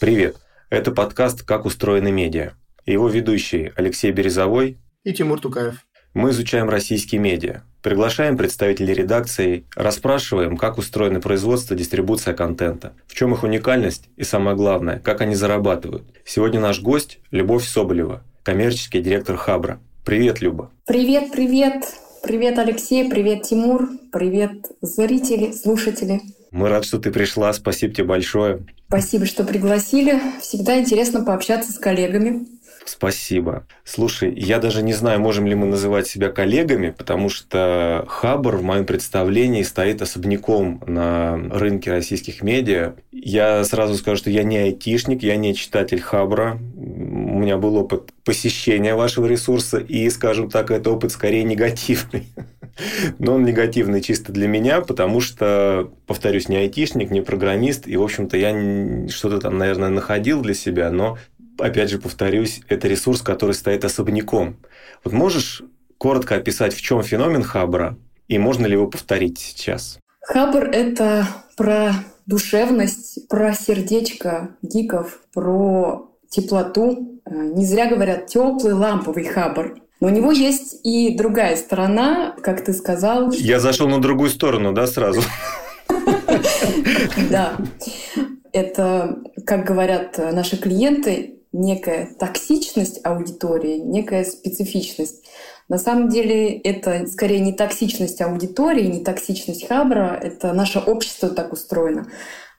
Привет! 0.00 0.38
Это 0.70 0.92
подкаст 0.92 1.42
«Как 1.42 1.66
устроены 1.66 2.10
медиа». 2.10 2.52
Его 2.86 3.10
ведущие 3.10 3.74
Алексей 3.76 4.10
Березовой 4.12 4.78
и 5.04 5.12
Тимур 5.12 5.38
Тукаев. 5.38 5.86
Мы 6.14 6.30
изучаем 6.30 6.70
российские 6.70 7.20
медиа, 7.20 7.64
приглашаем 7.82 8.38
представителей 8.38 8.94
редакции, 8.94 9.66
расспрашиваем, 9.76 10.56
как 10.56 10.78
устроено 10.78 11.20
производство, 11.20 11.76
дистрибуция 11.76 12.32
контента, 12.32 12.94
в 13.06 13.14
чем 13.14 13.34
их 13.34 13.42
уникальность 13.42 14.08
и, 14.16 14.22
самое 14.22 14.56
главное, 14.56 15.00
как 15.00 15.20
они 15.20 15.34
зарабатывают. 15.34 16.04
Сегодня 16.24 16.60
наш 16.60 16.80
гость– 16.80 17.18
Любовь 17.30 17.68
Соболева, 17.68 18.24
коммерческий 18.42 19.02
директор 19.02 19.36
Хабра. 19.36 19.80
Привет, 20.06 20.40
Люба. 20.40 20.70
Привет, 20.86 21.30
привет. 21.30 21.84
Привет, 22.22 22.58
Алексей, 22.58 23.10
привет, 23.10 23.42
Тимур, 23.42 23.90
привет, 24.10 24.64
зрители, 24.80 25.52
слушатели. 25.52 26.22
Мы 26.50 26.68
рад, 26.68 26.84
что 26.84 26.98
ты 26.98 27.10
пришла. 27.10 27.52
Спасибо 27.52 27.94
тебе 27.94 28.06
большое. 28.06 28.64
Спасибо, 28.88 29.24
что 29.26 29.44
пригласили. 29.44 30.20
Всегда 30.40 30.80
интересно 30.80 31.24
пообщаться 31.24 31.72
с 31.72 31.78
коллегами. 31.78 32.46
Спасибо. 32.84 33.66
Слушай, 33.84 34.32
я 34.34 34.58
даже 34.58 34.82
не 34.82 34.92
знаю, 34.92 35.20
можем 35.20 35.46
ли 35.46 35.54
мы 35.54 35.66
называть 35.66 36.06
себя 36.06 36.30
коллегами, 36.30 36.90
потому 36.90 37.28
что 37.28 38.04
Хабр 38.08 38.56
в 38.56 38.62
моем 38.62 38.84
представлении 38.84 39.62
стоит 39.62 40.02
особняком 40.02 40.82
на 40.86 41.36
рынке 41.36 41.90
российских 41.90 42.42
медиа. 42.42 42.94
Я 43.12 43.64
сразу 43.64 43.94
скажу, 43.96 44.16
что 44.16 44.30
я 44.30 44.42
не 44.42 44.58
айтишник, 44.58 45.22
я 45.22 45.36
не 45.36 45.54
читатель 45.54 46.00
Хабра. 46.00 46.58
У 46.76 47.38
меня 47.38 47.58
был 47.58 47.76
опыт 47.76 48.12
посещения 48.24 48.94
вашего 48.94 49.26
ресурса, 49.26 49.78
и, 49.78 50.08
скажем 50.10 50.50
так, 50.50 50.70
это 50.70 50.90
опыт 50.90 51.12
скорее 51.12 51.44
негативный. 51.44 52.28
Но 53.18 53.34
он 53.34 53.44
негативный 53.44 54.00
чисто 54.00 54.32
для 54.32 54.48
меня, 54.48 54.80
потому 54.80 55.20
что, 55.20 55.90
повторюсь, 56.06 56.48
не 56.48 56.56
айтишник, 56.56 57.10
не 57.10 57.20
программист, 57.20 57.86
и, 57.86 57.96
в 57.96 58.02
общем-то, 58.02 58.36
я 58.36 59.08
что-то 59.08 59.38
там, 59.38 59.58
наверное, 59.58 59.90
находил 59.90 60.40
для 60.42 60.54
себя, 60.54 60.90
но, 60.90 61.18
опять 61.60 61.90
же, 61.90 61.98
повторюсь, 61.98 62.60
это 62.68 62.88
ресурс, 62.88 63.22
который 63.22 63.54
стоит 63.54 63.84
особняком. 63.84 64.56
Вот 65.04 65.12
можешь 65.12 65.62
коротко 65.98 66.36
описать, 66.36 66.74
в 66.74 66.80
чем 66.80 67.02
феномен 67.02 67.42
Хабра, 67.42 67.96
и 68.28 68.38
можно 68.38 68.66
ли 68.66 68.72
его 68.72 68.86
повторить 68.86 69.38
сейчас? 69.38 69.98
Хабр— 70.22 70.64
это 70.72 71.26
про 71.56 71.92
душевность, 72.26 73.28
про 73.28 73.52
сердечко 73.52 74.56
гиков, 74.62 75.20
про 75.34 76.10
теплоту. 76.28 77.20
Э, 77.26 77.34
не 77.34 77.66
зря 77.66 77.86
говорят 77.86 78.28
теплый 78.28 78.72
ламповый 78.72 79.24
хабр. 79.24 79.80
Но 80.00 80.06
у 80.06 80.10
него 80.10 80.32
есть 80.32 80.80
и 80.84 81.16
другая 81.16 81.56
сторона, 81.56 82.34
как 82.40 82.64
ты 82.64 82.72
сказал. 82.72 83.30
Я 83.32 83.60
зашел 83.60 83.88
на 83.88 84.00
другую 84.00 84.30
сторону, 84.30 84.72
да, 84.72 84.86
сразу? 84.86 85.22
Да. 87.28 87.56
Это, 88.52 89.18
как 89.44 89.64
говорят 89.64 90.16
наши 90.18 90.56
клиенты, 90.56 91.39
некая 91.52 92.08
токсичность 92.18 93.00
аудитории, 93.04 93.78
некая 93.78 94.24
специфичность. 94.24 95.24
На 95.68 95.78
самом 95.78 96.08
деле 96.08 96.56
это 96.58 97.06
скорее 97.06 97.40
не 97.40 97.52
токсичность 97.52 98.20
аудитории, 98.20 98.86
не 98.86 99.04
токсичность 99.04 99.66
Хабра, 99.68 100.18
это 100.20 100.52
наше 100.52 100.78
общество 100.78 101.28
так 101.28 101.52
устроено 101.52 102.06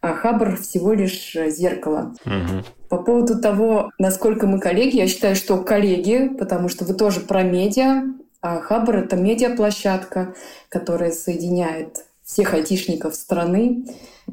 а 0.02 0.14
Хабр 0.16 0.58
всего 0.58 0.94
лишь 0.94 1.34
зеркало. 1.34 2.16
Угу. 2.26 2.64
По 2.90 2.98
поводу 2.98 3.40
того, 3.40 3.92
насколько 4.00 4.48
мы 4.48 4.60
коллеги, 4.60 4.98
я 4.98 5.08
считаю, 5.08 5.36
что 5.36 5.58
коллеги, 5.58 6.28
потому 6.28 6.70
что 6.70 6.86
вы 6.86 6.96
тоже 6.96 7.22
про 7.22 7.44
медиа, 7.44 8.04
а 8.42 8.60
Хабр— 8.60 8.96
это 8.98 9.16
медиаплощадка, 9.16 10.34
которая 10.70 11.12
соединяет 11.12 12.06
всех 12.32 12.54
айтишников 12.54 13.16
страны. 13.16 13.86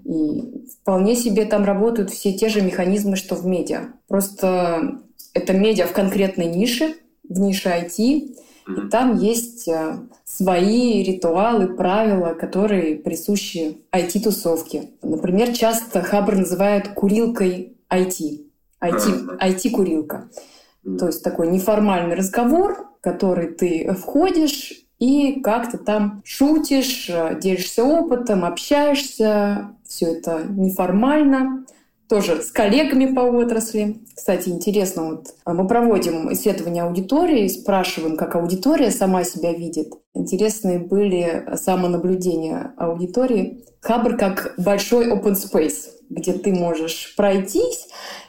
И 0.04 0.66
вполне 0.80 1.16
себе 1.16 1.44
там 1.44 1.64
работают 1.64 2.10
все 2.10 2.32
те 2.32 2.48
же 2.48 2.60
механизмы, 2.60 3.16
что 3.16 3.34
в 3.34 3.44
медиа. 3.44 3.88
Просто 4.06 5.00
это 5.34 5.52
медиа 5.52 5.86
в 5.86 5.92
конкретной 5.92 6.46
нише, 6.46 6.94
в 7.28 7.40
нише 7.40 7.68
IT, 7.68 7.96
и 7.98 8.88
там 8.90 9.16
есть 9.16 9.66
э, 9.66 9.98
свои 10.24 11.02
ритуалы, 11.02 11.68
правила, 11.68 12.34
которые 12.34 12.96
присущи 12.96 13.78
IT-тусовке. 13.92 14.90
Например, 15.02 15.52
часто 15.52 16.02
Хабр 16.02 16.36
называют 16.36 16.88
курилкой 16.88 17.78
IT. 17.90 18.44
IT, 18.82 19.38
IT-курилка. 19.40 20.28
То 20.98 21.06
есть 21.06 21.24
такой 21.24 21.48
неформальный 21.48 22.14
разговор, 22.14 22.90
в 22.98 23.00
который 23.00 23.48
ты 23.54 23.92
входишь 23.94 24.87
и 24.98 25.40
как-то 25.40 25.78
там 25.78 26.22
шутишь, 26.24 27.08
э, 27.08 27.38
делишься 27.40 27.84
опытом, 27.84 28.44
общаешься. 28.44 29.70
Все 29.86 30.06
это 30.12 30.44
неформально 30.48 31.64
тоже 32.08 32.42
с 32.42 32.50
коллегами 32.50 33.12
по 33.12 33.20
отрасли. 33.20 34.00
Кстати, 34.14 34.48
интересно, 34.48 35.10
вот 35.10 35.34
а, 35.44 35.52
мы 35.52 35.66
проводим 35.66 36.32
исследования 36.32 36.82
аудитории, 36.82 37.46
спрашиваем, 37.48 38.16
как 38.16 38.34
аудитория 38.34 38.90
сама 38.90 39.24
себя 39.24 39.52
видит. 39.52 39.92
Интересные 40.14 40.78
были 40.78 41.46
самонаблюдения 41.56 42.72
аудитории. 42.76 43.64
Хабр 43.80 44.16
как 44.16 44.54
большой 44.56 45.08
open 45.10 45.34
space, 45.34 45.90
где 46.08 46.32
ты 46.32 46.52
можешь 46.52 47.14
пройтись 47.16 47.86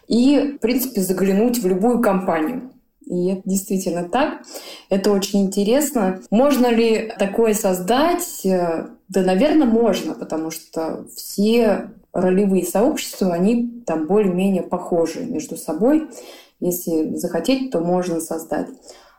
и, 0.08 0.56
в 0.58 0.60
принципе, 0.60 1.02
заглянуть 1.02 1.60
в 1.60 1.68
любую 1.68 2.02
компанию. 2.02 2.72
И 3.10 3.28
это 3.32 3.42
действительно 3.44 4.08
так. 4.08 4.44
Это 4.90 5.12
очень 5.12 5.42
интересно. 5.42 6.22
Можно 6.30 6.68
ли 6.68 7.12
такое 7.18 7.54
создать? 7.56 8.42
Да, 8.44 9.22
наверное, 9.24 9.66
можно, 9.66 10.14
потому 10.14 10.52
что 10.52 11.06
все 11.16 11.90
ролевые 12.14 12.64
сообщества, 12.64 13.34
они 13.34 13.84
там 13.86 14.06
более-менее 14.06 14.62
похожи 14.62 15.22
между 15.22 15.58
собой. 15.58 16.08
Если 16.60 17.16
захотеть, 17.16 17.72
то 17.72 17.80
можно 17.80 18.22
создать. 18.22 18.68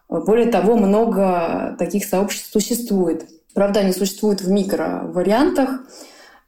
Более 0.08 0.50
того, 0.50 0.76
много 0.76 1.74
таких 1.78 2.04
сообществ 2.04 2.52
существует. 2.52 3.28
Правда, 3.54 3.80
они 3.80 3.92
существуют 3.92 4.40
в 4.40 4.50
микровариантах. 4.50 5.80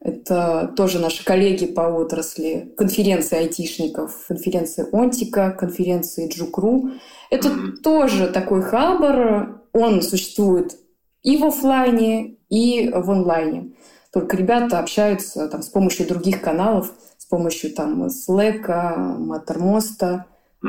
Это 0.05 0.73
тоже 0.77 0.99
наши 0.99 1.25
коллеги 1.25 1.67
по 1.67 1.83
отрасли, 1.83 2.75
конференции 2.77 3.39
айтишников, 3.39 4.27
конференции 4.27 4.87
Онтика, 4.93 5.53
конференции 5.53 6.29
Джукру. 6.29 6.91
Это 7.31 7.51
тоже 7.83 8.27
такой 8.27 8.63
хабар. 8.63 9.63
Он 9.73 10.03
существует 10.03 10.77
и 11.23 11.37
в 11.37 11.45
офлайне, 11.45 12.37
и 12.49 12.91
в 12.93 13.11
онлайне. 13.11 13.75
Только 14.13 14.37
ребята 14.37 14.81
общаются 14.81 15.49
там, 15.49 15.63
с 15.63 15.69
помощью 15.69 16.07
других 16.09 16.43
каналов, 16.43 16.93
с 17.17 17.25
помощью 17.27 17.73
там, 17.73 18.07
Slack, 18.07 18.67
Mattermost, 18.67 20.25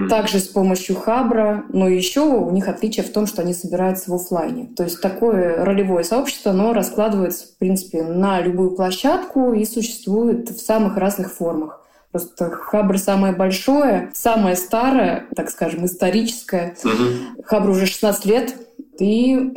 также 0.09 0.39
с 0.39 0.47
помощью 0.47 0.95
Хабра, 0.95 1.65
но 1.69 1.87
еще 1.87 2.21
у 2.21 2.49
них 2.51 2.67
отличие 2.67 3.05
в 3.05 3.11
том, 3.11 3.27
что 3.27 3.41
они 3.41 3.53
собираются 3.53 4.09
в 4.09 4.15
офлайне. 4.15 4.69
То 4.75 4.83
есть 4.83 5.01
такое 5.01 5.63
ролевое 5.63 6.03
сообщество, 6.03 6.51
оно 6.51 6.73
раскладывается, 6.73 7.47
в 7.47 7.57
принципе, 7.57 8.01
на 8.03 8.41
любую 8.41 8.71
площадку 8.71 9.53
и 9.53 9.65
существует 9.65 10.49
в 10.49 10.59
самых 10.59 10.97
разных 10.97 11.31
формах. 11.31 11.81
Просто 12.11 12.49
Хабр 12.51 12.97
самое 12.99 13.33
большое, 13.33 14.11
самое 14.13 14.55
старое, 14.55 15.25
так 15.35 15.49
скажем, 15.49 15.85
историческое. 15.85 16.75
Угу. 16.83 17.43
Хабр 17.43 17.69
уже 17.69 17.85
16 17.85 18.25
лет, 18.25 18.55
и 18.99 19.51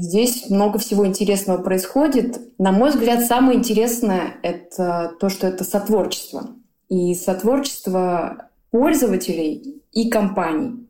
здесь 0.00 0.48
много 0.48 0.78
всего 0.78 1.06
интересного 1.06 1.62
происходит. 1.62 2.40
На 2.58 2.72
мой 2.72 2.90
взгляд, 2.90 3.24
самое 3.24 3.58
интересное— 3.58 4.34
это 4.42 5.12
то, 5.20 5.28
что 5.28 5.46
это 5.46 5.64
сотворчество. 5.64 6.48
И 6.88 7.14
сотворчество 7.14 8.48
пользователей 8.70 9.82
и 9.92 10.10
компаний. 10.10 10.88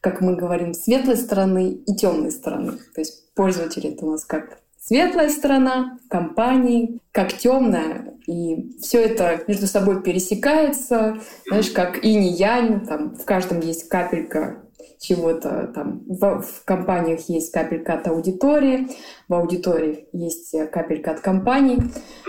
Как 0.00 0.20
мы 0.20 0.36
говорим, 0.36 0.74
светлой 0.74 1.16
стороны 1.16 1.72
и 1.72 1.94
темной 1.94 2.30
стороны. 2.30 2.72
То 2.94 3.00
есть 3.00 3.34
пользователи— 3.34 3.90
это 3.92 4.06
у 4.06 4.12
нас 4.12 4.24
как 4.24 4.60
светлая 4.80 5.28
сторона 5.28 5.98
компании, 6.08 7.00
как 7.12 7.32
темная. 7.32 8.14
И 8.26 8.76
все 8.80 9.00
это 9.00 9.42
между 9.46 9.66
собой 9.66 10.02
пересекается. 10.02 11.18
Знаешь, 11.46 11.70
как 11.70 12.04
и 12.04 12.10
янь. 12.10 12.86
Там 12.86 13.14
в 13.14 13.24
каждом 13.24 13.60
есть 13.60 13.88
капелька 13.88 14.62
чего-то 14.98 15.70
там. 15.74 16.02
В, 16.06 16.42
в 16.42 16.64
компаниях 16.64 17.28
есть 17.28 17.52
капелька 17.52 17.94
от 17.94 18.08
аудитории, 18.08 18.88
в 19.28 19.34
аудитории 19.34 20.08
есть 20.12 20.54
капелька 20.72 21.12
от 21.12 21.20
компаний. 21.20 21.78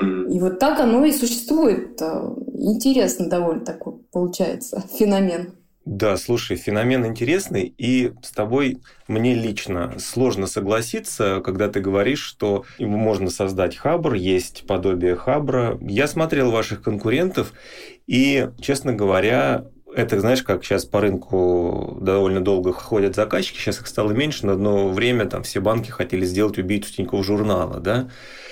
И 0.01 0.39
вот 0.39 0.59
так 0.59 0.79
оно 0.79 1.05
и 1.05 1.11
существует. 1.11 2.01
Интересно 2.01 3.27
довольно 3.29 3.65
такой 3.65 3.93
получается 4.11 4.83
феномен. 4.93 5.53
Да, 5.91 6.17
слушай, 6.17 6.55
феномен 6.55 7.03
интересный, 7.03 7.73
и 7.75 8.13
с 8.21 8.29
тобой 8.29 8.77
мне 9.07 9.33
лично 9.33 9.95
сложно 9.97 10.45
согласиться, 10.45 11.41
когда 11.43 11.67
ты 11.67 11.79
говоришь, 11.79 12.21
что 12.21 12.63
можно 12.77 13.31
создать 13.31 13.75
хабр, 13.75 14.13
есть 14.13 14.67
подобие 14.67 15.15
хабра. 15.15 15.79
Я 15.81 16.07
смотрел 16.07 16.51
ваших 16.51 16.83
конкурентов, 16.83 17.53
и, 18.05 18.49
честно 18.61 18.93
говоря, 18.93 19.65
это, 19.91 20.19
знаешь, 20.19 20.43
как 20.43 20.63
сейчас 20.63 20.85
по 20.85 21.01
рынку 21.01 21.97
довольно 21.99 22.41
долго 22.41 22.71
ходят 22.71 23.15
заказчики, 23.15 23.57
сейчас 23.57 23.79
их 23.79 23.87
стало 23.87 24.11
меньше, 24.11 24.45
но 24.45 24.51
одно 24.51 24.89
время 24.89 25.25
там 25.25 25.41
все 25.41 25.59
банки 25.59 25.89
хотели 25.89 26.23
сделать 26.23 26.59
убийцу 26.59 26.93
Тинькофф 26.93 27.25
журнала, 27.25 27.79
да. 27.79 28.09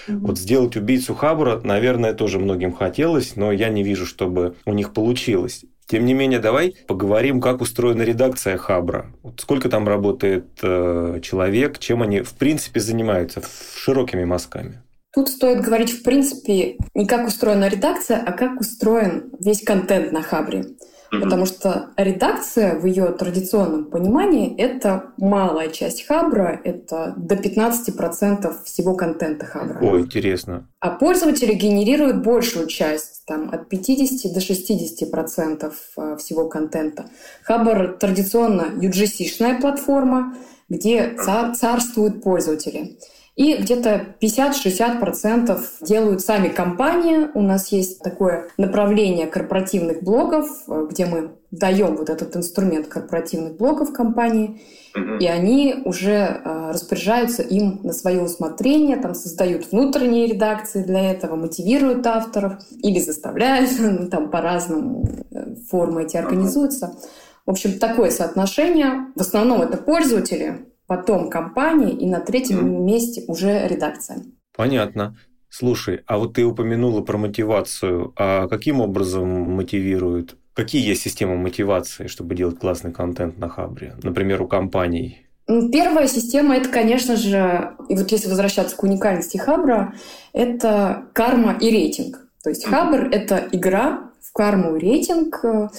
Mm-hmm. 0.07 0.18
Вот 0.22 0.39
сделать 0.39 0.75
убийцу 0.75 1.13
Хабра, 1.13 1.62
наверное, 1.63 2.16
тоже 2.16 2.39
многим 2.39 2.74
хотелось, 2.74 3.36
но 3.36 3.51
я 3.51 3.69
не 3.69 3.84
вижу, 3.84 4.07
чтобы 4.07 4.56
у 4.66 4.74
них 4.74 4.92
получилось. 4.92 5.66
Тем 5.88 6.06
не 6.06 6.13
менее, 6.13 6.39
давай 6.39 6.75
поговорим, 6.86 7.39
как 7.39 7.62
устроена 7.62 8.01
редакция 8.01 8.57
Хабра. 8.57 9.13
Вот 9.24 9.39
сколько 9.39 9.69
там 9.69 9.88
работает 9.88 10.45
э, 10.62 11.19
человек, 11.24 11.80
чем 11.80 12.04
они 12.04 12.22
в 12.22 12.34
принципе 12.34 12.81
занимаются 12.81 13.42
широкими 13.75 14.25
мазками. 14.25 14.81
Тут 15.13 15.30
стоит 15.30 15.62
говорить, 15.62 15.92
в 15.92 16.04
принципе, 16.04 16.75
не 16.94 17.07
как 17.07 17.25
устроена 17.25 17.69
редакция, 17.69 18.22
а 18.22 18.34
как 18.34 18.60
устроен 18.60 19.31
весь 19.39 19.63
контент 19.63 20.12
на 20.12 20.22
Хабре. 20.22 20.66
Mm-hmm. 21.12 21.21
Потому 21.21 21.45
что 21.45 21.89
редакция 21.95 22.77
в 22.77 22.86
ее 22.86 23.07
традиционном 23.07 23.86
понимании— 23.86 24.56
это 24.57 25.13
малая 25.18 25.69
часть 25.69 26.06
Хабра, 26.06 26.59
это 26.63 27.13
до 27.15 27.36
15% 27.36 28.63
всего 28.65 28.95
контента 28.95 29.45
Хабра. 29.45 29.80
О, 29.80 30.00
интересно. 30.00 30.68
А 30.80 30.89
пользователи 30.89 31.54
генерируют 31.54 32.24
большую 32.24 32.68
часть, 32.68 33.25
там, 33.25 33.50
от 33.51 33.69
50 33.69 34.33
до 34.33 34.39
60% 34.39 35.74
э, 35.98 36.18
всего 36.18 36.50
контента. 36.50 37.06
Хабр 37.44 37.98
традиционно 38.00 38.63
UGC-шная 38.75 39.62
платформа, 39.62 40.36
где 40.69 41.15
цар- 41.15 41.56
царствуют 41.56 42.21
пользователи. 42.21 42.98
И 43.38 43.56
где-то 43.56 44.16
50-60% 44.19 45.62
делают 45.81 46.22
сами 46.22 46.48
компании. 46.50 47.30
У 47.36 47.42
нас 47.42 47.72
есть 47.72 48.00
такое 48.00 48.48
направление 48.57 49.28
корпоративных 49.28 50.01
блогов, 50.01 50.50
где 50.89 51.06
мы 51.06 51.36
даем 51.51 51.98
вот 51.98 52.10
этот 52.10 52.36
инструмент 52.36 52.88
корпоративных 52.88 53.56
блогов 53.56 53.94
компании, 53.94 54.62
и 55.19 55.28
они 55.28 55.84
уже 55.86 56.12
э, 56.12 56.72
распоряжаются 56.72 57.44
им 57.44 57.80
на 57.84 57.94
свое 57.94 58.22
усмотрение, 58.22 58.98
там 58.98 59.13
создают 59.13 59.72
внутренние 59.72 60.25
редакции 60.25 60.81
для 60.81 61.12
этого, 61.12 61.36
мотивируют 61.36 62.06
авторов 62.07 62.54
или 62.81 63.00
заставляют, 63.00 63.69
ну, 63.80 64.10
там 64.10 64.31
по-разному 64.31 65.07
э, 65.30 65.56
формы 65.69 66.04
эти 66.04 66.18
организуются. 66.18 66.95
В 67.45 67.51
общем, 67.51 67.78
такое 67.80 68.10
соотношение. 68.10 69.07
В 69.16 69.22
основном 69.22 69.62
это 69.62 69.78
пользователи, 69.78 70.66
потом 70.88 71.30
компания 71.30 71.92
и 71.92 72.07
на 72.07 72.19
третьем 72.19 72.86
месте 72.86 73.24
уже 73.28 73.68
редакция. 73.68 74.24
Понятно. 74.56 75.16
Слушай, 75.50 76.01
а 76.07 76.18
вот 76.18 76.34
ты 76.34 76.44
упомянула 76.44 77.01
про 77.01 77.18
мотивацию. 77.18 78.13
А 78.16 78.48
каким 78.48 78.81
образом 78.81 79.28
мотивируют? 79.30 80.36
Какие 80.54 80.86
есть 80.86 81.04
системы 81.04 81.38
мотивации, 81.38 82.07
чтобы 82.07 82.36
делать 82.36 82.60
классный 82.60 82.92
контент 82.92 83.38
на 83.38 83.48
Хабре? 83.48 83.95
Например, 84.01 84.42
у 84.42 84.48
компаний? 84.48 85.28
Первая 85.45 86.07
система– 86.07 86.56
это, 86.57 86.68
конечно 86.68 87.16
же, 87.16 87.75
и 87.88 87.95
вот 87.95 88.12
если 88.12 88.28
возвращаться 88.28 88.75
к 88.75 88.84
уникальности 88.84 89.38
Хабра, 89.38 89.94
это 90.34 91.06
карма 91.13 91.56
и 91.62 91.69
рейтинг. 91.69 92.28
То 92.44 92.50
есть 92.50 92.66
Хабр– 92.66 93.07
это 93.12 93.48
игра, 93.54 94.06
карму 94.38 94.78
рейтинг, 94.78 95.39
э, 95.44 95.69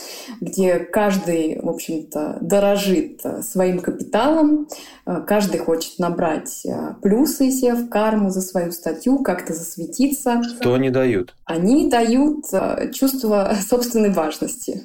где 0.41 0.81
каждый, 0.81 1.61
в 1.63 1.69
общем-то, 1.69 2.39
дорожит 2.41 3.21
э, 3.23 3.43
своим 3.43 3.79
капиталом, 3.79 4.67
э, 5.07 5.23
каждый 5.25 5.61
хочет 5.61 6.01
набрать 6.01 6.67
плюсы 7.01 7.53
себе 7.53 7.75
в 7.75 7.89
карму 7.89 8.31
за 8.31 8.41
свою 8.41 8.73
статью, 8.73 9.21
как-то 9.21 9.55
засветиться. 9.55 10.43
Что 10.43 10.75
они 10.75 10.91
дают? 10.91 11.37
Они 11.45 11.89
дают 11.89 12.47
чувство 12.93 13.55
собственной 13.69 14.11
важности. 14.11 14.83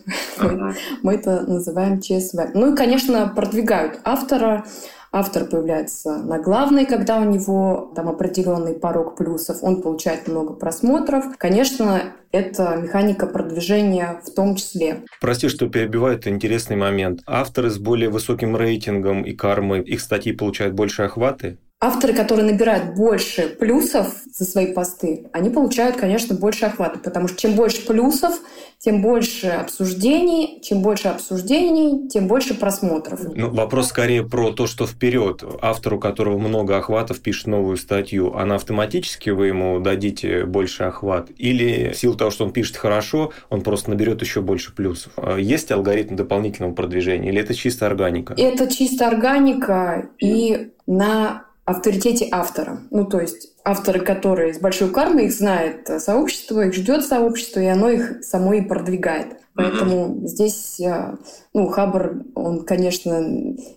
Мы 1.02 1.16
это 1.16 1.42
называем 1.42 2.00
ЧСВ. 2.00 2.52
Ну 2.54 2.74
и, 2.74 2.76
конечно, 2.76 3.32
продвигают 3.36 4.00
автора, 4.04 4.66
Автор 5.16 5.46
появляется 5.46 6.18
на 6.18 6.40
главной, 6.40 6.88
когда 6.88 7.20
у 7.20 7.24
него 7.24 7.92
там 7.96 8.10
определенный 8.10 8.74
порог 8.74 9.16
плюсов, 9.16 9.60
он 9.62 9.84
получает 9.84 10.28
много 10.28 10.54
просмотров. 10.54 11.38
Конечно, 11.38 12.14
это 12.32 12.76
механика 12.82 13.28
продвижения 13.28 14.20
в 14.26 14.32
том 14.32 14.56
числе. 14.56 15.04
Прости, 15.22 15.50
что 15.50 15.70
перебиваю, 15.70 16.18
это 16.18 16.32
интересный 16.32 16.78
момент. 16.78 17.22
Авторы 17.28 17.70
с 17.70 17.78
более 17.78 18.10
высоким 18.10 18.58
рейтингом 18.58 19.22
и 19.22 19.34
кармой, 19.34 19.84
их 19.84 20.02
статьи 20.02 20.34
получают 20.34 20.74
больше 20.74 21.04
охваты? 21.04 21.60
Авторы, 21.84 22.14
которые 22.14 22.50
набирают 22.50 22.96
больше 22.96 23.50
плюсов 23.60 24.08
за 24.32 24.46
свои 24.46 24.74
посты, 24.74 25.28
они 25.34 25.50
получают, 25.50 25.98
конечно, 25.98 26.34
больше 26.34 26.64
охвата, 26.64 26.98
потому 26.98 27.28
что 27.28 27.36
чем 27.38 27.56
больше 27.56 27.86
плюсов, 27.86 28.40
тем 28.80 29.02
больше 29.02 29.48
обсуждений, 29.48 30.62
чем 30.64 30.82
больше 30.82 31.10
обсуждений, 31.10 32.08
тем 32.08 32.30
больше 32.30 32.54
просмотров. 32.54 33.20
Ну, 33.36 33.50
вопрос 33.50 33.90
скорее 33.90 34.24
про 34.24 34.54
то, 34.54 34.66
что 34.66 34.88
вперед 34.88 35.44
автору, 35.62 36.00
которого 36.00 36.38
много 36.38 36.78
охватов, 36.78 37.20
пишет 37.20 37.48
новую 37.48 37.76
статью, 37.76 38.34
она 38.34 38.56
автоматически 38.56 39.32
вы 39.32 39.48
ему 39.48 39.82
дадите 39.82 40.46
больше 40.46 40.84
охват? 40.84 41.32
Или 41.38 41.92
в 41.92 41.98
силу 41.98 42.16
того, 42.16 42.32
что 42.32 42.46
он 42.46 42.54
пишет 42.54 42.78
хорошо, 42.78 43.34
он 43.50 43.60
просто 43.60 43.90
наберет 43.90 44.22
еще 44.22 44.40
больше 44.40 44.74
плюсов? 44.74 45.12
А 45.18 45.38
есть 45.38 45.70
алгоритм 45.70 46.16
дополнительного 46.16 46.74
продвижения 46.74 47.28
или 47.28 47.42
это 47.42 47.54
чисто 47.54 47.88
органика? 47.88 48.36
Это 48.38 48.72
чисто 48.72 49.06
органика 49.06 50.08
и 50.18 50.72
на 50.88 51.44
авторитете 51.66 52.28
автора. 52.32 52.80
Ну, 52.92 53.06
то 53.06 53.20
есть 53.20 53.54
авторы, 53.64 54.02
которые 54.02 54.54
с 54.54 54.60
большой 54.60 54.90
кармой, 54.90 55.26
их 55.26 55.34
знает 55.34 55.90
сообщество, 56.00 56.66
их 56.66 56.74
ждет 56.74 57.06
сообщество, 57.06 57.60
и 57.60 57.66
оно 57.66 57.90
их 57.90 58.24
само 58.24 58.54
и 58.54 58.62
продвигает. 58.62 59.38
Поэтому 59.56 60.08
mm-hmm. 60.08 60.28
здесь, 60.28 60.80
э, 60.80 61.16
ну, 61.54 61.68
Хабр, 61.68 62.24
он, 62.34 62.66
конечно, 62.66 63.20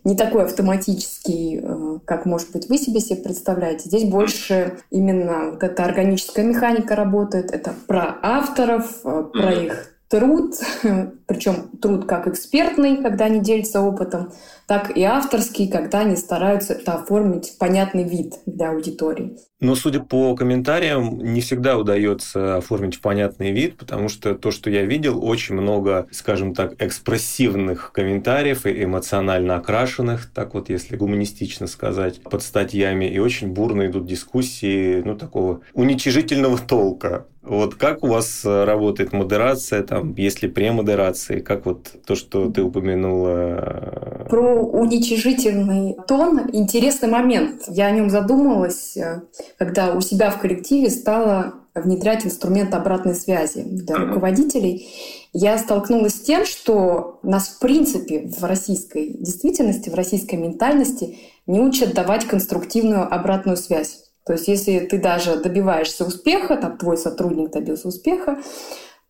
не 0.04 0.16
такой 0.16 0.44
автоматический, 0.44 1.60
э, 1.62 1.98
как, 2.06 2.24
может 2.24 2.50
быть, 2.52 2.68
вы 2.70 2.78
себе 2.78 3.00
себе 3.00 3.22
представляете. 3.22 3.88
Здесь 3.88 4.04
больше 4.04 4.78
именно 4.90 5.50
вот 5.50 5.62
эта 5.62 5.84
органическая 5.84 6.46
механика 6.46 6.96
работает. 6.96 7.50
Это 7.50 7.74
про 7.86 8.16
авторов, 8.22 9.00
э, 9.04 9.24
про 9.32 9.52
mm-hmm. 9.52 9.66
их 9.66 9.95
труд, 10.08 10.54
причем 11.26 11.70
труд 11.80 12.06
как 12.06 12.28
экспертный, 12.28 13.02
когда 13.02 13.26
они 13.26 13.40
делятся 13.40 13.80
опытом, 13.80 14.32
так 14.66 14.96
и 14.96 15.02
авторский, 15.02 15.68
когда 15.68 16.00
они 16.00 16.16
стараются 16.16 16.74
это 16.74 16.94
оформить 16.94 17.56
понятный 17.58 18.04
вид 18.04 18.34
для 18.46 18.70
аудитории. 18.70 19.36
Но, 19.58 19.74
судя 19.74 20.00
по 20.00 20.34
комментариям, 20.34 21.18
не 21.18 21.40
всегда 21.40 21.78
удается 21.78 22.56
оформить 22.58 23.00
понятный 23.00 23.52
вид, 23.52 23.78
потому 23.78 24.10
что 24.10 24.34
то, 24.34 24.50
что 24.50 24.68
я 24.68 24.84
видел, 24.84 25.24
очень 25.24 25.54
много, 25.54 26.08
скажем 26.10 26.54
так, 26.54 26.74
экспрессивных 26.82 27.92
комментариев 27.92 28.66
и 28.66 28.84
эмоционально 28.84 29.56
окрашенных, 29.56 30.30
так 30.30 30.52
вот, 30.52 30.68
если 30.68 30.96
гуманистично 30.96 31.68
сказать, 31.68 32.22
под 32.22 32.42
статьями, 32.42 33.06
и 33.06 33.18
очень 33.18 33.48
бурно 33.48 33.86
идут 33.86 34.06
дискуссии, 34.06 35.00
ну, 35.02 35.16
такого 35.16 35.62
уничижительного 35.72 36.58
толка. 36.58 37.26
Вот 37.46 37.76
как 37.76 38.02
у 38.02 38.08
вас 38.08 38.44
работает 38.44 39.12
модерация, 39.12 39.82
там, 39.82 40.14
есть 40.14 40.42
ли 40.42 40.48
премодерации, 40.48 41.40
как 41.40 41.64
вот 41.64 41.92
то, 42.04 42.16
что 42.16 42.50
ты 42.50 42.62
упомянула? 42.62 44.26
Про 44.28 44.62
уничижительный 44.62 45.96
тон 46.08 46.50
интересный 46.52 47.08
момент. 47.08 47.62
Я 47.68 47.86
о 47.86 47.90
нем 47.92 48.10
задумалась, 48.10 48.96
э, 48.96 49.22
когда 49.58 49.94
у 49.94 50.00
себя 50.00 50.30
в 50.30 50.40
коллективе 50.40 50.90
стала 50.90 51.54
внедрять 51.74 52.26
инструмент 52.26 52.74
обратной 52.74 53.14
связи 53.14 53.62
для 53.62 53.96
руководителей. 53.96 54.88
Я 55.32 55.58
столкнулась 55.58 56.14
с 56.14 56.20
тем, 56.20 56.44
что 56.44 57.20
нас 57.22 57.48
в 57.48 57.58
принципе 57.60 58.26
в 58.26 58.42
российской 58.44 59.18
действительности, 59.18 59.90
в 59.90 59.94
российской 59.94 60.36
ментальности 60.36 61.18
не 61.46 61.60
учат 61.60 61.94
давать 61.94 62.24
конструктивную 62.24 63.12
обратную 63.12 63.56
связь. 63.56 64.05
То 64.26 64.32
есть 64.32 64.48
если 64.48 64.80
ты 64.80 64.98
даже 64.98 65.36
добиваешься 65.36 66.04
успеха, 66.04 66.56
там 66.56 66.76
твой 66.76 66.96
сотрудник 66.96 67.52
добился 67.52 67.88
успеха, 67.88 68.42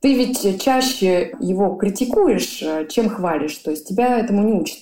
ты 0.01 0.15
ведь 0.15 0.63
чаще 0.63 1.35
его 1.41 1.75
критикуешь, 1.75 2.63
э, 2.63 2.87
чем 2.89 3.09
хвалишь. 3.09 3.57
То 3.57 3.71
есть 3.71 3.89
тебя 3.89 4.19
этому 4.19 4.43
не 4.43 4.53
учат. 4.53 4.79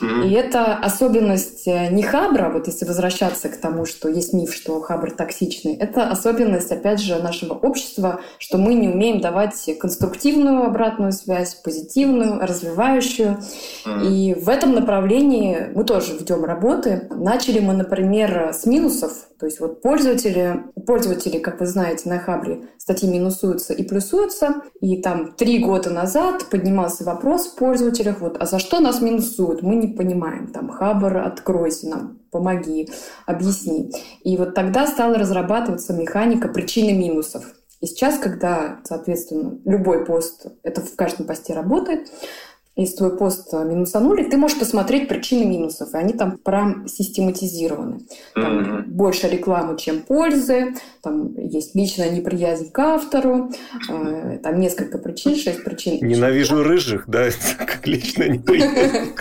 И 0.00 0.32
это 0.32 0.76
особенность 0.76 1.66
э, 1.66 1.90
не 1.90 2.02
Хабра, 2.02 2.50
вот 2.50 2.66
если 2.66 2.84
возвращаться 2.84 3.48
к 3.48 3.56
тому, 3.56 3.86
что 3.86 4.08
есть 4.08 4.32
миф, 4.32 4.54
что 4.54 4.80
Хабр 4.80 5.10
токсичный, 5.10 5.74
это 5.74 6.08
особенность, 6.08 6.70
опять 6.70 7.00
же, 7.00 7.22
нашего 7.22 7.54
общества, 7.54 8.20
что 8.38 8.58
мы 8.58 8.74
не 8.74 8.88
умеем 8.88 9.20
давать 9.20 9.70
конструктивную 9.80 10.64
обратную 10.64 11.12
связь, 11.12 11.54
позитивную, 11.54 12.40
развивающую. 12.40 13.38
И 14.04 14.34
в 14.34 14.48
этом 14.48 14.74
направлении 14.74 15.70
мы 15.74 15.84
тоже 15.84 16.16
ведем 16.16 16.44
работы. 16.44 17.08
Начали 17.10 17.60
мы, 17.60 17.74
например, 17.74 18.52
с 18.52 18.66
минусов, 18.66 19.12
то 19.38 19.44
есть 19.44 19.60
вот 19.60 19.82
пользователи, 19.82 20.64
пользователи, 20.86 21.38
как 21.38 21.60
вы 21.60 21.66
знаете, 21.66 22.08
на 22.08 22.18
Хабре 22.18 22.68
статьи 22.78 23.08
минусуются 23.08 23.74
и 23.74 23.82
плюсуются. 23.82 24.62
И 24.80 25.02
там 25.02 25.32
три 25.32 25.58
года 25.58 25.90
назад 25.90 26.46
поднимался 26.50 27.04
вопрос 27.04 27.48
в 27.48 27.56
пользователях, 27.56 28.20
вот, 28.20 28.36
а 28.40 28.46
за 28.46 28.58
что 28.58 28.80
нас 28.80 29.00
минусуют? 29.00 29.62
Мы 29.62 29.76
не 29.76 29.85
понимаем. 29.94 30.48
Там, 30.48 30.70
Хабр, 30.70 31.18
откройся 31.18 31.88
нам, 31.88 32.18
помоги, 32.30 32.88
объясни. 33.26 33.92
И 34.22 34.36
вот 34.36 34.54
тогда 34.54 34.86
стала 34.86 35.16
разрабатываться 35.16 35.92
механика 35.92 36.48
причины 36.48 36.92
минусов. 36.92 37.44
И 37.80 37.86
сейчас, 37.86 38.18
когда, 38.18 38.80
соответственно, 38.84 39.58
любой 39.64 40.04
пост, 40.04 40.46
это 40.62 40.80
в 40.80 40.96
каждом 40.96 41.26
посте 41.26 41.52
работает, 41.52 42.08
если 42.76 42.96
твой 42.96 43.16
пост 43.16 43.54
минусанули, 43.54 44.24
ты 44.24 44.36
можешь 44.36 44.58
посмотреть 44.58 45.08
причины 45.08 45.46
минусов, 45.46 45.94
и 45.94 45.96
они 45.96 46.12
там 46.12 46.36
прям 46.36 46.86
систематизированы. 46.86 48.00
Там 48.34 48.58
mm-hmm. 48.58 48.82
больше 48.88 49.28
рекламы, 49.28 49.78
чем 49.78 50.02
пользы, 50.02 50.74
там 51.02 51.34
есть 51.38 51.74
личная 51.74 52.10
неприязнь 52.10 52.70
к 52.70 52.78
автору, 52.78 53.50
э, 53.88 54.38
там 54.42 54.60
несколько 54.60 54.98
причин, 54.98 55.36
шесть 55.36 55.64
причин. 55.64 56.06
Ненавижу 56.06 56.62
рыжих, 56.62 57.04
да, 57.06 57.28
как 57.58 57.86
личная 57.86 58.28
неприязнь. 58.28 59.14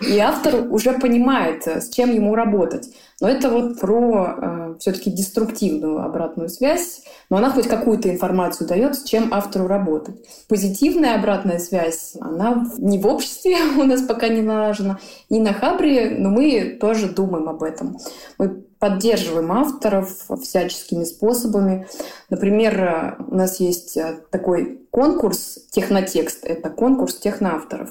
И 0.00 0.18
автор 0.18 0.66
уже 0.70 0.94
понимает, 0.94 1.66
с 1.66 1.90
чем 1.90 2.10
ему 2.10 2.34
работать. 2.34 2.88
Но 3.20 3.28
это 3.28 3.50
вот 3.50 3.78
про 3.78 4.34
э, 4.34 4.74
все-таки 4.78 5.10
деструктивную 5.10 6.02
обратную 6.02 6.48
связь, 6.48 7.02
но 7.28 7.36
она 7.36 7.50
хоть 7.50 7.68
какую-то 7.68 8.08
информацию 8.08 8.66
дает, 8.66 8.96
с 8.96 9.02
чем 9.04 9.34
автору 9.34 9.66
работать. 9.66 10.16
Позитивная 10.48 11.16
обратная 11.16 11.58
связь, 11.58 12.16
она 12.18 12.66
не 12.78 12.98
в 12.98 13.06
обществе 13.06 13.56
у 13.78 13.84
нас 13.84 14.00
пока 14.00 14.28
не 14.28 14.40
налажена, 14.40 14.98
не 15.28 15.38
на 15.38 15.52
Хабре, 15.52 16.16
но 16.18 16.30
мы 16.30 16.78
тоже 16.80 17.08
думаем 17.10 17.48
об 17.50 17.62
этом. 17.62 17.98
Мы 18.38 18.64
поддерживаем 18.78 19.52
авторов 19.52 20.10
всяческими 20.42 21.04
способами. 21.04 21.86
Например, 22.30 23.16
у 23.28 23.34
нас 23.34 23.60
есть 23.60 23.98
такой 24.30 24.80
конкурс 24.90 25.58
«Технотекст». 25.70 26.44
Это 26.44 26.70
конкурс 26.70 27.16
техноавторов. 27.16 27.90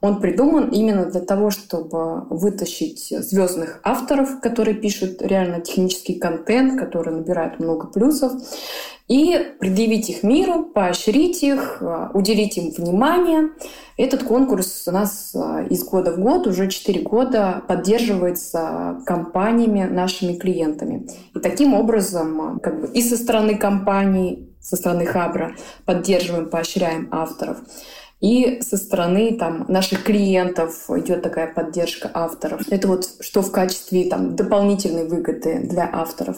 Он 0.00 0.20
придуман 0.20 0.68
именно 0.68 1.06
для 1.06 1.20
того, 1.20 1.50
чтобы 1.50 2.22
вытащить 2.30 3.08
звездных 3.08 3.80
авторов, 3.82 4.40
которые 4.40 4.76
пишут 4.76 5.20
реально 5.20 5.60
технический 5.60 6.14
контент, 6.14 6.78
которые 6.78 7.16
набирают 7.16 7.58
много 7.58 7.88
плюсов, 7.88 8.32
и 9.08 9.54
предъявить 9.58 10.10
их 10.10 10.22
миру, 10.22 10.64
поощрить 10.64 11.42
их, 11.42 11.78
а, 11.80 12.10
уделить 12.12 12.58
им 12.58 12.70
внимание. 12.70 13.50
Этот 13.96 14.22
конкурс 14.22 14.84
у 14.86 14.92
нас 14.92 15.34
а, 15.34 15.62
из 15.62 15.82
года 15.82 16.12
в 16.12 16.18
год, 16.18 16.46
уже 16.46 16.68
4 16.68 17.00
года, 17.00 17.62
поддерживается 17.66 19.00
компаниями, 19.06 19.84
нашими 19.84 20.34
клиентами. 20.34 21.08
И 21.34 21.40
таким 21.40 21.72
образом 21.72 22.40
а, 22.40 22.58
как 22.60 22.82
бы 22.82 22.88
и 22.88 23.00
со 23.00 23.16
стороны 23.16 23.56
компаний, 23.56 24.54
со 24.60 24.76
стороны 24.76 25.06
Хабра 25.06 25.56
поддерживаем, 25.86 26.50
поощряем 26.50 27.08
авторов. 27.10 27.58
И 28.20 28.60
со 28.62 28.76
стороны 28.76 29.36
там, 29.38 29.64
наших 29.68 30.02
клиентов 30.02 30.90
идет 30.90 31.22
такая 31.22 31.52
поддержка 31.52 32.10
авторов. 32.12 32.62
Это 32.68 32.88
вот 32.88 33.08
что 33.20 33.42
в 33.42 33.52
качестве 33.52 34.08
там, 34.08 34.34
дополнительной 34.34 35.08
выгоды 35.08 35.60
для 35.60 35.88
авторов. 35.92 36.36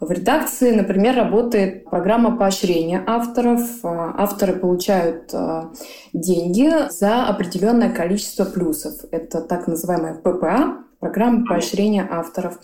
В 0.00 0.10
редакции, 0.10 0.72
например, 0.74 1.14
работает 1.16 1.84
программа 1.84 2.36
поощрения 2.36 3.02
авторов. 3.06 3.60
Авторы 3.82 4.54
получают 4.54 5.32
а, 5.32 5.72
деньги 6.12 6.70
за 6.90 7.26
определенное 7.26 7.90
количество 7.90 8.44
плюсов. 8.44 8.94
Это 9.12 9.40
так 9.40 9.68
называемая 9.68 10.14
ППА, 10.14 10.84
программа 10.98 11.46
поощрения 11.46 12.06
авторов, 12.10 12.58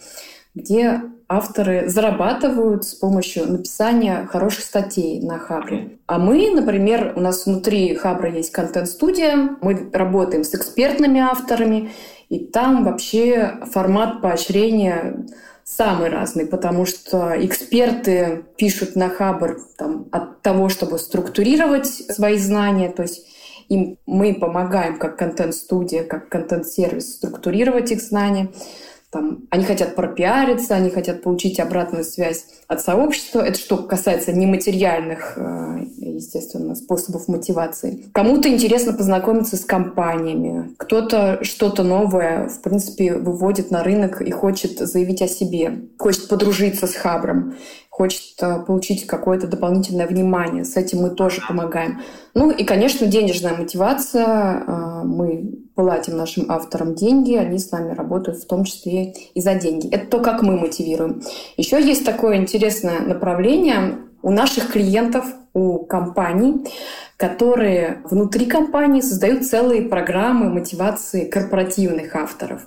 где 0.54 1.02
авторы 1.30 1.88
зарабатывают 1.88 2.84
с 2.84 2.94
помощью 2.94 3.46
написания 3.46 4.26
хороших 4.26 4.64
статей 4.64 5.20
на 5.20 5.38
Хабре. 5.38 5.98
А 6.06 6.18
мы, 6.18 6.50
например, 6.50 7.12
у 7.14 7.20
нас 7.20 7.46
внутри 7.46 7.94
Хабра 7.94 8.32
есть 8.32 8.50
контент-студия, 8.50 9.56
мы 9.60 9.90
работаем 9.92 10.42
с 10.42 10.52
экспертными 10.56 11.20
авторами, 11.20 11.92
и 12.28 12.40
там 12.40 12.84
вообще 12.84 13.58
формат 13.70 14.20
поощрения 14.20 15.24
самый 15.62 16.10
разный, 16.10 16.46
потому 16.46 16.84
что 16.84 17.32
эксперты 17.38 18.44
пишут 18.56 18.96
на 18.96 19.08
Хабр 19.08 19.60
там, 19.78 20.06
от 20.10 20.42
того, 20.42 20.68
чтобы 20.68 20.98
структурировать 20.98 21.86
свои 21.86 22.38
знания, 22.38 22.90
то 22.90 23.02
есть 23.02 23.24
им 23.68 23.98
мы 24.04 24.34
помогаем 24.34 24.98
как 24.98 25.16
контент-студия, 25.16 26.02
как 26.02 26.28
контент-сервис 26.28 27.14
структурировать 27.14 27.92
их 27.92 28.02
знания. 28.02 28.48
Там, 29.10 29.40
они 29.50 29.64
хотят 29.64 29.96
пропиариться, 29.96 30.76
они 30.76 30.88
хотят 30.88 31.22
получить 31.22 31.58
обратную 31.58 32.04
связь 32.04 32.44
от 32.68 32.80
сообщества. 32.80 33.40
Это 33.40 33.58
что 33.58 33.78
касается 33.78 34.32
нематериальных, 34.32 35.34
э, 35.36 35.80
естественно, 35.96 36.76
способов 36.76 37.26
мотивации. 37.26 38.04
Кому-то 38.12 38.48
интересно 38.48 38.92
познакомиться 38.92 39.56
с 39.56 39.64
компаниями. 39.64 40.70
Кто-то 40.76 41.42
что-то 41.42 41.82
новое, 41.82 42.48
в 42.48 42.62
принципе, 42.62 43.14
выводит 43.14 43.72
на 43.72 43.82
рынок 43.82 44.22
и 44.22 44.30
хочет 44.30 44.78
заявить 44.78 45.22
о 45.22 45.28
себе. 45.28 45.88
Хочет 45.98 46.28
подружиться 46.28 46.86
с 46.86 46.94
Хабром 46.94 47.54
хочет 48.00 48.22
э, 48.40 48.62
получить 48.66 49.06
какое-то 49.06 49.46
дополнительное 49.46 50.06
внимание. 50.06 50.64
С 50.64 50.74
этим 50.78 51.00
мы 51.00 51.10
тоже 51.10 51.42
помогаем. 51.46 52.00
Ну 52.32 52.50
и, 52.50 52.64
конечно, 52.64 53.06
денежная 53.06 53.54
мотивация. 53.54 54.64
Э, 54.66 55.02
мы 55.04 55.58
платим 55.74 56.16
нашим 56.16 56.50
авторам 56.50 56.94
деньги, 56.94 57.34
они 57.34 57.58
с 57.58 57.70
нами 57.70 57.92
работают 57.92 58.38
в 58.38 58.46
том 58.46 58.64
числе 58.64 59.12
и 59.34 59.40
за 59.42 59.54
деньги. 59.54 59.86
Это 59.90 60.06
то, 60.06 60.20
как 60.20 60.40
мы 60.40 60.58
мотивируем. 60.58 61.20
Еще 61.58 61.78
есть 61.86 62.06
такое 62.06 62.36
интересное 62.36 63.00
направление 63.00 63.98
у 64.22 64.30
наших 64.30 64.72
клиентов, 64.72 65.26
у 65.52 65.84
компаний 65.84 66.64
которые 67.20 68.00
внутри 68.04 68.46
компании 68.46 69.02
создают 69.02 69.44
целые 69.44 69.82
программы 69.82 70.48
мотивации 70.48 71.26
корпоративных 71.28 72.16
авторов. 72.16 72.62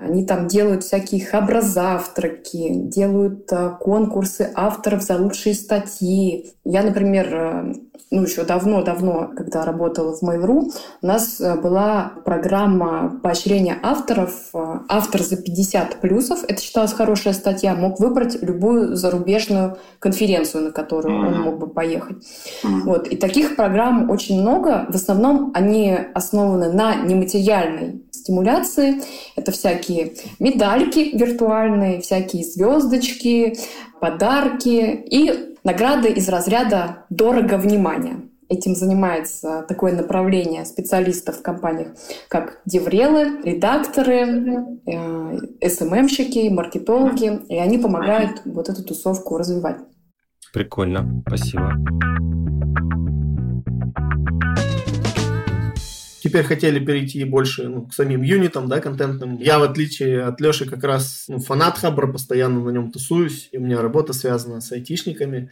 Они 0.00 0.24
там 0.24 0.46
делают 0.46 0.84
всякие 0.84 1.22
хаброзавтраки, 1.22 2.70
делают 2.72 3.52
а, 3.52 3.72
конкурсы 3.72 4.50
авторов 4.54 5.02
за 5.02 5.18
лучшие 5.18 5.54
статьи. 5.54 6.54
Я, 6.64 6.82
например, 6.82 7.28
э, 7.30 7.74
ну, 8.14 8.22
еще 8.22 8.44
давно-давно, 8.44 9.30
когда 9.36 9.64
работала 9.64 10.16
в 10.16 10.22
Mail.ru, 10.22 10.70
у 11.02 11.06
нас 11.06 11.40
э, 11.40 11.56
была 11.56 12.12
программа 12.24 13.18
поощрения 13.22 13.76
авторов. 13.82 14.50
Э, 14.54 14.78
автор 14.88 15.22
за 15.22 15.36
50 15.36 16.00
плюсов, 16.00 16.44
это 16.46 16.62
считалось 16.62 16.92
хорошая 16.92 17.34
статья, 17.34 17.74
мог 17.74 17.98
выбрать 17.98 18.40
любую 18.40 18.94
зарубежную 18.94 19.78
конференцию, 19.98 20.64
на 20.64 20.70
которую 20.70 21.16
mm-hmm. 21.16 21.26
он 21.26 21.40
мог 21.40 21.58
бы 21.58 21.66
поехать. 21.66 22.18
Mm-hmm. 22.62 22.80
Вот. 22.84 23.08
И 23.08 23.16
таких 23.16 23.56
программ 23.56 24.10
очень 24.10 24.40
много. 24.40 24.86
В 24.88 24.94
основном 24.94 25.50
они 25.54 25.98
основаны 26.14 26.72
на 26.72 26.94
нематериальной 26.94 28.04
стимуляции. 28.24 29.02
Это 29.36 29.52
всякие 29.52 30.14
медальки 30.38 31.16
виртуальные, 31.16 32.00
всякие 32.00 32.44
звездочки, 32.44 33.58
подарки 34.00 35.04
и 35.10 35.54
Награды 35.64 36.10
из 36.10 36.28
разряда 36.28 37.06
«дорого 37.08 37.56
внимания». 37.56 38.20
Этим 38.50 38.74
занимается 38.74 39.64
такое 39.66 39.94
направление 39.94 40.66
специалистов 40.66 41.38
в 41.38 41.42
компаниях, 41.42 41.88
как 42.28 42.60
деврелы, 42.66 43.40
редакторы, 43.42 44.78
э, 44.86 45.66
СММщики, 45.66 46.50
маркетологи, 46.50 47.40
и 47.48 47.56
они 47.56 47.78
помогают 47.78 48.42
вот 48.44 48.68
эту 48.68 48.84
тусовку 48.84 49.38
развивать. 49.38 49.78
Прикольно, 50.52 51.22
спасибо. 51.26 51.72
Теперь 56.34 56.46
хотели 56.48 56.84
перейти 56.84 57.22
больше 57.22 57.68
ну, 57.68 57.86
к 57.86 57.94
самим 57.94 58.22
юнитам, 58.22 58.68
да, 58.68 58.80
контентным. 58.80 59.38
Я, 59.38 59.60
в 59.60 59.62
отличие 59.62 60.24
от 60.24 60.40
Леши, 60.40 60.68
как 60.68 60.82
раз 60.82 61.26
ну, 61.28 61.38
фанат 61.38 61.78
Хабра, 61.78 62.10
постоянно 62.10 62.60
на 62.60 62.70
нем 62.70 62.90
тусуюсь, 62.90 63.48
и 63.52 63.58
у 63.58 63.60
меня 63.60 63.80
работа 63.80 64.12
связана 64.12 64.60
с 64.60 64.72
айтишниками 64.72 65.36
э, 65.38 65.48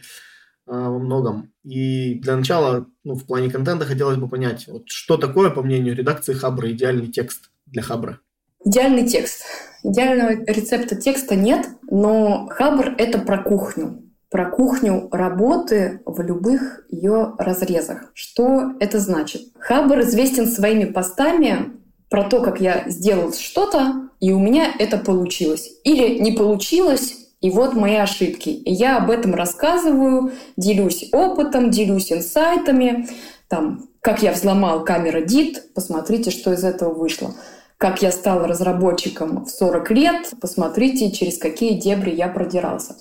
во 0.65 0.99
многом. 0.99 1.53
И 1.63 2.15
для 2.15 2.35
начала, 2.35 2.85
ну, 3.05 3.15
в 3.15 3.25
плане 3.25 3.49
контента 3.49 3.85
хотелось 3.85 4.17
бы 4.17 4.27
понять, 4.27 4.67
вот, 4.67 4.89
что 4.89 5.15
такое, 5.15 5.51
по 5.51 5.63
мнению 5.63 5.95
редакции 5.95 6.33
Хабра, 6.33 6.69
идеальный 6.69 7.07
текст 7.07 7.49
для 7.65 7.81
Хабра? 7.81 8.19
Идеальный 8.65 9.07
текст. 9.07 9.43
Идеального 9.83 10.31
рецепта 10.31 10.97
текста 10.97 11.37
нет, 11.37 11.65
но 11.89 12.47
Хабр— 12.47 12.93
это 12.97 13.19
про 13.19 13.41
кухню 13.41 14.02
про 14.33 14.49
кухню 14.49 15.09
работы 15.11 16.01
в 16.07 16.19
любых 16.21 16.85
ее 16.89 17.35
разрезах. 17.37 18.11
Что 18.15 18.71
это 18.79 18.97
значит? 18.97 19.43
Хаббар 19.59 20.01
известен 20.01 20.47
своими 20.47 20.85
постами 20.85 21.73
про 22.09 22.23
то, 22.23 22.41
как 22.41 22.59
я 22.59 22.83
сделал 22.87 23.31
что-то, 23.31 24.09
и 24.19 24.31
у 24.31 24.39
меня 24.39 24.73
это 24.79 24.97
получилось. 24.97 25.69
Или 25.83 26.17
не 26.17 26.31
получилось, 26.31 27.27
и 27.41 27.51
вот 27.51 27.75
мои 27.75 27.97
ошибки. 27.97 28.49
И 28.49 28.73
я 28.73 28.97
об 28.97 29.11
этом 29.11 29.35
рассказываю, 29.35 30.31
делюсь 30.57 31.09
опытом, 31.13 31.69
делюсь 31.69 32.11
инсайтами, 32.11 33.07
там, 33.47 33.87
как 34.01 34.23
я 34.23 34.31
взломал 34.31 34.83
камера 34.83 35.21
DIT, 35.23 35.57
посмотрите, 35.75 36.31
что 36.31 36.53
из 36.53 36.63
этого 36.63 36.91
вышло 36.91 37.35
как 37.83 38.01
я 38.01 38.13
стал 38.13 38.47
разработчиком 38.47 39.43
в 39.43 39.49
40 39.49 39.91
лет, 39.91 40.33
посмотрите, 40.39 41.11
через 41.11 41.37
какие 41.37 41.77
дебри 41.77 42.11
я 42.11 42.29
продирался. 42.29 42.95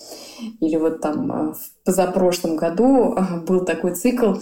Или 0.59 0.75
вот 0.75 1.01
там 1.01 1.31
э, 1.31 1.55
в 1.55 1.85
позапрошлом 1.85 2.57
году 2.57 3.15
э, 3.15 3.37
был 3.47 3.65
такой 3.65 3.95
цикл 3.95 4.39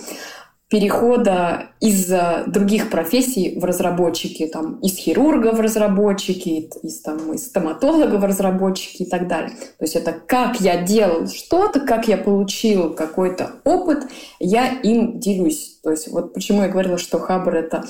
перехода 0.71 1.67
из 1.81 2.11
других 2.47 2.89
профессий 2.89 3.59
в 3.59 3.65
разработчики, 3.65 4.47
там, 4.47 4.79
из 4.79 4.97
хирурга 4.97 5.53
в 5.53 5.61
разработчики, 5.61 6.71
из, 6.83 7.03
там, 7.03 7.35
из 7.35 7.45
стоматолога 7.47 8.15
в 8.15 8.25
разработчики 8.25 9.03
и 9.03 9.11
так 9.11 9.29
далее. 9.29 9.51
То 9.51 9.85
есть 9.85 9.97
это 9.97 10.13
как 10.13 10.59
я 10.61 10.81
делал 10.81 11.27
что-то, 11.27 11.81
как 11.81 12.09
я 12.09 12.17
получил 12.17 12.95
какой-то 12.95 13.51
опыт, 13.65 14.05
я 14.39 14.69
им 14.69 15.21
делюсь. 15.21 15.81
То 15.83 15.91
есть 15.91 16.09
вот 16.09 16.33
почему 16.33 16.63
я 16.63 16.69
говорила, 16.69 16.97
что 16.97 17.19
Хабр— 17.19 17.55
это 17.57 17.85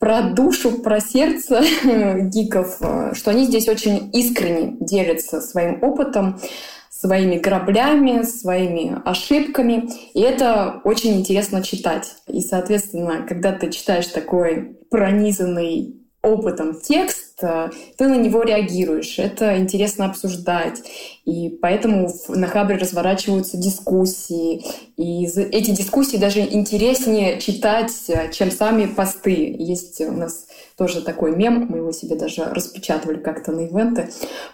про 0.00 0.22
душу, 0.22 0.80
про 0.82 0.98
сердце 0.98 1.62
гиков, 1.84 2.80
что 3.12 3.30
они 3.30 3.44
здесь 3.44 3.68
очень 3.68 4.10
искренне 4.12 4.76
делятся 4.80 5.40
своим 5.40 5.82
опытом, 5.84 6.40
своими 6.88 7.38
граблями, 7.38 8.22
своими 8.22 9.00
ошибками. 9.04 9.88
И 10.14 10.20
это 10.20 10.80
очень 10.84 11.18
интересно 11.20 11.62
читать. 11.62 12.16
И, 12.26 12.40
соответственно, 12.40 13.26
когда 13.28 13.52
ты 13.52 13.70
читаешь 13.70 14.06
такой 14.06 14.78
пронизанный 14.90 15.99
опытом 16.22 16.78
текст, 16.78 17.42
э, 17.42 17.70
ты 17.96 18.06
на 18.06 18.16
него 18.16 18.42
реагируешь. 18.42 19.18
Это 19.18 19.58
интересно 19.58 20.06
обсуждать. 20.06 20.82
И 21.24 21.48
поэтому 21.62 22.10
на 22.28 22.46
Хабре 22.46 22.76
разворачиваются 22.76 23.56
дискуссии. 23.56 24.64
И 24.96 25.24
эти 25.24 25.70
дискуссии 25.70 26.18
даже 26.18 26.40
интереснее 26.40 27.40
читать, 27.40 27.92
э, 28.08 28.30
чем 28.32 28.50
сами 28.50 28.86
посты. 28.86 29.56
Есть 29.58 30.00
у 30.02 30.12
нас 30.12 30.46
тоже 30.76 31.02
такой 31.02 31.36
мем, 31.36 31.66
мы 31.68 31.78
его 31.78 31.92
себе 31.92 32.16
даже 32.16 32.44
распечатывали 32.44 33.18
как-то 33.18 33.52
на 33.52 33.60
ивенты. 33.60 34.10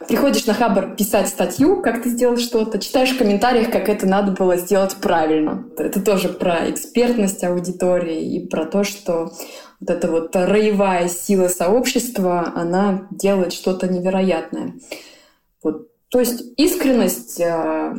Приходишь 0.08 0.46
на 0.46 0.54
Хабр 0.54 0.96
писать 0.96 1.28
статью, 1.28 1.80
как 1.82 2.02
ты 2.02 2.10
сделал 2.10 2.36
что-то, 2.36 2.80
читаешь 2.80 3.10
в 3.10 3.18
комментариях, 3.18 3.70
как 3.70 3.88
это 3.88 4.06
надо 4.06 4.32
было 4.32 4.56
сделать 4.56 4.96
правильно. 4.96 5.64
Это 5.78 6.00
тоже 6.00 6.28
про 6.28 6.68
экспертность 6.68 7.44
аудитории 7.44 8.36
и 8.36 8.44
про 8.44 8.66
то, 8.66 8.82
что 8.82 9.30
вот 9.80 9.90
эта 9.90 10.10
вот 10.10 10.34
роевая 10.34 11.08
сила 11.08 11.48
сообщества, 11.48 12.52
она 12.54 13.08
делает 13.10 13.52
что-то 13.52 13.88
невероятное. 13.88 14.74
Вот. 15.62 15.88
То 16.08 16.20
есть 16.20 16.42
искренность, 16.56 17.40
э, 17.40 17.94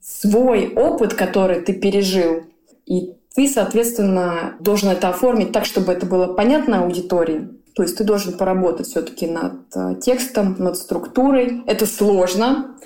свой 0.00 0.72
опыт, 0.74 1.14
который 1.14 1.60
ты 1.60 1.72
пережил, 1.72 2.44
и 2.86 3.14
ты, 3.34 3.48
соответственно, 3.48 4.56
должен 4.60 4.90
это 4.90 5.08
оформить 5.08 5.52
так, 5.52 5.64
чтобы 5.64 5.92
это 5.92 6.06
было 6.06 6.34
понятно 6.34 6.82
аудитории. 6.82 7.48
То 7.74 7.82
есть 7.82 7.96
ты 7.96 8.04
должен 8.04 8.36
поработать 8.36 8.86
все-таки 8.86 9.26
над 9.26 9.74
э, 9.74 9.94
текстом, 10.00 10.56
над 10.58 10.76
структурой. 10.76 11.62
Это 11.66 11.86
сложно, 11.86 12.76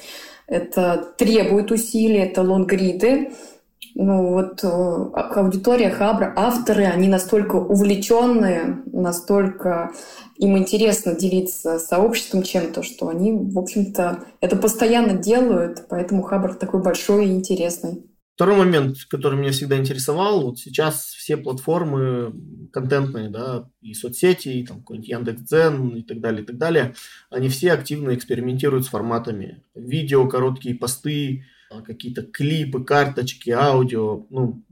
это 0.46 1.12
требует 1.18 1.72
усилий, 1.72 2.20
это 2.20 2.42
лонгриды. 2.42 3.32
Ну 3.94 4.32
вот 4.32 4.62
э, 4.62 4.66
аудитория 4.66 5.90
Хабра, 5.90 6.32
авторы, 6.36 6.84
они 6.84 7.08
настолько 7.08 7.56
увлеченные, 7.56 8.82
настолько 8.92 9.92
им 10.36 10.58
интересно 10.58 11.14
делиться 11.14 11.78
сообществом 11.78 12.42
чем-то, 12.42 12.82
что 12.82 13.08
они, 13.08 13.32
в 13.32 13.58
общем-то, 13.58 14.24
это 14.40 14.56
постоянно 14.56 15.14
делают, 15.14 15.86
поэтому 15.88 16.22
Хабр 16.22 16.54
такой 16.54 16.82
большой 16.82 17.28
и 17.28 17.32
интересный. 17.32 18.04
Второй 18.34 18.58
момент, 18.58 18.98
который 19.08 19.38
меня 19.38 19.50
всегда 19.50 19.78
интересовал, 19.78 20.42
вот 20.42 20.58
сейчас 20.58 21.06
все 21.06 21.38
платформы 21.38 22.34
контентные, 22.70 23.30
да, 23.30 23.70
и 23.80 23.94
соцсети, 23.94 24.48
и 24.48 24.66
там 24.66 24.80
какой-нибудь 24.80 25.08
Яндекс.Дзен 25.08 25.96
и 25.96 26.02
так 26.02 26.20
далее, 26.20 26.42
и 26.42 26.46
так 26.46 26.58
далее, 26.58 26.94
они 27.30 27.48
все 27.48 27.72
активно 27.72 28.14
экспериментируют 28.14 28.84
с 28.84 28.88
форматами. 28.88 29.62
Видео, 29.74 30.28
короткие 30.28 30.74
посты, 30.74 31.44
какие-то 31.84 32.22
клипы, 32.22 32.84
карточки, 32.84 33.50
аудио. 33.50 34.26
Ну, 34.30 34.62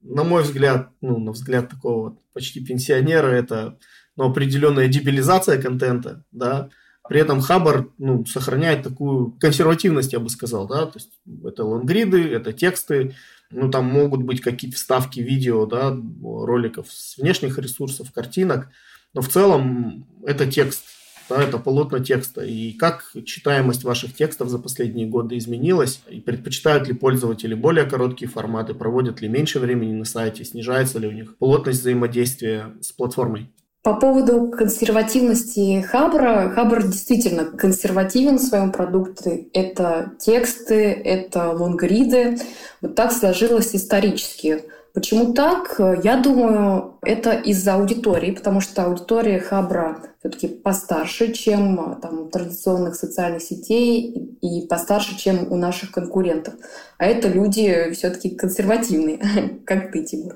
на 0.00 0.24
мой 0.24 0.42
взгляд, 0.42 0.90
ну, 1.00 1.18
на 1.18 1.32
взгляд 1.32 1.68
такого 1.68 2.18
почти 2.32 2.64
пенсионера, 2.64 3.28
это 3.28 3.78
ну, 4.16 4.24
определенная 4.24 4.88
дебилизация 4.88 5.60
контента, 5.60 6.24
да, 6.32 6.70
при 7.08 7.20
этом 7.20 7.40
Хабар 7.40 7.88
ну, 7.96 8.24
сохраняет 8.26 8.82
такую 8.82 9.32
консервативность, 9.32 10.12
я 10.12 10.20
бы 10.20 10.28
сказал, 10.28 10.68
да, 10.68 10.86
то 10.86 10.98
есть 10.98 11.10
это 11.44 11.64
лонгриды, 11.64 12.22
это 12.28 12.52
тексты, 12.52 13.14
ну, 13.50 13.70
там 13.70 13.86
могут 13.86 14.22
быть 14.22 14.40
какие-то 14.40 14.76
вставки 14.76 15.20
видео, 15.20 15.66
да, 15.66 15.96
роликов 16.22 16.88
с 16.90 17.16
внешних 17.16 17.58
ресурсов, 17.58 18.12
картинок, 18.12 18.68
но 19.14 19.22
в 19.22 19.28
целом 19.28 20.06
это 20.26 20.46
текст, 20.50 20.84
да, 21.28 21.42
это 21.42 21.58
полотна 21.58 22.00
текста. 22.00 22.42
И 22.42 22.72
как 22.72 23.04
читаемость 23.24 23.84
ваших 23.84 24.14
текстов 24.14 24.48
за 24.48 24.58
последние 24.58 25.06
годы 25.06 25.36
изменилась? 25.36 26.00
И 26.08 26.20
предпочитают 26.20 26.88
ли 26.88 26.94
пользователи 26.94 27.54
более 27.54 27.84
короткие 27.84 28.30
форматы? 28.30 28.74
Проводят 28.74 29.20
ли 29.20 29.28
меньше 29.28 29.58
времени 29.58 29.92
на 29.92 30.04
сайте? 30.04 30.44
Снижается 30.44 30.98
ли 30.98 31.08
у 31.08 31.12
них 31.12 31.36
плотность 31.36 31.80
взаимодействия 31.80 32.74
с 32.80 32.92
платформой? 32.92 33.50
По 33.82 33.94
поводу 33.94 34.48
консервативности 34.50 35.80
Хабра, 35.82 36.50
Хабр 36.54 36.82
действительно 36.82 37.44
консервативен 37.44 38.36
в 38.36 38.42
своем 38.42 38.72
продукте. 38.72 39.46
Это 39.54 40.12
тексты, 40.18 40.92
это 40.92 41.52
лонгриды. 41.52 42.38
Вот 42.80 42.96
так 42.96 43.12
сложилось 43.12 43.74
исторически. 43.74 44.64
Почему 44.94 45.32
так? 45.32 45.80
Я 46.02 46.16
думаю, 46.16 46.98
это 47.02 47.32
из-за 47.32 47.74
аудитории, 47.74 48.32
потому 48.32 48.60
что 48.60 48.84
аудитория 48.84 49.38
Хабра 49.38 50.02
все-таки 50.18 50.48
постарше, 50.48 51.32
чем 51.32 51.98
там, 52.02 52.30
традиционных 52.30 52.96
социальных 52.96 53.42
сетей 53.42 54.36
и 54.40 54.66
постарше, 54.66 55.16
чем 55.16 55.52
у 55.52 55.56
наших 55.56 55.92
конкурентов. 55.92 56.54
А 56.98 57.06
это 57.06 57.28
люди 57.28 57.90
все-таки 57.92 58.30
консервативные, 58.30 59.20
как 59.64 59.92
ты, 59.92 60.04
Тимур. 60.04 60.34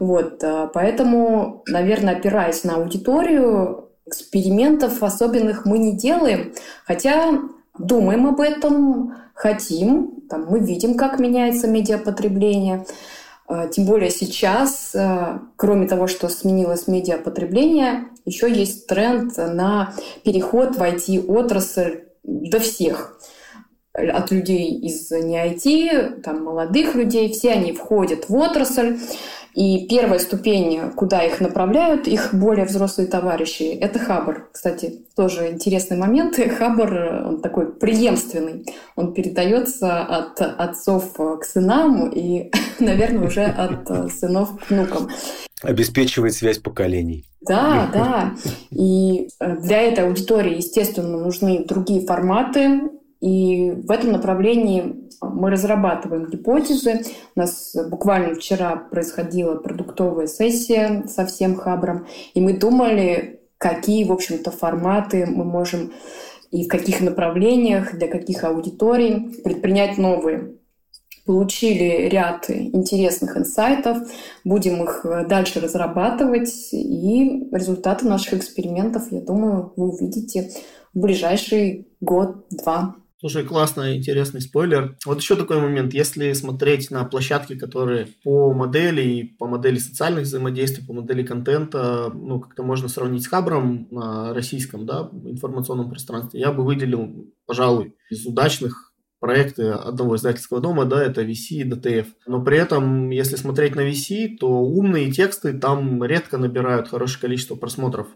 Вот, 0.00 0.42
а, 0.42 0.66
поэтому, 0.66 1.62
наверное, 1.66 2.16
опираясь 2.16 2.64
на 2.64 2.76
аудиторию, 2.76 3.90
экспериментов 4.06 5.02
особенных 5.02 5.64
мы 5.64 5.78
не 5.78 5.96
делаем, 5.96 6.52
хотя 6.84 7.38
думаем 7.78 8.26
об 8.26 8.40
этом, 8.40 9.14
хотим, 9.34 10.22
там, 10.28 10.46
мы 10.46 10.60
видим, 10.60 10.96
как 10.96 11.18
меняется 11.18 11.68
медиапотребление. 11.68 12.78
А, 12.78 12.84
тем 13.72 13.84
более 13.84 14.10
сейчас, 14.10 14.94
а, 14.94 15.42
кроме 15.56 15.86
того, 15.86 16.06
что 16.06 16.28
сменилось 16.28 16.88
медиапотребление, 16.88 18.08
еще 18.24 18.50
есть 18.50 18.86
тренд 18.86 19.36
на 19.36 19.94
переход 20.24 20.76
в 20.76 20.82
IT-отрасль 20.82 22.04
до 22.22 22.60
всех. 22.60 23.18
От 23.94 24.30
людей 24.30 24.78
из 24.78 25.10
не 25.10 25.36
IT, 25.36 26.22
там, 26.22 26.44
молодых 26.44 26.94
людей, 26.94 27.32
все 27.32 27.52
они 27.52 27.72
входят 27.72 28.28
в 28.28 28.34
отрасль. 28.34 28.98
И 29.54 29.86
первая 29.86 30.18
ступень, 30.18 30.92
куда 30.96 31.22
их 31.22 31.40
направляют, 31.40 32.08
их 32.08 32.30
более 32.32 32.64
взрослые 32.64 33.08
товарищи, 33.08 33.64
это 33.64 33.98
Хабр. 33.98 34.48
Кстати, 34.52 35.04
тоже 35.14 35.50
интересный 35.50 35.96
момент. 35.96 36.36
Хабр, 36.58 37.24
он 37.26 37.40
такой 37.40 37.72
преемственный. 37.72 38.64
Он 38.96 39.12
передается 39.12 40.00
от 40.02 40.40
отцов 40.40 41.14
к 41.14 41.44
сынам 41.44 42.08
и, 42.08 42.50
наверное, 42.80 43.26
уже 43.26 43.44
от 43.44 44.12
сынов 44.12 44.58
к 44.58 44.70
внукам. 44.70 45.10
Обеспечивает 45.62 46.34
связь 46.34 46.58
поколений. 46.58 47.24
Да, 47.42 47.90
да. 47.92 48.34
И 48.70 49.28
для 49.40 49.82
этой 49.82 50.06
аудитории, 50.06 50.56
естественно, 50.56 51.18
нужны 51.18 51.64
другие 51.64 52.06
форматы. 52.06 52.82
И 53.22 53.70
в 53.70 53.90
этом 53.92 54.10
направлении 54.10 55.08
мы 55.20 55.50
разрабатываем 55.50 56.26
гипотезы. 56.26 57.02
У 57.36 57.40
нас 57.40 57.74
буквально 57.88 58.34
вчера 58.34 58.74
происходила 58.74 59.54
продуктовая 59.54 60.26
сессия 60.26 61.04
со 61.06 61.24
всем 61.24 61.54
хабром, 61.54 62.06
и 62.34 62.40
мы 62.40 62.58
думали, 62.58 63.40
какие, 63.58 64.04
в 64.04 64.12
общем-то, 64.12 64.50
форматы 64.50 65.26
мы 65.26 65.44
можем 65.44 65.92
и 66.50 66.64
в 66.64 66.68
каких 66.68 67.00
направлениях, 67.00 67.94
для 67.94 68.08
каких 68.08 68.42
аудиторий 68.42 69.40
предпринять 69.44 69.98
новые. 69.98 70.56
Получили 71.24 72.08
ряд 72.08 72.50
интересных 72.50 73.36
инсайтов, 73.36 73.98
будем 74.44 74.82
их 74.82 75.06
дальше 75.28 75.60
разрабатывать, 75.60 76.72
и 76.72 77.48
результаты 77.52 78.06
наших 78.06 78.34
экспериментов, 78.34 79.12
я 79.12 79.20
думаю, 79.20 79.72
вы 79.76 79.90
увидите 79.90 80.50
в 80.92 80.98
ближайший 80.98 81.86
год-два. 82.00 82.96
Слушай, 83.22 83.44
классный, 83.44 83.98
интересный 83.98 84.40
спойлер. 84.40 84.96
Вот 85.06 85.20
еще 85.20 85.36
такой 85.36 85.60
момент. 85.60 85.94
Если 85.94 86.32
смотреть 86.32 86.90
на 86.90 87.04
площадки, 87.04 87.56
которые 87.56 88.08
по 88.24 88.52
модели, 88.52 89.36
по 89.38 89.46
модели 89.46 89.78
социальных 89.78 90.24
взаимодействий, 90.24 90.84
по 90.84 90.92
модели 90.92 91.22
контента, 91.22 92.10
ну, 92.12 92.40
как-то 92.40 92.64
можно 92.64 92.88
сравнить 92.88 93.22
с 93.22 93.28
Хабром 93.28 93.86
на 93.92 94.34
российском, 94.34 94.86
да, 94.86 95.08
информационном 95.24 95.88
пространстве, 95.88 96.40
я 96.40 96.50
бы 96.50 96.64
выделил, 96.64 97.32
пожалуй, 97.46 97.94
из 98.10 98.26
удачных 98.26 98.92
проекты 99.20 99.68
одного 99.68 100.16
издательского 100.16 100.60
дома, 100.60 100.84
да, 100.84 101.00
это 101.00 101.22
VC 101.22 101.50
и 101.50 101.70
DTF. 101.70 102.06
Но 102.26 102.42
при 102.42 102.58
этом, 102.58 103.10
если 103.10 103.36
смотреть 103.36 103.76
на 103.76 103.88
VC, 103.88 104.36
то 104.36 104.48
умные 104.48 105.12
тексты 105.12 105.52
там 105.52 106.02
редко 106.02 106.38
набирают 106.38 106.88
хорошее 106.88 107.20
количество 107.20 107.54
просмотров. 107.54 108.08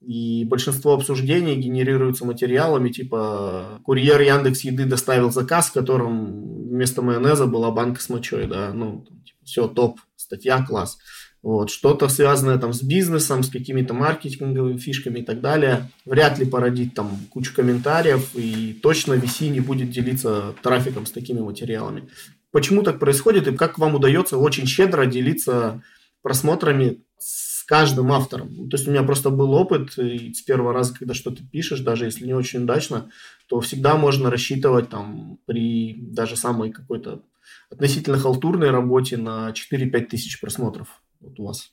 И 0.00 0.44
большинство 0.44 0.94
обсуждений 0.94 1.56
генерируются 1.56 2.24
материалами, 2.24 2.90
типа 2.90 3.80
курьер 3.82 4.20
Яндекс 4.20 4.60
Еды 4.60 4.84
доставил 4.84 5.32
заказ, 5.32 5.68
в 5.68 5.72
котором 5.72 6.68
вместо 6.68 7.02
майонеза 7.02 7.46
была 7.46 7.72
банка 7.72 8.00
с 8.00 8.08
мочой, 8.08 8.46
да, 8.46 8.72
ну, 8.72 9.04
типа, 9.24 9.38
все, 9.44 9.66
топ, 9.66 9.98
статья 10.16 10.64
класс. 10.64 10.98
Вот, 11.42 11.70
что-то 11.70 12.08
связанное 12.08 12.58
там 12.58 12.72
с 12.72 12.82
бизнесом, 12.82 13.42
с 13.42 13.50
какими-то 13.50 13.94
маркетинговыми 13.94 14.76
фишками 14.76 15.20
и 15.20 15.24
так 15.24 15.40
далее, 15.40 15.90
вряд 16.04 16.38
ли 16.38 16.44
породит 16.44 16.94
там 16.94 17.16
кучу 17.30 17.54
комментариев, 17.54 18.30
и 18.34 18.78
точно 18.80 19.14
VC 19.14 19.48
не 19.48 19.60
будет 19.60 19.90
делиться 19.90 20.54
трафиком 20.62 21.06
с 21.06 21.12
такими 21.12 21.40
материалами. 21.40 22.08
Почему 22.50 22.82
так 22.82 22.98
происходит, 22.98 23.48
и 23.48 23.56
как 23.56 23.78
вам 23.78 23.94
удается 23.94 24.36
очень 24.36 24.66
щедро 24.66 25.06
делиться 25.06 25.82
просмотрами 26.22 27.02
с 27.18 27.47
каждым 27.68 28.10
автором? 28.10 28.68
То 28.70 28.76
есть 28.76 28.88
у 28.88 28.90
меня 28.90 29.02
просто 29.02 29.28
был 29.30 29.52
опыт, 29.52 29.98
и 29.98 30.32
с 30.32 30.40
первого 30.40 30.72
раза, 30.72 30.94
когда 30.94 31.12
что-то 31.12 31.42
пишешь, 31.44 31.80
даже 31.80 32.06
если 32.06 32.26
не 32.26 32.34
очень 32.34 32.62
удачно, 32.62 33.10
то 33.46 33.60
всегда 33.60 33.96
можно 33.96 34.30
рассчитывать 34.30 34.88
там 34.88 35.38
при 35.44 35.94
даже 36.00 36.36
самой 36.36 36.72
какой-то 36.72 37.22
относительно 37.70 38.18
халтурной 38.18 38.70
работе 38.70 39.18
на 39.18 39.50
4-5 39.50 40.00
тысяч 40.06 40.40
просмотров 40.40 41.02
вот 41.20 41.38
у 41.38 41.46
вас? 41.46 41.70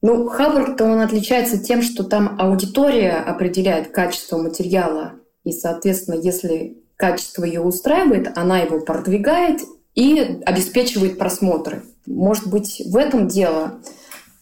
Ну, 0.00 0.28
Хаббард, 0.28 0.80
он 0.80 1.00
отличается 1.00 1.62
тем, 1.62 1.82
что 1.82 2.04
там 2.04 2.36
аудитория 2.40 3.12
определяет 3.12 3.92
качество 3.92 4.36
материала. 4.36 5.14
И, 5.44 5.52
соответственно, 5.52 6.16
если 6.16 6.78
качество 6.96 7.44
ее 7.44 7.60
устраивает, 7.60 8.36
она 8.36 8.58
его 8.58 8.80
продвигает 8.80 9.60
и 9.94 10.20
обеспечивает 10.44 11.18
просмотры. 11.18 11.82
Может 12.06 12.48
быть, 12.48 12.82
в 12.84 12.96
этом 12.96 13.28
дело. 13.28 13.80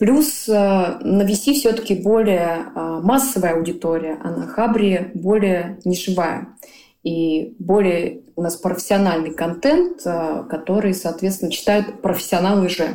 Плюс 0.00 0.48
э, 0.48 0.52
на 0.52 1.22
VC 1.24 1.52
все-таки 1.52 1.94
более 1.94 2.64
э, 2.74 3.00
массовая 3.02 3.56
аудитория, 3.56 4.18
а 4.24 4.30
на 4.30 4.46
Хабре 4.46 5.10
более 5.12 5.78
нишевая. 5.84 6.48
И 7.02 7.54
более 7.58 8.22
у 8.34 8.40
нас 8.40 8.56
профессиональный 8.56 9.34
контент, 9.34 10.00
э, 10.06 10.44
который, 10.48 10.94
соответственно, 10.94 11.52
читают 11.52 12.00
профессионалы 12.00 12.70
же. 12.70 12.88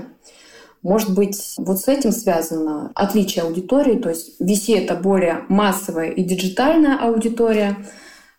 Может 0.81 1.13
быть, 1.13 1.53
вот 1.57 1.79
с 1.79 1.87
этим 1.87 2.11
связано 2.11 2.91
отличие 2.95 3.43
аудитории, 3.43 3.99
то 3.99 4.09
есть 4.09 4.41
VC— 4.41 4.75
это 4.83 4.95
более 4.95 5.45
массовая 5.47 6.09
и 6.09 6.23
диджитальная 6.23 6.97
аудитория, 6.97 7.77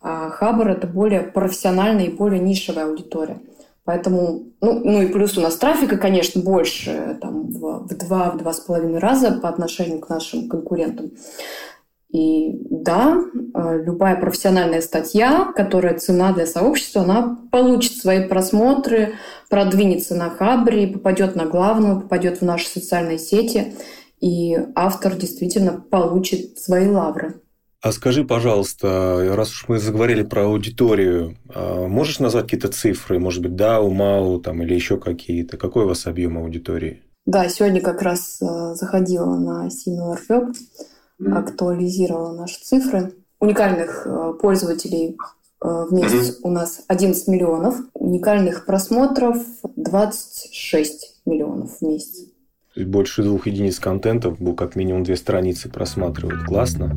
а 0.01 0.29
Хабр— 0.31 0.69
это 0.71 0.89
более 0.89 1.21
профессиональная 1.21 2.07
и 2.07 2.13
более 2.13 2.41
нишевая 2.41 2.87
аудитория. 2.87 3.39
Поэтому, 3.87 4.47
ну, 4.61 4.81
ну 4.85 5.01
и 5.01 5.07
плюс 5.07 5.39
у 5.39 5.41
нас 5.41 5.57
трафика, 5.57 5.97
конечно, 5.97 6.43
больше, 6.43 7.17
там, 7.23 7.47
в, 7.47 7.87
два, 7.87 8.33
в 8.33 8.37
два 8.37 8.53
с 8.53 8.59
половиной 8.59 8.99
раза 8.99 9.39
по 9.41 9.49
отношению 9.49 10.01
к 10.01 10.09
нашим 10.09 10.49
конкурентам. 10.49 11.13
И 12.13 12.59
да, 12.71 13.17
э, 13.55 13.83
любая 13.85 14.17
профессиональная 14.17 14.81
статья, 14.81 15.53
которая 15.55 15.99
цена 15.99 16.33
для 16.33 16.47
сообщества, 16.47 17.03
она 17.03 17.39
получит 17.53 17.97
свои 17.97 18.27
просмотры, 18.27 19.15
продвинется 19.49 20.17
на 20.17 20.31
Хабре, 20.31 20.89
попадет 20.89 21.37
на 21.37 21.47
главную, 21.47 22.01
попадет 22.01 22.41
в 22.41 22.45
наши 22.45 22.69
социальные 22.69 23.19
сети, 23.19 23.75
и 24.21 24.59
автор 24.75 25.15
действительно 25.15 25.73
получит 25.73 26.59
свои 26.59 26.89
лавры. 26.89 27.41
А 27.83 27.93
скажи, 27.93 28.25
пожалуйста, 28.25 29.33
раз 29.35 29.51
уж 29.51 29.69
мы 29.69 29.79
заговорили 29.79 30.23
про 30.23 30.45
аудиторию, 30.45 31.37
а 31.55 31.87
можешь 31.87 32.19
назвать 32.19 32.45
какие-то 32.45 32.69
цифры, 32.69 33.19
может 33.19 33.43
быть, 33.43 33.53
DAO, 33.53 33.89
MAU 33.91 34.41
там, 34.41 34.63
или 34.63 34.75
еще 34.75 34.97
какие-то? 34.97 35.57
Какой 35.57 35.85
у 35.85 35.89
вас 35.89 36.07
объем 36.07 36.39
аудитории? 36.39 37.03
Да, 37.27 37.49
сегодня 37.49 37.81
как 37.81 38.03
раз 38.03 38.41
э, 38.41 38.75
заходила 38.75 39.37
на 39.37 39.69
SimilarWeb, 39.69 40.55
актуализировала 41.33 42.33
наши 42.33 42.61
цифры. 42.61 43.13
Уникальных 43.41 44.07
э, 44.07 44.33
пользователей 44.41 45.17
э, 45.61 45.67
в 45.91 45.93
месяц 45.93 46.39
у 46.43 46.51
нас 46.51 46.83
11 46.87 47.29
миллионов, 47.29 47.77
уникальных 47.95 48.65
просмотров 48.65 49.39
26 49.75 51.23
миллионов 51.27 51.79
в 51.79 51.83
месяц. 51.83 52.27
Больше 52.77 53.23
двух 53.23 53.47
единиц 53.47 53.79
контента, 53.79 54.37
как 54.57 54.77
минимум 54.77 55.03
две 55.03 55.17
страницы 55.17 55.71
просматривают. 55.71 56.45
Классно. 56.45 56.95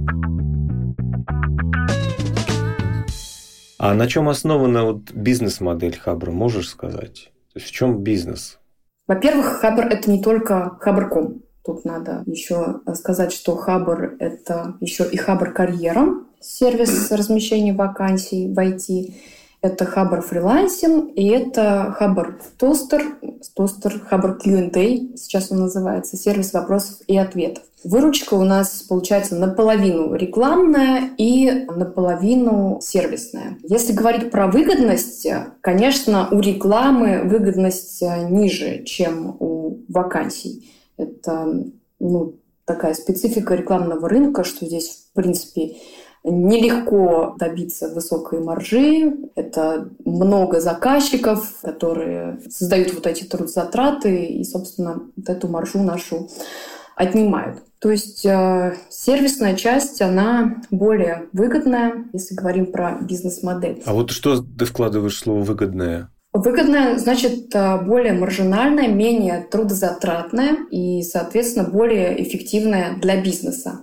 А 3.78 3.94
на 3.94 4.08
чем 4.08 4.28
основана 4.28 4.84
вот 4.84 5.14
бизнес-модель 5.14 5.98
Хабра, 5.98 6.32
можешь 6.32 6.68
сказать? 6.68 7.32
То 7.54 7.60
есть 7.60 7.68
в 7.68 7.72
чем 7.72 8.04
бизнес? 8.04 8.60
Во-первых, 9.08 9.62
Хабр– 9.62 9.86
это 9.90 10.12
не 10.12 10.22
только 10.22 10.78
Хабр.ком. 10.82 11.44
Тут 11.66 11.86
надо 11.86 12.24
еще 12.26 12.82
сказать, 12.94 13.32
что 13.32 13.56
Хабр— 13.56 14.18
это 14.20 14.76
еще 14.82 15.06
и 15.10 15.16
Хабр 15.16 15.54
Карьера, 15.54 16.10
сервис 16.42 17.12
размещения 17.12 17.74
вакансий 17.74 18.54
в 18.54 18.60
IT. 18.60 19.14
Это 19.62 19.86
Хабр 19.86 20.22
фрилансинг, 20.22 21.12
и 21.16 21.28
это 21.28 21.94
Хабр 21.98 22.40
Тостер, 22.58 23.04
Тостер 23.56 24.00
Хабр 24.00 24.38
Q&A, 24.38 25.18
сейчас 25.18 25.52
он 25.52 25.60
называется, 25.60 26.16
сервис 26.16 26.54
вопросов 26.54 27.00
и 27.08 27.18
ответов. 27.18 27.64
Выручка 27.84 28.36
у 28.36 28.44
нас 28.44 28.82
получается 28.84 29.36
наполовину 29.36 30.14
рекламная 30.14 31.10
и 31.18 31.66
наполовину 31.76 32.80
сервисная. 32.82 33.58
Если 33.64 33.94
говорить 33.94 34.32
про 34.32 34.48
выгодность, 34.48 35.28
конечно, 35.62 36.30
у 36.32 36.40
рекламы 36.40 37.22
выгодность 37.24 38.02
ниже, 38.30 38.84
чем 38.84 39.36
у 39.40 39.80
вакансий. 39.90 40.70
Это 40.98 41.64
ну, 42.00 42.36
такая 42.66 42.94
специфика 42.94 43.56
рекламного 43.56 44.08
рынка, 44.08 44.44
что 44.44 44.66
здесь, 44.66 45.08
в 45.12 45.16
принципе, 45.16 45.78
нелегко 46.24 47.36
добиться 47.38 47.90
высокой 47.90 48.42
маржи. 48.42 49.14
Это 49.36 49.90
много 50.06 50.60
заказчиков, 50.60 51.60
которые 51.62 52.40
создают 52.50 52.94
вот 52.94 53.08
эти 53.08 53.24
трудозатраты 53.24 54.26
и, 54.26 54.44
собственно, 54.44 55.02
вот 55.16 55.30
эту 55.30 55.48
маржу 55.48 55.82
нашу 55.82 56.30
отнимают. 56.96 57.64
То 57.80 57.92
есть 57.92 58.26
э, 58.26 58.76
сервисная 58.90 59.56
часть, 59.56 60.02
она 60.02 60.62
более 60.70 61.30
выгодная, 61.32 62.06
если 62.12 62.36
говорим 62.36 62.74
про 62.74 62.98
бизнес-модель. 63.00 63.82
А 63.86 63.94
вот 63.94 64.12
что 64.12 64.42
ты 64.42 64.66
вкладываешь 64.66 65.16
в 65.16 65.20
слово 65.20 65.42
«выгодное»? 65.42 66.10
Выгодная 66.34 66.98
значит 66.98 67.56
э, 67.56 67.82
более 67.82 68.12
маржинальная, 68.14 68.90
менее 68.90 69.48
трудозатратная 69.50 70.58
и, 70.70 71.02
соответственно, 71.04 71.70
более 71.70 72.22
эффективная 72.22 72.98
для 72.98 73.22
бизнеса. 73.22 73.80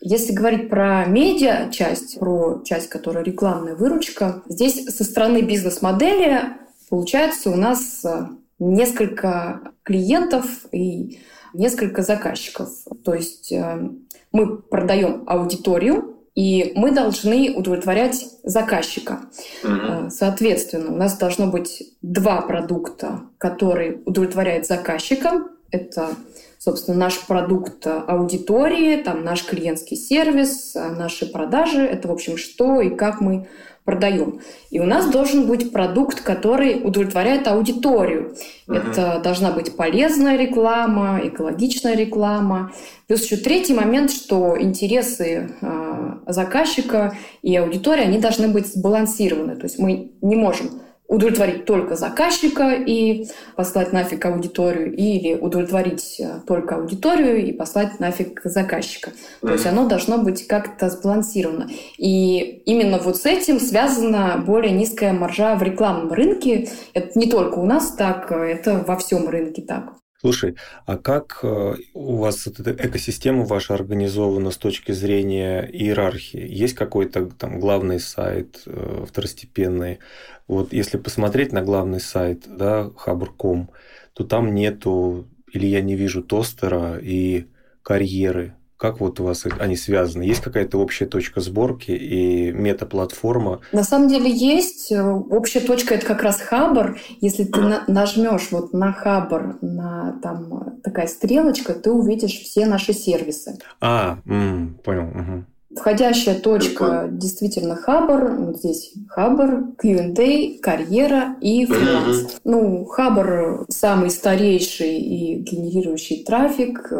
Если 0.00 0.32
говорить 0.32 0.68
про 0.68 1.04
медиа 1.06 1.70
часть, 1.72 2.18
про 2.20 2.62
часть, 2.64 2.88
которая 2.88 3.24
рекламная 3.24 3.74
выручка, 3.74 4.42
здесь 4.48 4.84
со 4.86 5.04
стороны 5.04 5.42
бизнес-модели 5.42 6.56
получается 6.88 7.50
у 7.50 7.56
нас 7.56 8.04
э, 8.04 8.28
несколько 8.58 9.72
клиентов 9.82 10.44
и 10.72 11.18
несколько 11.52 12.02
заказчиков. 12.02 12.70
То 13.04 13.14
есть 13.14 13.50
э, 13.52 13.90
мы 14.32 14.58
продаем 14.58 15.24
аудиторию, 15.26 16.16
и 16.34 16.72
мы 16.76 16.92
должны 16.92 17.52
удовлетворять 17.56 18.24
заказчика. 18.44 19.22
Mm-hmm. 19.64 20.10
Соответственно, 20.10 20.92
у 20.92 20.96
нас 20.96 21.18
должно 21.18 21.48
быть 21.48 21.82
два 22.00 22.42
продукта, 22.42 23.22
которые 23.38 24.02
удовлетворяют 24.04 24.64
заказчика. 24.64 25.48
Это, 25.72 26.10
собственно, 26.68 26.98
наш 26.98 27.18
продукт 27.26 27.86
аудитории, 27.86 28.96
там 28.96 29.24
наш 29.24 29.42
клиентский 29.44 29.96
сервис, 29.96 30.76
э, 30.76 30.90
наши 30.90 31.24
продажи. 31.24 31.80
Это, 31.80 32.08
в 32.08 32.12
общем, 32.12 32.36
что 32.36 32.82
и 32.82 32.90
как 32.90 33.22
мы 33.22 33.48
продаем. 33.84 34.40
И 34.68 34.80
у 34.80 34.84
нас 34.84 35.08
должен 35.08 35.46
быть 35.46 35.72
продукт, 35.72 36.20
который 36.20 36.82
удовлетворяет 36.84 37.48
аудиторию. 37.48 38.34
Uh-huh. 38.66 38.76
Это 38.76 39.18
должна 39.24 39.50
быть 39.50 39.76
полезная 39.76 40.36
реклама, 40.36 41.22
экологичная 41.24 41.96
реклама. 41.96 42.70
Плюс 43.06 43.24
еще 43.24 43.38
третий 43.38 43.72
момент, 43.72 44.10
что 44.10 44.60
интересы 44.60 45.48
э, 45.62 46.10
заказчика 46.26 47.14
и 47.40 47.56
аудитории, 47.56 48.02
они 48.02 48.18
должны 48.18 48.48
быть 48.48 48.66
сбалансированы. 48.66 49.56
То 49.56 49.64
есть 49.64 49.78
мы 49.78 50.10
не 50.20 50.36
можем 50.36 50.82
удовлетворить 51.08 51.64
только 51.64 51.96
заказчика 51.96 52.74
и 52.74 53.26
послать 53.56 53.92
нафиг 53.94 54.24
аудиторию, 54.26 54.94
или 54.94 55.34
удовлетворить 55.34 56.20
э, 56.20 56.40
только 56.46 56.76
аудиторию 56.76 57.44
и 57.44 57.52
послать 57.52 57.98
нафиг 57.98 58.42
заказчика. 58.44 59.10
Mm-hmm. 59.10 59.46
То 59.46 59.52
есть 59.52 59.66
оно 59.66 59.88
должно 59.88 60.18
быть 60.18 60.46
как-то 60.46 60.90
сбалансировано. 60.90 61.68
И 61.96 62.62
именно 62.66 62.98
вот 62.98 63.16
с 63.16 63.24
этим 63.24 63.58
связана 63.58 64.42
более 64.46 64.72
низкая 64.72 65.14
маржа 65.14 65.56
в 65.56 65.62
рекламном 65.62 66.12
рынке. 66.12 66.68
Это 66.92 67.18
не 67.18 67.26
только 67.26 67.58
у 67.58 67.64
нас 67.64 67.92
так, 67.92 68.30
это 68.30 68.84
во 68.86 68.96
всем 68.96 69.28
рынке 69.28 69.62
так. 69.62 69.94
Слушай, 70.20 70.56
а 70.84 70.98
как 70.98 71.38
э, 71.44 71.74
у 71.94 72.16
вас 72.16 72.48
эта 72.48 72.72
экосистема 72.72 73.44
ваша 73.44 73.74
организована 73.74 74.50
с 74.50 74.56
точки 74.56 74.90
зрения 74.90 75.62
иерархии? 75.62 76.44
Есть 76.44 76.74
какой-то 76.74 77.26
там 77.26 77.60
главный 77.60 78.00
сайт, 78.00 78.62
э, 78.66 79.04
второстепенный? 79.08 80.00
Вот 80.48 80.72
если 80.72 80.96
посмотреть 80.98 81.52
на 81.52 81.62
главный 81.62 82.00
сайт, 82.00 82.44
да, 82.48 82.90
Хабр.ком, 82.96 83.70
то 84.12 84.24
там 84.24 84.54
нету, 84.56 85.28
или 85.52 85.66
я 85.66 85.82
не 85.82 85.94
вижу 85.94 86.24
тостера 86.24 86.98
и 86.98 87.46
карьеры. 87.84 88.57
Как 88.78 89.00
вот 89.00 89.18
у 89.18 89.24
вас 89.24 89.44
они 89.58 89.76
связаны? 89.76 90.22
Есть 90.22 90.40
какая-то 90.40 90.78
общая 90.78 91.06
точка 91.06 91.40
сборки 91.40 91.90
и 91.90 92.52
метаплатформа? 92.52 93.60
На 93.72 93.82
самом 93.82 94.06
деле 94.08 94.30
есть. 94.30 94.92
Общая 94.92 95.60
точка– 95.60 95.94
это 95.96 96.06
как 96.06 96.22
раз 96.22 96.40
Хабр. 96.40 96.96
Если 97.20 97.42
ты 97.42 97.60
нажмешь 97.88 98.48
вот 98.52 98.72
на 98.72 98.92
Хабр, 98.92 99.56
на 99.62 100.20
там 100.22 100.76
такая 100.84 101.08
стрелочка, 101.08 101.74
ты 101.74 101.90
увидишь 101.90 102.38
все 102.38 102.66
наши 102.66 102.92
сервисы. 102.92 103.58
А, 103.80 104.18
м-м, 104.24 104.78
понял. 104.84 105.08
Угу. 105.08 105.44
Входящая 105.80 106.38
точка 106.38 107.08
действительно 107.10 107.74
Хабр. 107.74 108.30
Вот 108.30 108.58
здесь 108.58 108.92
Хабр, 109.08 109.74
Q&A, 109.76 110.60
карьера 110.62 111.34
и 111.40 111.66
фриланс. 111.66 112.38
Ну, 112.44 112.84
Хабр 112.84 113.66
самый 113.70 114.10
старейший 114.10 114.98
и 114.98 115.34
генерирующий 115.34 116.22
трафик. 116.22 116.92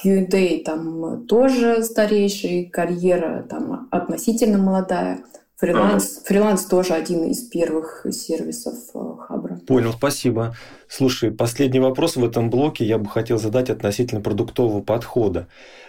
Q&A 0.00 0.62
там 0.64 1.26
тоже 1.26 1.82
старейший, 1.82 2.66
карьера 2.66 3.44
там 3.48 3.88
относительно 3.90 4.58
молодая. 4.58 5.20
Фриланс, 5.56 6.22
фриланс 6.24 6.66
тоже 6.66 6.94
один 6.94 7.24
из 7.24 7.42
первых 7.42 8.06
сервисов 8.12 8.74
э, 8.94 8.98
Хабра. 9.26 9.56
Понял, 9.66 9.92
спасибо. 9.92 10.54
Слушай, 10.88 11.32
последний 11.32 11.80
вопрос 11.80 12.14
в 12.14 12.24
этом 12.24 12.48
блоке 12.48 12.84
я 12.84 12.96
бы 12.96 13.08
хотел 13.08 13.38
задать 13.38 13.68
относительно 13.68 14.20
продуктового 14.20 14.82
подхода. 14.82 15.48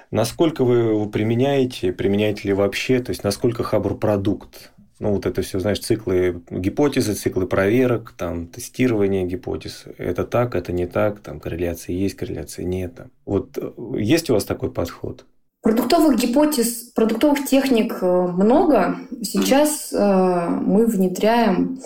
Насколько 0.10 0.64
вы 0.64 0.78
его 0.78 1.06
применяете, 1.06 1.94
применяете 1.94 2.48
ли 2.48 2.54
вообще, 2.56 3.00
то 3.00 3.12
есть 3.12 3.24
насколько 3.24 3.62
Хабр 3.62 3.96
продукт? 3.96 4.72
Ну, 5.00 5.14
вот 5.14 5.26
это 5.26 5.42
все, 5.42 5.60
знаешь, 5.60 5.80
циклы 5.80 6.42
гипотезы, 6.50 7.14
циклы 7.14 7.48
проверок, 7.48 8.14
там, 8.18 8.48
тестирование 8.48 9.26
гипотез. 9.26 9.86
Это 9.98 10.26
так, 10.26 10.56
это 10.56 10.74
не 10.74 10.88
так, 10.88 11.22
там, 11.22 11.40
корреляция 11.40 11.96
есть, 11.96 12.16
корреляция 12.16 12.66
нет. 12.66 13.00
Вот 13.26 13.58
э, 13.58 13.72
есть 13.98 14.30
у 14.30 14.34
вас 14.34 14.44
такой 14.44 14.72
подход? 14.72 15.26
Продуктовых 15.62 16.18
гипотез, 16.18 16.92
продуктовых 16.96 17.46
техник 17.46 17.98
э, 18.02 18.06
много. 18.06 18.98
Сейчас 19.22 19.92
э, 19.92 20.48
мы 20.50 20.86
внедряем 20.86 21.80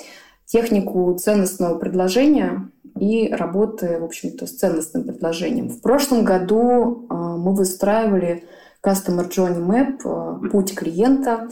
технику 0.45 1.15
ценностного 1.19 1.79
предложения 1.79 2.69
и 2.99 3.29
работы, 3.33 3.97
в 3.99 4.03
общем-то, 4.03 4.45
с 4.45 4.51
ценностным 4.51 5.05
предложением. 5.05 5.69
В 5.69 5.81
прошлом 5.81 6.23
году 6.23 7.07
э, 7.09 7.13
мы 7.15 7.55
выстраивали 7.55 8.43
Customer 8.85 9.27
Journey 9.27 9.65
Map, 9.65 10.49
путь 10.51 10.75
клиента, 10.75 11.49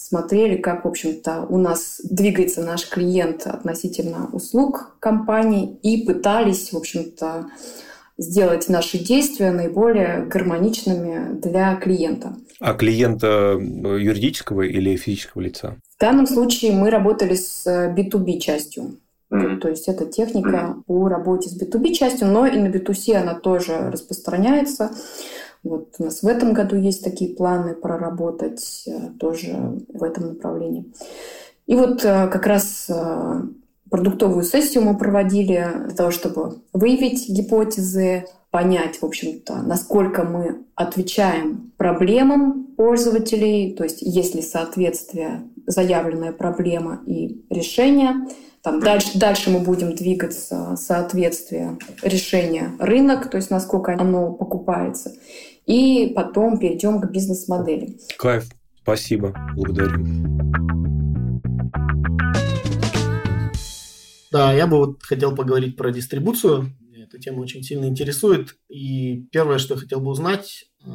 смотрели, 0.00 0.56
как, 0.56 0.84
в 0.84 0.88
общем-то, 0.88 1.46
у 1.48 1.58
нас 1.58 2.00
двигается 2.02 2.62
наш 2.62 2.88
клиент 2.88 3.46
относительно 3.46 4.30
услуг 4.32 4.96
компании 4.98 5.78
и 5.82 6.04
пытались, 6.04 6.72
в 6.72 6.76
общем-то, 6.76 7.50
сделать 8.16 8.68
наши 8.68 8.98
действия 8.98 9.50
наиболее 9.50 10.24
гармоничными 10.24 11.38
для 11.40 11.76
клиента. 11.76 12.34
А 12.60 12.74
клиента 12.74 13.56
э, 13.58 13.98
юридического 14.00 14.62
или 14.62 14.96
физического 14.96 15.42
лица? 15.42 15.76
В 15.96 16.00
данном 16.00 16.26
случае 16.26 16.72
мы 16.72 16.90
работали 16.90 17.34
с 17.34 17.66
B2B 17.66 18.38
частью. 18.38 18.96
Mm-hmm. 19.30 19.58
То 19.58 19.68
есть 19.68 19.86
это 19.86 20.06
техника 20.06 20.74
mm-hmm. 20.76 20.82
по 20.86 21.08
работе 21.08 21.48
с 21.48 21.60
B2B 21.60 21.92
частью, 21.92 22.28
но 22.28 22.46
и 22.46 22.58
на 22.58 22.68
B2C 22.68 23.14
она 23.14 23.34
тоже 23.34 23.90
распространяется. 23.90 24.90
Вот 25.62 25.94
у 25.98 26.04
нас 26.04 26.22
в 26.22 26.26
этом 26.26 26.52
году 26.52 26.76
есть 26.76 27.04
такие 27.04 27.34
планы 27.34 27.74
проработать 27.74 28.84
э, 28.86 29.10
тоже 29.18 29.80
в 29.92 30.02
этом 30.02 30.28
направлении. 30.28 30.92
И 31.66 31.74
вот 31.74 32.04
э, 32.04 32.28
как 32.28 32.46
раз 32.46 32.90
продуктовую 33.90 34.44
сессию 34.44 34.84
мы 34.84 34.96
проводили 34.96 35.66
для 35.86 35.94
того, 35.96 36.10
чтобы 36.10 36.62
выявить 36.72 37.28
гипотезы, 37.28 38.24
понять, 38.50 39.00
в 39.00 39.04
общем-то, 39.04 39.62
насколько 39.62 40.24
мы 40.24 40.64
отвечаем 40.74 41.72
проблемам 41.76 42.66
пользователей, 42.76 43.74
то 43.74 43.84
есть 43.84 44.02
есть 44.02 44.34
ли 44.34 44.42
соответствие 44.42 45.44
заявленная 45.66 46.32
проблема 46.32 47.00
и 47.06 47.44
решение. 47.50 48.28
Там 48.62 48.80
дальше, 48.80 49.18
дальше 49.18 49.50
мы 49.50 49.60
будем 49.60 49.94
двигаться 49.94 50.76
соответствие 50.76 51.78
решения 52.02 52.72
рынок, 52.78 53.30
то 53.30 53.36
есть 53.36 53.50
насколько 53.50 53.94
оно 53.94 54.32
покупается. 54.32 55.14
И 55.70 56.12
потом 56.16 56.58
перейдем 56.58 57.00
к 57.00 57.12
бизнес-модели. 57.12 57.96
Кайф. 58.18 58.48
Спасибо. 58.82 59.32
Благодарю. 59.54 60.04
Да, 64.32 64.52
я 64.52 64.66
бы 64.66 64.78
вот 64.78 65.00
хотел 65.00 65.36
поговорить 65.36 65.76
про 65.76 65.92
дистрибуцию. 65.92 66.72
Эта 66.96 67.20
тема 67.20 67.42
очень 67.42 67.62
сильно 67.62 67.84
интересует. 67.84 68.56
И 68.68 69.28
первое, 69.30 69.58
что 69.58 69.74
я 69.74 69.80
хотел 69.80 70.00
бы 70.00 70.10
узнать, 70.10 70.64
э, 70.84 70.90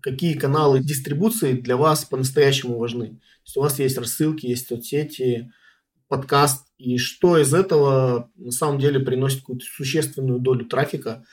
какие 0.00 0.34
каналы 0.34 0.78
дистрибуции 0.78 1.54
для 1.54 1.76
вас 1.76 2.04
по-настоящему 2.04 2.78
важны. 2.78 3.08
То 3.08 3.44
есть 3.44 3.56
у 3.56 3.60
вас 3.60 3.78
есть 3.80 3.98
рассылки, 3.98 4.46
есть 4.46 4.68
соцсети, 4.68 5.50
подкаст, 6.06 6.68
и 6.78 6.98
что 6.98 7.38
из 7.38 7.52
этого 7.52 8.30
на 8.36 8.52
самом 8.52 8.78
деле 8.78 9.00
приносит 9.00 9.40
какую-то 9.40 9.64
существенную 9.64 10.38
долю 10.38 10.64
трафика, 10.66 11.24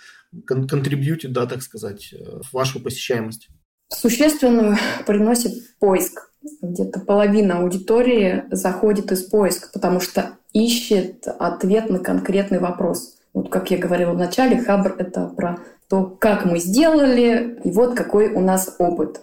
кон- 0.46 0.68
контрибьютит, 0.68 1.34
да, 1.34 1.46
так 1.46 1.62
сказать, 1.62 2.14
э, 2.14 2.42
в 2.42 2.54
вашу 2.54 2.80
посещаемость? 2.82 3.50
Существенную 3.90 4.78
приносит 5.06 5.78
поиск. 5.80 6.32
Где-то 6.62 7.00
половина 7.00 7.60
аудитории 7.60 8.44
заходит 8.52 9.12
из 9.12 9.24
поиска, 9.24 9.70
потому 9.72 10.00
что 10.00 10.38
ищет 10.52 11.26
ответ 11.28 11.90
на 11.90 12.00
конкретный 12.00 12.60
вопрос. 12.60 13.16
Вот 13.34 13.50
как 13.50 13.72
я 13.72 13.78
говорила 13.78 14.12
в 14.12 14.18
начале, 14.18 14.62
Хабр— 14.62 14.96
это 15.00 15.28
про 15.28 15.60
то, 15.90 16.06
как 16.06 16.46
мы 16.46 16.60
сделали, 16.60 17.60
и 17.64 17.72
вот 17.72 17.96
какой 17.96 18.32
у 18.32 18.40
нас 18.40 18.76
опыт. 18.78 19.22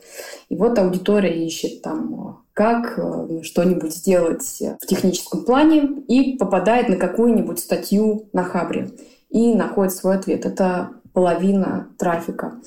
И 0.48 0.56
вот 0.56 0.78
аудитория 0.78 1.46
ищет 1.46 1.82
там, 1.82 2.44
как 2.52 2.98
э, 2.98 3.42
что-нибудь 3.42 3.94
сделать 3.94 4.62
в 4.80 4.86
техническом 4.86 5.44
плане 5.44 6.02
и 6.08 6.36
попадает 6.36 6.88
на 6.88 6.96
какую-нибудь 6.96 7.58
статью 7.58 8.28
на 8.32 8.44
Хабре 8.44 8.90
и 9.30 9.54
находит 9.54 9.94
свой 9.94 10.16
ответ. 10.16 10.44
Это 10.44 10.90
половина 11.12 11.88
трафика. 11.98 12.60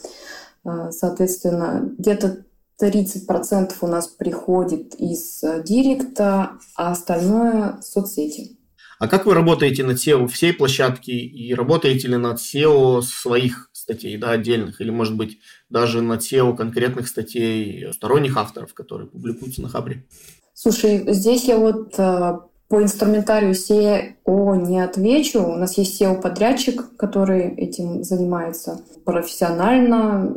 Э, 0.65 0.91
соответственно, 0.91 1.93
где-то 1.97 2.45
30% 2.81 3.73
у 3.81 3.87
нас 3.87 4.07
приходит 4.07 4.95
из 4.95 5.43
э, 5.43 5.63
директа, 5.63 6.53
а 6.75 6.91
остальное– 6.91 7.79
соцсети. 7.81 8.57
А 8.99 9.07
как 9.07 9.25
вы 9.25 9.33
работаете 9.33 9.83
над 9.83 9.97
SEO 9.97 10.27
всей 10.27 10.53
площадки 10.53 11.11
и 11.11 11.53
работаете 11.53 12.07
ли 12.07 12.15
над 12.15 12.37
SEO 12.37 13.01
своих 13.01 13.69
статей, 13.73 14.17
да, 14.17 14.31
отдельных, 14.31 14.79
или, 14.79 14.91
может 14.91 15.17
быть, 15.17 15.39
даже 15.69 16.01
над 16.01 16.21
SEO 16.21 16.55
конкретных 16.55 17.07
статей 17.07 17.91
сторонних 17.91 18.37
авторов, 18.37 18.73
которые 18.73 19.09
публикуются 19.09 19.61
на 19.61 19.69
Хабре? 19.69 20.05
Слушай, 20.53 21.03
здесь 21.13 21.45
я 21.45 21.57
вот 21.57 21.95
э, 21.97 22.39
по 22.73 22.81
инструментарию 22.81 23.51
SEO 23.51 24.67
не 24.67 24.79
отвечу. 24.79 25.43
У 25.43 25.57
нас 25.57 25.77
есть 25.77 26.01
SEO-подрядчик, 26.01 26.97
который 26.97 27.53
этим 27.53 28.03
занимается 28.03 28.81
профессионально, 29.05 30.35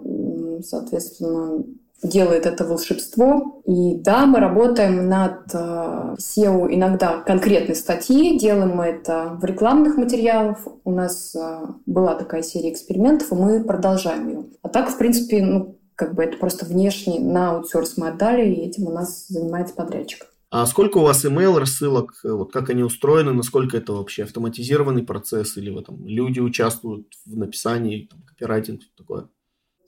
соответственно, 0.62 1.64
делает 2.02 2.44
это 2.44 2.66
волшебство. 2.66 3.62
И 3.64 3.94
да, 3.94 4.26
мы 4.26 4.40
работаем 4.40 5.08
над 5.08 5.54
э, 5.54 6.16
SEO 6.18 6.66
иногда 6.68 7.22
конкретной 7.22 7.74
статьи, 7.74 8.38
делаем 8.38 8.76
мы 8.76 8.84
это 8.84 9.38
в 9.40 9.44
рекламных 9.46 9.96
материалах. 9.96 10.58
У 10.84 10.90
нас 10.90 11.34
э, 11.34 11.60
была 11.86 12.16
такая 12.16 12.42
серия 12.42 12.70
экспериментов, 12.70 13.32
и 13.32 13.34
мы 13.34 13.64
продолжаем 13.64 14.28
ее. 14.28 14.44
А 14.60 14.68
так, 14.68 14.90
в 14.90 14.98
принципе, 14.98 15.42
ну, 15.42 15.78
как 15.94 16.14
бы 16.14 16.22
это 16.22 16.36
просто 16.36 16.66
внешне 16.66 17.18
на 17.18 17.52
аутсорс 17.52 17.96
мы 17.96 18.08
отдали, 18.08 18.44
и 18.44 18.66
этим 18.66 18.88
у 18.88 18.90
нас 18.90 19.24
занимается 19.26 19.74
подрядчик. 19.74 20.26
А 20.50 20.64
сколько 20.66 20.98
у 20.98 21.02
вас 21.02 21.24
email 21.24 21.58
рассылок, 21.58 22.14
вот 22.22 22.52
как 22.52 22.70
они 22.70 22.82
устроены, 22.82 23.32
насколько 23.32 23.76
это 23.76 23.92
вообще 23.92 24.22
автоматизированный 24.22 25.02
процесс 25.02 25.56
или 25.56 25.76
этом 25.78 26.06
люди 26.06 26.38
участвуют 26.38 27.08
в 27.24 27.36
написании, 27.36 28.08
там, 28.10 28.22
копирайтинг, 28.22 28.82
такое? 28.96 29.28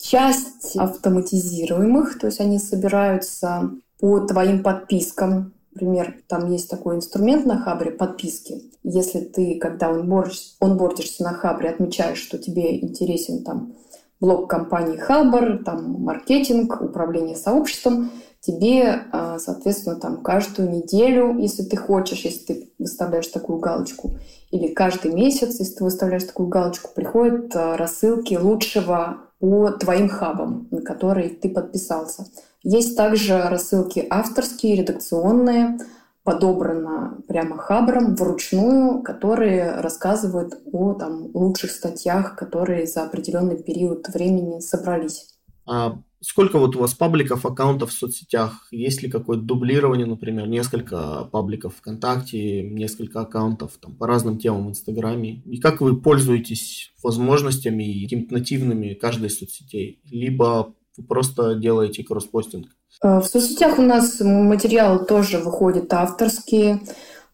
Часть 0.00 0.76
автоматизируемых, 0.76 2.18
то 2.18 2.26
есть 2.26 2.40
они 2.40 2.58
собираются 2.58 3.70
по 4.00 4.20
твоим 4.20 4.62
подпискам. 4.62 5.54
Например, 5.72 6.16
там 6.26 6.50
есть 6.50 6.68
такой 6.68 6.96
инструмент 6.96 7.46
на 7.46 7.58
Хабре 7.58 7.92
подписки. 7.92 8.62
Если 8.82 9.20
ты, 9.20 9.58
когда 9.60 9.90
онбордишь, 9.90 10.56
онбордишься 10.60 11.22
на 11.22 11.34
Хабре, 11.34 11.70
отмечаешь, 11.70 12.18
что 12.18 12.38
тебе 12.38 12.80
интересен 12.80 13.44
там 13.44 13.74
блок 14.20 14.50
компании 14.50 14.96
Хабр, 14.96 15.62
там 15.64 16.00
маркетинг, 16.00 16.80
управление 16.80 17.36
сообществом, 17.36 18.10
тебе, 18.40 19.04
а, 19.12 19.38
соответственно, 19.38 19.96
там 19.96 20.22
каждую 20.22 20.70
неделю, 20.70 21.38
если 21.38 21.62
ты 21.62 21.76
хочешь, 21.76 22.20
если 22.20 22.44
ты 22.44 22.72
выставляешь 22.78 23.26
такую 23.28 23.58
галочку, 23.58 24.16
или 24.50 24.68
каждый 24.68 25.12
месяц, 25.12 25.58
если 25.58 25.74
ты 25.74 25.84
выставляешь 25.84 26.24
такую 26.24 26.48
галочку, 26.48 26.90
приходят 26.94 27.54
а, 27.54 27.76
рассылки 27.76 28.34
лучшего 28.34 29.18
по 29.38 29.70
твоим 29.70 30.08
хабам, 30.08 30.68
на 30.70 30.82
которые 30.82 31.30
ты 31.30 31.48
подписался. 31.48 32.26
Есть 32.62 32.96
также 32.96 33.40
рассылки 33.40 34.06
авторские, 34.10 34.76
редакционные, 34.76 35.78
подобрано 36.24 37.22
прямо 37.26 37.56
хабром 37.56 38.14
вручную, 38.14 39.02
которые 39.02 39.80
рассказывают 39.80 40.58
о 40.72 40.92
там, 40.94 41.30
лучших 41.34 41.70
статьях, 41.70 42.36
которые 42.36 42.86
за 42.86 43.04
определенный 43.04 43.62
период 43.62 44.08
времени 44.08 44.60
собрались. 44.60 45.28
А 45.66 45.98
сколько 46.20 46.58
вот 46.58 46.76
у 46.76 46.80
вас 46.80 46.94
пабликов, 46.94 47.46
аккаунтов 47.46 47.90
в 47.90 47.92
соцсетях? 47.92 48.66
Есть 48.70 49.02
ли 49.02 49.10
какое-то 49.10 49.42
дублирование, 49.42 50.06
например, 50.06 50.48
несколько 50.48 51.28
пабликов 51.30 51.76
ВКонтакте, 51.76 52.62
несколько 52.62 53.20
аккаунтов 53.20 53.72
там, 53.80 53.94
по 53.94 54.06
разным 54.06 54.38
темам 54.38 54.66
в 54.66 54.70
Инстаграме? 54.70 55.42
И 55.44 55.58
как 55.58 55.80
вы 55.80 56.00
пользуетесь 56.00 56.92
возможностями 57.02 57.84
и 57.84 58.04
какими-то 58.04 58.34
нативными 58.34 58.94
каждой 58.94 59.30
соцсетей? 59.30 60.00
Либо 60.04 60.74
вы 60.96 61.04
просто 61.04 61.54
делаете 61.54 62.02
кросспостинг? 62.02 62.66
Э, 63.02 63.20
в 63.20 63.24
соцсетях 63.24 63.78
у 63.78 63.82
нас 63.82 64.20
материалы 64.20 65.04
тоже 65.04 65.38
выходят 65.38 65.92
авторские. 65.92 66.80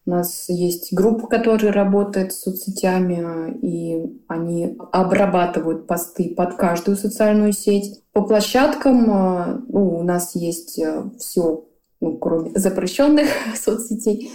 У 0.07 0.11
нас 0.11 0.45
есть 0.49 0.93
группа, 0.93 1.27
которая 1.27 1.71
работает 1.71 2.31
с 2.31 2.41
соцсетями, 2.41 3.57
и 3.61 4.21
они 4.27 4.77
обрабатывают 4.91 5.87
посты 5.87 6.33
под 6.35 6.55
каждую 6.55 6.95
социальную 6.95 7.53
сеть. 7.53 8.03
По 8.13 8.21
площадкам 8.21 9.09
э, 9.09 9.61
ну, 9.67 9.97
у 9.97 10.03
нас 10.03 10.35
есть 10.35 10.77
э, 10.77 11.05
все, 11.17 11.65
ну, 12.01 12.17
кроме 12.17 12.51
запрещенных 12.53 13.27
соцсетей 13.55 14.31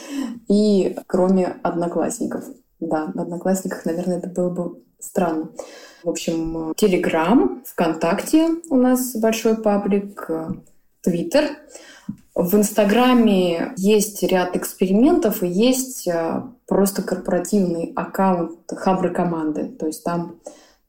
и 0.48 0.96
кроме 1.06 1.46
одноклассников. 1.62 2.44
Да, 2.80 3.12
на 3.14 3.22
одноклассниках, 3.22 3.84
наверное, 3.84 4.18
это 4.18 4.28
было 4.28 4.50
бы 4.50 4.82
странно. 4.98 5.50
В 6.02 6.08
общем, 6.08 6.74
Телеграм, 6.76 7.62
ВКонтакте 7.64 8.48
у 8.70 8.76
нас 8.76 9.14
большой 9.14 9.56
паблик, 9.56 10.28
Твиттер. 11.02 11.44
В 12.42 12.54
Инстаграме 12.54 13.74
есть 13.76 14.22
ряд 14.22 14.56
экспериментов 14.56 15.42
и 15.42 15.46
есть 15.46 16.08
э, 16.08 16.42
просто 16.66 17.02
корпоративный 17.02 17.92
аккаунт 17.94 18.60
Хабры 18.74 19.10
команды. 19.10 19.64
То 19.78 19.86
есть 19.86 20.02
там 20.04 20.36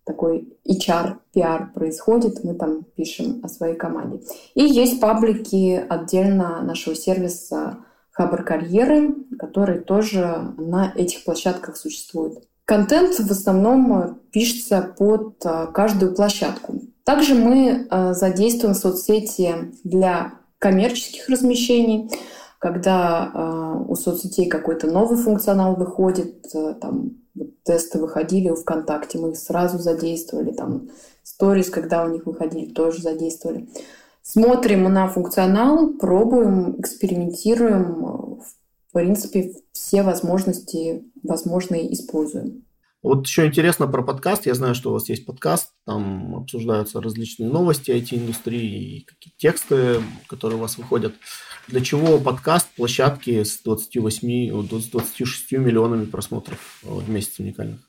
такой 0.06 0.58
HR, 0.66 1.18
PR 1.36 1.74
происходит, 1.74 2.46
мы 2.46 2.54
там 2.54 2.86
пишем 2.96 3.42
о 3.44 3.50
своей 3.50 3.76
команде. 3.76 4.22
И 4.54 4.64
есть 4.64 5.02
паблики 5.02 5.76
отдельно 5.90 6.62
нашего 6.62 6.96
сервиса 6.96 7.80
Хабр 8.12 8.44
карьеры, 8.44 9.14
который 9.38 9.80
тоже 9.80 10.54
на 10.58 10.94
этих 10.96 11.26
площадках 11.26 11.76
существует. 11.76 12.48
Контент 12.64 13.20
в 13.20 13.30
основном 13.30 14.22
пишется 14.32 14.96
под 14.98 15.46
э, 15.46 15.68
каждую 15.74 16.16
площадку. 16.16 16.80
Также 17.04 17.36
мы 17.36 17.88
э, 17.90 18.14
задействуем 18.14 18.74
соцсети 18.74 19.74
для 19.84 20.41
коммерческих 20.62 21.28
размещений, 21.28 22.12
когда 22.60 23.32
э, 23.34 23.86
у 23.88 23.96
соцсетей 23.96 24.48
какой-то 24.48 24.86
новый 24.86 25.18
функционал 25.18 25.76
выходит, 25.76 26.46
э, 26.54 26.76
там 26.80 27.18
вот 27.34 27.64
тесты 27.64 27.98
выходили 27.98 28.50
у 28.50 28.56
ВКонтакте, 28.56 29.18
мы 29.18 29.32
их 29.32 29.38
сразу 29.38 29.80
задействовали, 29.80 30.52
там 30.52 30.90
сторис, 31.24 31.72
когда 31.72 32.06
у 32.06 32.10
них 32.10 32.28
выходили, 32.28 32.72
тоже 32.72 33.02
задействовали. 33.02 33.70
Смотрим 34.22 34.84
на 34.84 35.08
функционал, 35.08 35.94
пробуем, 35.94 36.80
экспериментируем, 36.80 38.40
в 38.40 38.94
принципе, 38.94 39.56
все 39.72 40.04
возможности 40.04 41.04
возможные 41.24 41.92
используем. 41.92 42.66
Вот 43.04 43.26
еще 43.26 43.48
интересно 43.48 43.88
про 43.88 44.04
подкаст. 44.04 44.46
Я 44.46 44.54
знаю, 44.54 44.76
что 44.76 44.92
у 44.92 44.94
вас 44.94 45.10
есть 45.10 45.26
подкаст, 45.26 45.74
там 45.86 46.36
обсуждаются 46.36 47.02
различные 47.02 47.50
новости 47.50 47.90
IT-индустрии 47.90 48.98
и 48.98 49.06
какие 49.06 49.34
тексты, 49.38 50.02
которые 50.28 50.58
у 50.58 50.62
вас 50.62 50.78
выходят. 50.78 51.14
Для 51.68 51.82
чего 51.82 52.20
подкаст, 52.20 52.68
площадки 52.76 53.44
с 53.44 53.62
28, 53.64 54.68
26 54.68 55.52
миллионами 55.54 56.06
просмотров 56.06 56.80
в 56.84 57.10
месяц 57.10 57.40
уникальных? 57.40 57.80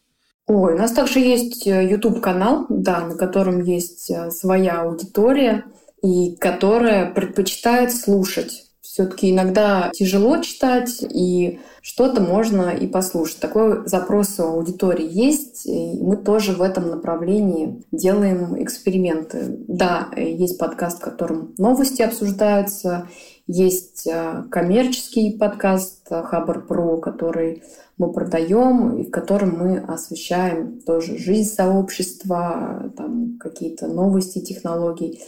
Ой, 0.47 0.75
у 0.75 0.79
нас 0.79 0.93
также 0.93 1.21
есть 1.21 1.67
э, 1.67 1.89
YouTube-канал, 1.89 2.67
да, 2.69 3.07
на 3.07 3.15
котором 3.15 3.63
есть 3.63 4.11
э, 4.11 4.31
своя 4.31 4.83
аудитория, 4.83 5.65
и 6.03 6.35
которая 6.37 7.13
предпочитает 7.13 7.95
слушать 7.95 8.72
все-таки 8.93 9.31
иногда 9.31 9.91
тяжело 9.95 10.37
читать, 10.43 11.03
и 11.03 11.61
что-то 11.81 12.21
можно 12.21 12.69
и 12.77 12.87
послушать. 12.87 13.41
Такой 13.41 13.89
запрос 13.89 14.39
у 14.39 14.43
аудитории 14.43 15.09
есть, 15.11 15.65
и 15.65 15.99
мы 15.99 16.19
тоже 16.19 16.53
в 16.53 16.61
этом 16.61 16.91
направлении 16.91 17.83
делаем 17.91 18.63
эксперименты. 18.63 19.57
Да, 19.67 20.11
есть 20.15 20.59
подкаст, 20.59 20.99
в 20.99 21.05
котором 21.05 21.55
новости 21.57 22.03
обсуждаются, 22.03 23.09
есть 23.47 24.07
э, 24.07 24.45
коммерческий 24.51 25.39
подкаст 25.39 26.09
Хабар 26.11 26.61
Про, 26.61 26.99
который 26.99 27.63
мы 27.97 28.13
продаем 28.13 28.99
и 28.99 29.07
в 29.07 29.11
котором 29.11 29.59
мы 29.59 29.79
освещаем 29.79 30.83
тоже 30.83 31.17
жизнь 31.17 31.51
сообщества, 31.51 32.93
там 32.97 33.39
какие-то 33.41 33.87
новости 33.87 34.41
технологий 34.41 35.23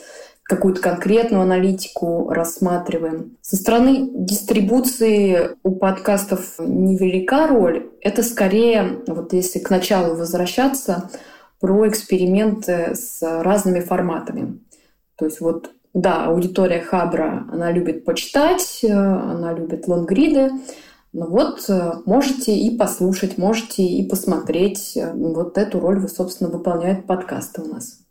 какую-то 0.44 0.80
конкретную 0.80 1.42
аналитику 1.42 2.28
рассматриваем. 2.30 3.36
Со 3.40 3.56
стороны 3.56 4.10
дистрибуции 4.12 5.50
у 5.62 5.72
подкастов 5.72 6.56
невелика 6.58 7.46
роль. 7.46 7.90
Это 8.00 8.22
скорее, 8.22 9.02
вот 9.06 9.32
если 9.32 9.58
к 9.58 9.70
началу 9.70 10.14
возвращаться, 10.14 11.10
про 11.60 11.88
эксперименты 11.88 12.94
с 12.94 13.22
разными 13.22 13.80
форматами. 13.80 14.60
То 15.16 15.24
есть 15.24 15.40
вот 15.40 15.70
да, 15.94 16.26
аудитория 16.26 16.80
Хабра, 16.80 17.46
она 17.50 17.70
любит 17.70 18.04
почитать, 18.04 18.84
она 18.84 19.54
любит 19.54 19.88
лонгриды, 19.88 20.50
но 21.14 21.26
вот 21.26 21.64
э, 21.68 21.92
можете 22.04 22.54
и 22.54 22.76
послушать, 22.76 23.38
можете 23.38 23.84
и 23.84 24.06
посмотреть. 24.06 24.98
Вот 25.14 25.56
эту 25.56 25.78
роль, 25.78 26.00
вы, 26.00 26.08
собственно, 26.08 26.50
выполняют 26.50 27.06
подкасты 27.06 27.62
у 27.62 27.66
нас. 27.66 28.03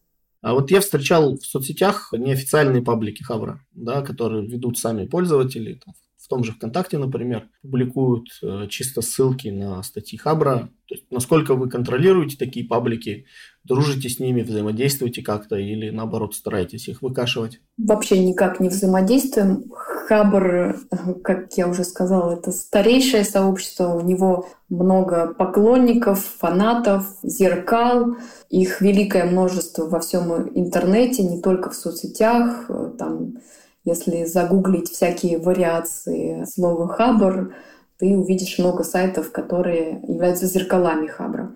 А 0.43 0.53
вот 0.53 0.71
я 0.71 0.81
встречал 0.81 1.37
в 1.37 1.45
соцсетях 1.45 2.09
неофициальные 2.11 2.83
паблики 2.83 3.23
Хабра, 3.23 3.61
да, 3.71 4.01
которые 4.01 4.45
ведут 4.45 4.77
сами 4.77 5.05
пользователи, 5.05 5.79
там, 5.83 5.93
том 6.33 6.43
же 6.43 6.53
ВКонтакте, 6.53 6.97
например, 6.97 7.47
публикуют 7.61 8.27
э, 8.41 8.65
чисто 8.67 9.03
ссылки 9.03 9.49
на 9.49 9.83
статьи 9.83 10.17
Хабра. 10.17 10.69
То 10.87 10.95
есть, 10.95 11.05
насколько 11.11 11.53
вы 11.53 11.69
контролируете 11.69 12.37
такие 12.37 12.65
паблики, 12.65 13.27
дружите 13.63 14.09
с 14.09 14.17
ними, 14.17 14.41
взаимодействуете 14.41 15.21
как-то 15.21 15.57
или 15.57 15.91
наоборот 15.91 16.33
стараетесь 16.33 16.87
их 16.87 17.03
выкашивать? 17.03 17.61
Вообще 17.77 18.17
никак 18.17 18.59
не 18.59 18.69
взаимодействуем. 18.69 19.65
Хабр, 19.69 20.79
как 21.23 21.53
я 21.53 21.67
уже 21.67 21.83
сказала, 21.83 22.33
это 22.33 22.51
старейшее 22.51 23.23
сообщество, 23.23 23.89
у 23.89 24.01
него 24.01 24.49
много 24.69 25.35
поклонников, 25.35 26.25
фанатов, 26.39 27.05
зеркал, 27.21 28.15
их 28.49 28.81
великое 28.81 29.25
множество 29.25 29.85
во 29.85 29.99
всем 29.99 30.49
интернете, 30.55 31.21
не 31.21 31.39
только 31.43 31.69
в 31.69 31.75
соцсетях. 31.75 32.71
Там, 32.97 33.35
если 33.83 34.25
загуглить 34.25 34.89
всякие 34.89 35.39
вариации 35.39 36.45
слова 36.45 36.87
«хабр», 36.87 37.53
ты 37.97 38.17
увидишь 38.17 38.57
много 38.59 38.83
сайтов, 38.83 39.31
которые 39.31 40.01
являются 40.07 40.45
зеркалами 40.45 41.07
хабра. 41.07 41.55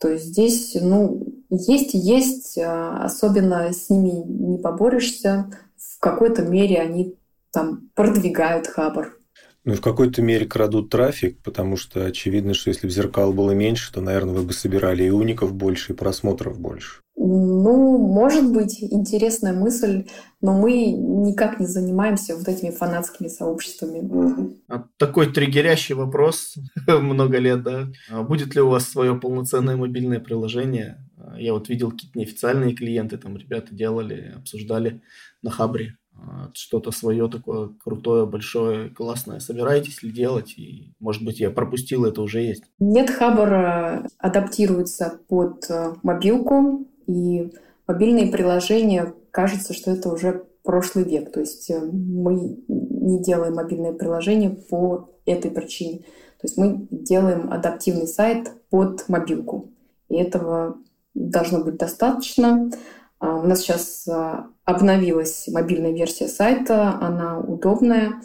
То 0.00 0.08
есть 0.08 0.26
здесь, 0.26 0.76
ну, 0.80 1.26
есть 1.50 1.94
и 1.94 1.98
есть, 1.98 2.58
а 2.58 3.04
особенно 3.04 3.72
с 3.72 3.88
ними 3.88 4.10
не 4.10 4.58
поборешься. 4.58 5.50
В 5.76 6.00
какой-то 6.00 6.42
мере 6.42 6.80
они 6.80 7.14
там 7.50 7.88
продвигают 7.94 8.66
хабр. 8.66 9.18
Ну, 9.64 9.74
в 9.74 9.80
какой-то 9.80 10.22
мере 10.22 10.46
крадут 10.46 10.90
трафик, 10.90 11.42
потому 11.42 11.76
что 11.76 12.04
очевидно, 12.04 12.54
что 12.54 12.70
если 12.70 12.86
бы 12.86 12.92
зеркал 12.92 13.32
было 13.32 13.50
меньше, 13.50 13.92
то, 13.92 14.00
наверное, 14.00 14.34
вы 14.34 14.42
бы 14.42 14.52
собирали 14.52 15.04
и 15.04 15.10
уников 15.10 15.54
больше, 15.54 15.92
и 15.92 15.96
просмотров 15.96 16.60
больше. 16.60 17.00
Ну, 17.18 17.98
может 17.98 18.52
быть, 18.52 18.82
интересная 18.82 19.54
мысль, 19.54 20.04
но 20.42 20.52
мы 20.52 20.84
никак 20.84 21.58
не 21.58 21.66
занимаемся 21.66 22.36
вот 22.36 22.46
этими 22.46 22.70
фанатскими 22.70 23.28
сообществами. 23.28 24.58
А 24.68 24.84
такой 24.98 25.32
триггерящий 25.32 25.94
вопрос 25.94 26.56
много 26.86 27.38
лет, 27.38 27.62
да? 27.62 27.88
А 28.10 28.22
будет 28.22 28.54
ли 28.54 28.60
у 28.60 28.68
вас 28.68 28.86
свое 28.88 29.14
полноценное 29.14 29.76
мобильное 29.76 30.20
приложение? 30.20 30.98
Я 31.38 31.54
вот 31.54 31.70
видел 31.70 31.90
какие-то 31.90 32.18
неофициальные 32.18 32.74
клиенты, 32.74 33.16
там 33.16 33.36
ребята 33.36 33.74
делали, 33.74 34.34
обсуждали 34.36 35.00
на 35.42 35.50
Хабре 35.50 35.96
а, 36.14 36.50
что-то 36.52 36.90
свое 36.92 37.28
такое 37.28 37.70
крутое, 37.82 38.26
большое, 38.26 38.90
классное. 38.90 39.40
Собираетесь 39.40 40.02
ли 40.02 40.10
делать? 40.10 40.54
И, 40.58 40.92
может 41.00 41.24
быть, 41.24 41.40
я 41.40 41.50
пропустил, 41.50 42.04
это 42.04 42.20
уже 42.20 42.42
есть. 42.42 42.64
Нет, 42.78 43.10
Хабр 43.10 44.06
адаптируется 44.18 45.18
под 45.28 45.64
э, 45.70 45.94
мобилку, 46.02 46.86
и 47.06 47.52
мобильные 47.86 48.30
приложения, 48.30 49.14
кажется, 49.30 49.74
что 49.74 49.90
это 49.90 50.10
уже 50.10 50.44
прошлый 50.62 51.04
век. 51.04 51.32
То 51.32 51.40
есть 51.40 51.70
э, 51.70 51.80
мы 51.80 52.58
не 52.68 53.22
делаем 53.22 53.54
мобильное 53.54 53.92
приложение 53.92 54.50
по 54.50 55.10
этой 55.24 55.50
причине. 55.50 55.98
То 56.40 56.44
есть 56.44 56.56
мы 56.56 56.86
делаем 56.90 57.52
адаптивный 57.52 58.06
сайт 58.06 58.50
под 58.70 59.08
мобилку. 59.08 59.70
И 60.08 60.16
этого 60.16 60.76
должно 61.14 61.64
быть 61.64 61.76
достаточно. 61.76 62.70
А, 63.18 63.36
у 63.36 63.42
нас 63.42 63.60
сейчас 63.60 64.06
а, 64.08 64.48
обновилась 64.64 65.48
мобильная 65.48 65.92
версия 65.92 66.28
сайта, 66.28 66.98
она 67.00 67.38
удобная, 67.38 68.20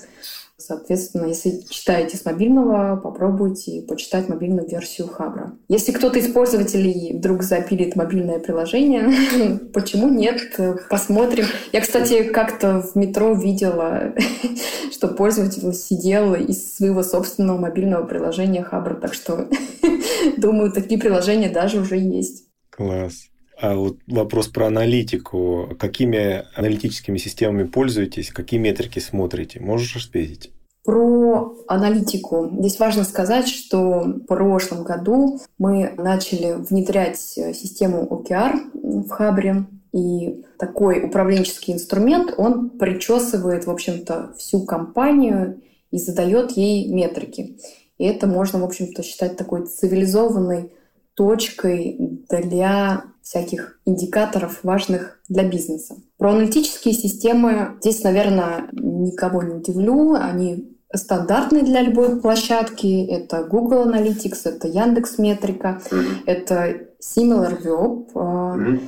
Соответственно, 0.61 1.25
если 1.25 1.61
читаете 1.69 2.17
с 2.17 2.25
мобильного, 2.25 2.95
попробуйте 2.95 3.81
почитать 3.81 4.29
мобильную 4.29 4.67
версию 4.67 5.07
Хабра. 5.07 5.53
Если 5.67 5.91
кто-то 5.91 6.19
из 6.19 6.31
пользователей 6.31 7.17
вдруг 7.17 7.41
запилит 7.41 7.95
мобильное 7.95 8.39
приложение, 8.39 9.59
почему 9.73 10.09
нет? 10.09 10.59
Посмотрим. 10.89 11.45
Я, 11.71 11.81
кстати, 11.81 12.23
как-то 12.23 12.81
в 12.81 12.95
метро 12.95 13.33
видела, 13.33 14.13
что 14.91 15.07
пользователь 15.07 15.73
сидел 15.73 16.35
из 16.35 16.75
своего 16.75 17.01
собственного 17.01 17.57
мобильного 17.57 18.05
приложения 18.05 18.63
Хабра. 18.63 18.95
Так 18.95 19.13
что, 19.13 19.47
думаю, 20.37 20.71
такие 20.71 20.99
приложения 20.99 21.49
даже 21.49 21.79
уже 21.79 21.97
есть. 21.97 22.45
Класс. 22.69 23.30
А 23.61 23.75
вот 23.75 23.99
вопрос 24.07 24.47
про 24.47 24.67
аналитику. 24.67 25.75
Какими 25.79 26.45
аналитическими 26.55 27.19
системами 27.19 27.67
пользуетесь? 27.67 28.31
Какие 28.31 28.59
метрики 28.59 28.97
смотрите? 28.97 29.59
Можешь 29.59 29.95
ответить? 30.07 30.51
Про 30.83 31.55
аналитику. 31.67 32.49
Здесь 32.57 32.79
важно 32.79 33.03
сказать, 33.03 33.47
что 33.47 33.99
в 33.99 34.25
прошлом 34.25 34.83
году 34.83 35.39
мы 35.59 35.93
начали 35.95 36.53
внедрять 36.53 37.19
систему 37.19 38.07
OKR 38.09 38.71
в 38.73 39.09
Хабре. 39.09 39.65
И 39.93 40.43
такой 40.57 41.05
управленческий 41.05 41.73
инструмент, 41.73 42.33
он 42.37 42.69
причесывает, 42.69 43.67
в 43.67 43.69
общем-то, 43.69 44.33
всю 44.37 44.65
компанию 44.65 45.61
и 45.91 45.99
задает 45.99 46.51
ей 46.51 46.87
метрики. 46.91 47.57
И 47.99 48.05
это 48.05 48.25
можно, 48.25 48.59
в 48.59 48.63
общем-то, 48.63 49.03
считать 49.03 49.37
такой 49.37 49.67
цивилизованной 49.67 50.71
точкой 51.15 51.97
для 52.29 53.03
всяких 53.21 53.79
индикаторов, 53.85 54.63
важных 54.63 55.19
для 55.29 55.43
бизнеса. 55.43 55.95
Про 56.17 56.31
аналитические 56.31 56.93
системы 56.93 57.77
здесь, 57.81 58.03
наверное, 58.03 58.69
никого 58.71 59.43
не 59.43 59.55
удивлю. 59.55 60.15
Они 60.15 60.77
стандартные 60.93 61.63
для 61.63 61.81
любой 61.81 62.19
площадки. 62.19 63.05
Это 63.05 63.43
Google 63.43 63.87
Analytics, 63.87 64.41
это 64.45 64.67
Яндекс 64.67 65.17
Метрика, 65.17 65.81
mm-hmm. 65.89 66.05
это 66.25 66.87
SimilarWeb. 66.99 68.11
Mm-hmm. 68.13 68.81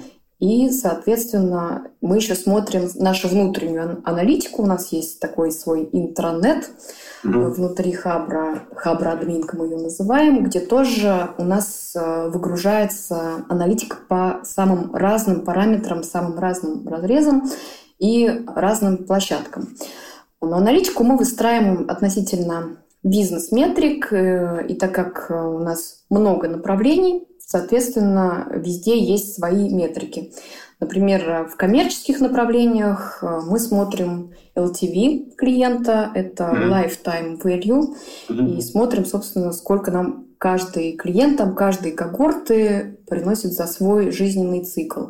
И, 0.43 0.69
соответственно, 0.71 1.87
мы 2.01 2.17
еще 2.17 2.35
смотрим 2.35 2.89
нашу 2.95 3.29
внутреннюю 3.29 4.01
аналитику. 4.03 4.63
У 4.63 4.65
нас 4.65 4.91
есть 4.91 5.21
такой 5.21 5.53
свой 5.53 5.87
интранет 5.93 6.69
mm-hmm. 7.23 7.47
внутри 7.51 7.93
Хабра, 7.93 8.63
Хабра 8.75 9.11
админка 9.11 9.55
мы 9.55 9.67
ее 9.67 9.77
называем, 9.77 10.43
где 10.43 10.59
тоже 10.59 11.29
у 11.37 11.45
нас 11.45 11.95
э, 11.95 12.27
выгружается 12.27 13.45
аналитика 13.47 13.95
по 14.09 14.41
самым 14.43 14.93
разным 14.93 15.45
параметрам, 15.45 16.03
самым 16.03 16.37
разным 16.37 16.85
разрезам 16.89 17.49
и 17.97 18.43
разным 18.45 19.05
площадкам. 19.05 19.69
Но 20.41 20.57
аналитику 20.57 21.05
мы 21.05 21.15
выстраиваем 21.15 21.85
относительно 21.89 22.75
бизнес-метрик, 23.01 24.11
э, 24.11 24.65
и 24.67 24.75
так 24.75 24.93
как 24.93 25.31
у 25.31 25.59
нас 25.59 26.03
много 26.09 26.49
направлений, 26.49 27.29
Соответственно, 27.53 28.47
везде 28.49 28.97
есть 28.99 29.35
свои 29.35 29.69
метрики. 29.69 30.33
Например, 30.79 31.47
в 31.47 31.55
коммерческих 31.55 32.19
направлениях 32.19 33.19
э, 33.21 33.41
мы 33.45 33.59
смотрим 33.59 34.31
LTV 34.55 35.35
клиента, 35.35 36.09
это 36.15 36.45
lifetime 36.45 37.39
value, 37.39 37.95
и 38.57 38.59
смотрим, 38.61 39.05
собственно, 39.05 39.51
сколько 39.51 39.91
нам 39.91 40.25
каждый 40.39 40.93
клиент, 40.93 41.37
там, 41.37 41.53
каждые 41.53 41.93
когорты 41.93 42.97
приносит 43.07 43.53
за 43.53 43.67
свой 43.67 44.09
жизненный 44.09 44.65
цикл. 44.65 45.09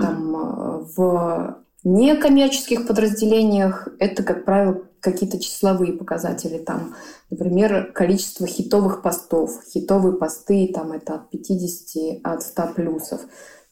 Там, 0.00 0.36
э, 0.36 0.84
в 0.96 1.56
некоммерческих 1.84 2.86
подразделениях 2.86 3.88
это, 3.98 4.22
как 4.22 4.44
правило, 4.44 4.82
какие-то 5.00 5.40
числовые 5.40 5.94
показатели. 5.94 6.58
Там, 6.58 6.94
например, 7.30 7.92
количество 7.92 8.46
хитовых 8.46 9.02
постов. 9.02 9.62
Хитовые 9.72 10.16
посты 10.16 10.70
там, 10.72 10.92
это 10.92 11.14
от 11.14 11.30
50, 11.30 12.20
от 12.22 12.42
100 12.42 12.62
плюсов. 12.74 13.20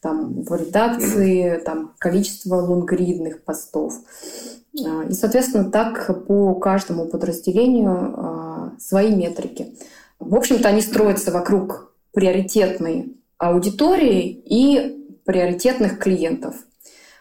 Там, 0.01 0.43
в 0.43 0.55
редакции 0.55 1.59
там, 1.65 1.95
количество 1.99 2.57
лонгридных 2.57 3.43
постов. 3.43 3.95
А, 4.87 5.05
и, 5.05 5.13
соответственно, 5.13 5.71
так 5.71 6.27
по 6.27 6.55
каждому 6.55 7.07
подразделению 7.07 8.15
а, 8.17 8.73
свои 8.79 9.15
метрики. 9.15 9.77
В 10.19 10.35
общем-то, 10.35 10.69
они 10.69 10.81
строятся 10.81 11.31
вокруг 11.31 11.93
приоритетной 12.13 13.17
аудитории 13.39 14.29
и 14.29 15.21
приоритетных 15.25 15.99
клиентов. 15.99 16.57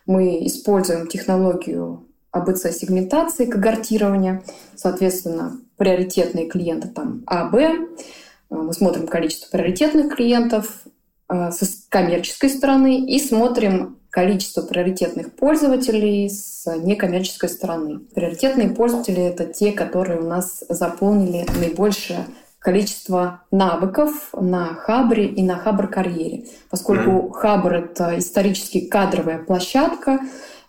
Мы 0.07 0.45
используем 0.47 1.07
технологию 1.07 2.07
АБЦ-сегментации, 2.31 3.45
когортирования. 3.45 4.43
Соответственно, 4.75 5.59
приоритетные 5.77 6.47
клиенты 6.47 6.87
там 6.87 7.23
А, 7.27 7.49
Б. 7.49 7.87
Э, 8.49 8.55
мы 8.55 8.73
смотрим 8.73 9.07
количество 9.07 9.49
приоритетных 9.51 10.15
клиентов 10.15 10.83
э, 11.29 11.51
с 11.51 11.85
коммерческой 11.89 12.49
стороны 12.49 13.05
и 13.05 13.19
смотрим 13.19 13.99
количество 14.09 14.61
приоритетных 14.61 15.35
пользователей 15.35 16.29
с 16.29 16.65
некоммерческой 16.65 17.49
стороны. 17.49 17.99
Приоритетные 17.99 18.69
пользователи— 18.69 19.21
это 19.23 19.45
те, 19.45 19.71
которые 19.71 20.21
у 20.21 20.25
нас 20.25 20.63
заполнили 20.69 21.45
наибольшее 21.59 22.25
количество 22.59 23.43
навыков 23.51 24.29
на 24.33 24.73
Хабре 24.73 25.27
и 25.27 25.43
на 25.43 25.57
Хабр-карьере. 25.57 26.45
Поскольку 26.69 27.29
Хабр— 27.29 27.73
это 27.73 28.17
исторически 28.17 28.87
кадровая 28.87 29.39
площадка, 29.39 30.19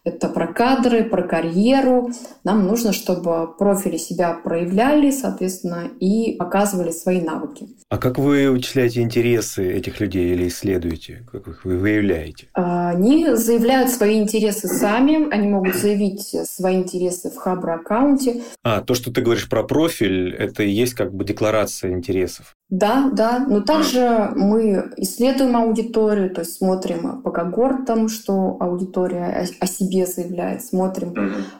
это 0.05 0.29
про 0.29 0.47
кадры, 0.47 1.05
про 1.05 1.23
карьеру. 1.23 2.11
Нам 2.45 2.67
нужно, 2.67 2.93
чтобы 2.93 3.55
профили 3.57 3.97
себя 3.97 4.33
проявляли, 4.33 5.11
соответственно, 5.11 5.91
и 6.01 6.35
показывали 6.37 6.91
свои 6.91 7.21
навыки. 7.21 7.69
А 7.91 7.99
как 7.99 8.19
вы 8.19 8.51
вычисляете 8.51 9.01
интересы 9.01 9.73
этих 9.73 10.01
людей 10.01 10.33
или 10.33 10.49
исследуете? 10.49 11.25
Как 11.31 11.49
их 11.49 11.65
вы 11.65 11.79
выявляете? 11.79 12.49
А, 12.55 12.91
они 12.91 13.35
заявляют 13.35 13.91
свои 13.91 14.19
интересы 14.19 14.69
сами. 14.69 15.33
Они 15.33 15.49
могут 15.49 15.75
заявить 15.75 16.37
свои 16.47 16.77
интересы 16.77 17.31
в 17.31 17.37
Хабр-аккаунте. 17.37 18.43
А, 18.63 18.83
то, 18.83 18.95
что 18.95 19.13
ты 19.13 19.23
говоришь 19.23 19.49
про 19.49 19.63
профиль, 19.63 20.35
это 20.35 20.63
и 20.63 20.71
есть 20.71 20.95
как 20.95 21.15
бы 21.15 21.25
декларация 21.25 21.93
интересов. 21.93 22.58
Да, 22.71 23.09
да, 23.15 23.39
но 23.49 23.63
также 23.63 24.31
мы 24.37 24.91
исследуем 24.99 25.57
аудиторию, 25.57 26.29
то 26.29 26.43
есть 26.43 26.57
смотрим 26.57 27.23
по 27.23 27.31
когортам, 27.31 28.11
что 28.11 28.59
аудитория 28.61 29.49
о 29.59 29.67
себе 29.67 30.05
заявляет, 30.05 30.63
смотрим 30.63 31.15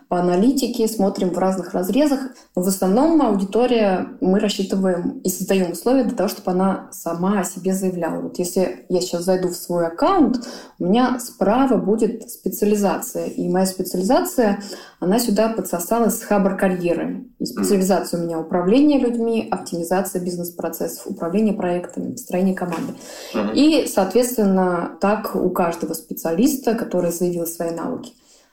по 0.09 0.21
аналитике, 0.21 0.87
смотрим 0.87 1.31
в 1.31 1.39
разных 1.39 1.73
разрезах. 1.73 2.21
Но 2.55 2.63
в 2.63 2.69
основном 2.69 3.23
аудитория 3.23 4.07
мы 4.21 4.39
рассчитываем 4.39 5.21
и 5.21 5.31
создаем 5.31 5.73
условия 5.73 6.05
для 6.05 6.15
того, 6.15 6.29
чтобы 6.29 6.51
она 6.51 6.89
сама 6.93 7.41
о 7.41 7.45
себе 7.45 7.73
заявляла. 7.73 8.21
Вот 8.21 8.39
если 8.39 8.85
я 8.91 9.01
сейчас 9.01 9.25
зайду 9.25 9.49
в 9.49 9.57
свой 9.57 9.87
аккаунт, 9.87 10.47
у 10.79 10.85
меня 10.85 11.19
справа 11.21 11.79
будет 11.79 12.31
специализация, 12.31 13.29
и 13.29 13.49
моя 13.49 13.65
специализация, 13.65 14.63
она 15.01 15.19
сюда 15.19 15.49
подсосалась 15.49 16.19
с 16.19 16.23
хабр 16.23 16.57
карьеры. 16.57 17.25
И 17.39 17.47
специализация 17.47 18.21
у 18.21 18.25
меня 18.25 18.39
управление 18.39 18.99
людьми, 18.99 19.49
оптимизация 19.51 20.23
бизнес-процессов 20.23 20.98
процессов 20.99 21.07
управления 21.07 21.53
проектами, 21.53 22.13
построения 22.13 22.55
команды. 22.55 22.95
Uh-huh. 23.35 23.55
И, 23.55 23.87
соответственно, 23.87 24.97
так 25.01 25.35
у 25.35 25.51
каждого 25.51 25.95
специалиста, 25.95 26.75
который 26.75 27.11
заявил 27.11 27.47
свои 27.47 27.71
навыки. 27.71 28.13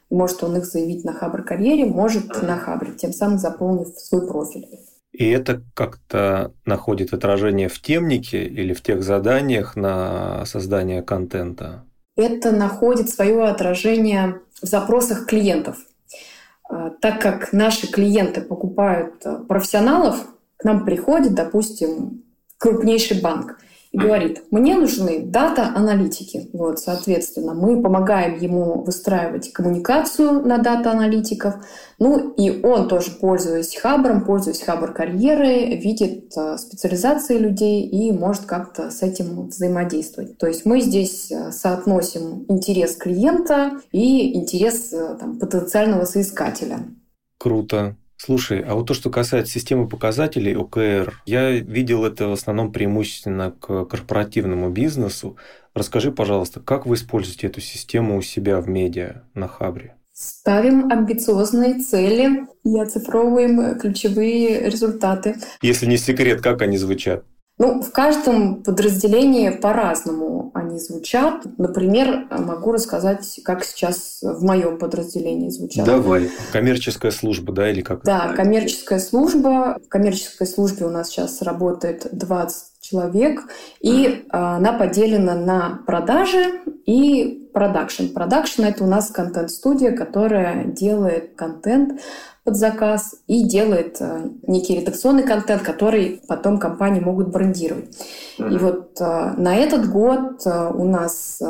Может 0.10 0.44
он 0.44 0.58
их 0.58 0.66
заявить 0.66 1.04
на 1.04 1.14
Хабр 1.14 1.44
карьере, 1.44 1.86
может 1.86 2.30
uh-huh. 2.30 2.46
на 2.46 2.58
Хабре, 2.58 2.94
тем 2.94 3.12
самым 3.12 3.40
заполнив 3.40 3.88
свой 3.98 4.28
профиль. 4.28 4.68
И 5.12 5.30
это 5.30 5.62
как-то 5.74 6.52
находит 6.66 7.14
отражение 7.14 7.70
в 7.70 7.82
темнике 7.82 8.46
или 8.46 8.74
в 8.74 8.82
тех 8.82 9.02
заданиях 9.02 9.76
на 9.78 10.46
создание 10.46 11.02
контента? 11.02 11.86
Это 12.18 12.52
находит 12.52 13.10
свое 13.10 13.44
отражение 13.46 14.42
в 14.62 14.66
запросах 14.66 15.26
клиентов. 15.26 15.78
А, 16.70 16.90
так 16.90 17.22
как 17.22 17.54
наши 17.54 17.88
клиенты 17.88 18.42
покупают 18.42 19.24
профессионалов, 19.48 20.18
к 20.58 20.64
нам 20.64 20.86
приходит, 20.86 21.34
допустим, 21.34 22.25
крупнейший 22.58 23.22
банк 23.22 23.58
и 23.96 23.98
говорит, 23.98 24.44
мне 24.52 24.76
нужны 24.76 25.26
дата-аналитики. 25.26 26.50
Вот, 26.52 26.80
соответственно, 26.80 27.54
мы 27.54 27.82
помогаем 27.82 28.38
ему 28.40 28.84
выстраивать 28.84 29.54
коммуникацию 29.54 30.46
на 30.46 30.58
дата-аналитиков. 30.58 31.56
Ну 31.98 32.34
и 32.34 32.62
он 32.62 32.90
тоже, 32.90 33.12
пользуясь 33.12 33.74
хабром, 33.78 34.26
пользуясь 34.26 34.62
хабр 34.64 34.92
карьеры, 34.92 35.78
видит 35.78 36.34
э, 36.36 36.58
специализации 36.58 37.38
людей 37.38 37.88
и 37.88 38.12
может 38.12 38.44
как-то 38.44 38.92
с 38.92 39.02
этим 39.02 39.48
взаимодействовать. 39.48 40.38
То 40.38 40.48
есть 40.48 40.66
мы 40.66 40.82
здесь 40.82 41.32
э, 41.32 41.54
соотносим 41.54 42.44
интерес 42.50 42.98
клиента 42.98 43.80
и 43.94 44.36
интерес 44.36 44.92
э, 44.92 45.16
там, 45.18 45.40
потенциального 45.40 46.04
соискателя. 46.04 46.80
Круто. 47.40 47.96
Слушай, 48.26 48.62
а 48.62 48.74
вот 48.74 48.88
то, 48.88 48.96
что 48.96 49.12
касается 49.12 49.54
системы 49.54 49.88
показателей 49.88 50.56
ОКР, 50.56 51.22
я 51.28 51.52
видел 51.52 52.06
это 52.06 52.28
в 52.28 52.32
основном 52.32 52.72
преимущественно 52.72 53.52
к 53.52 53.86
корпоративному 53.86 54.72
бизнесу. 54.72 55.38
Расскажи, 55.76 56.12
пожалуйста, 56.12 56.60
как 56.60 56.88
вы 56.88 56.96
используете 56.96 57.46
эту 57.46 57.62
систему 57.62 58.18
у 58.18 58.24
себя 58.24 58.60
в 58.62 58.68
медиа 58.68 59.22
на 59.36 59.48
Хабре? 59.48 59.94
Ставим 60.12 60.92
амбициозные 60.92 61.84
цели 61.84 62.48
и 62.64 62.80
оцифровываем 62.80 63.78
ключевые 63.78 64.72
результаты. 64.72 65.36
Если 65.62 65.86
не 65.86 65.98
секрет, 65.98 66.42
как 66.42 66.64
они 66.64 66.78
звучат? 66.78 67.26
Ну, 67.58 67.82
в 67.82 67.92
каждом 67.92 68.64
подразделении 68.64 69.50
по-разному 69.50 70.52
они 70.54 70.78
звучат. 70.78 71.46
Например, 71.58 72.28
могу 72.30 72.74
рассказать, 72.74 73.40
как 73.46 73.64
сейчас 73.64 74.20
в 74.22 74.44
моем 74.44 74.78
подразделении 74.78 75.50
звучат. 75.50 75.86
Давай. 75.86 76.30
Коммерческая 76.52 77.12
служба, 77.12 77.54
да, 77.54 77.72
или 77.72 77.82
как? 77.82 78.04
Да, 78.04 78.34
коммерческая 78.34 79.00
служба. 79.00 79.78
В 79.86 79.88
коммерческой 79.88 80.48
службе 80.48 80.86
у 80.86 80.90
нас 80.90 81.10
сейчас 81.10 81.42
работает 81.42 82.08
20 82.12 82.82
человек, 82.82 83.48
и 83.80 84.26
а, 84.30 84.58
она 84.58 84.74
поделена 84.74 85.36
на 85.36 85.80
продажи 85.88 86.62
и 86.86 87.45
продакшн. 87.56 88.08
Продакшн— 88.14 88.64
это 88.66 88.84
у 88.84 88.88
нас 88.88 89.10
контент-студия, 89.10 89.96
которая 89.96 90.66
делает 90.66 91.36
контент 91.36 92.02
под 92.44 92.58
заказ 92.58 93.16
и 93.28 93.46
делает 93.46 93.98
а, 94.02 94.30
некий 94.46 94.76
редакционный 94.76 95.24
контент, 95.24 95.64
который 95.64 96.22
потом 96.28 96.60
компании 96.60 97.00
могут 97.00 97.30
брендировать. 97.30 97.98
Mm-hmm. 98.38 98.54
И 98.54 98.58
вот 98.58 98.98
а, 99.00 99.34
на 99.38 99.56
этот 99.56 99.90
год 99.90 100.46
у 100.46 100.84
нас 100.84 101.42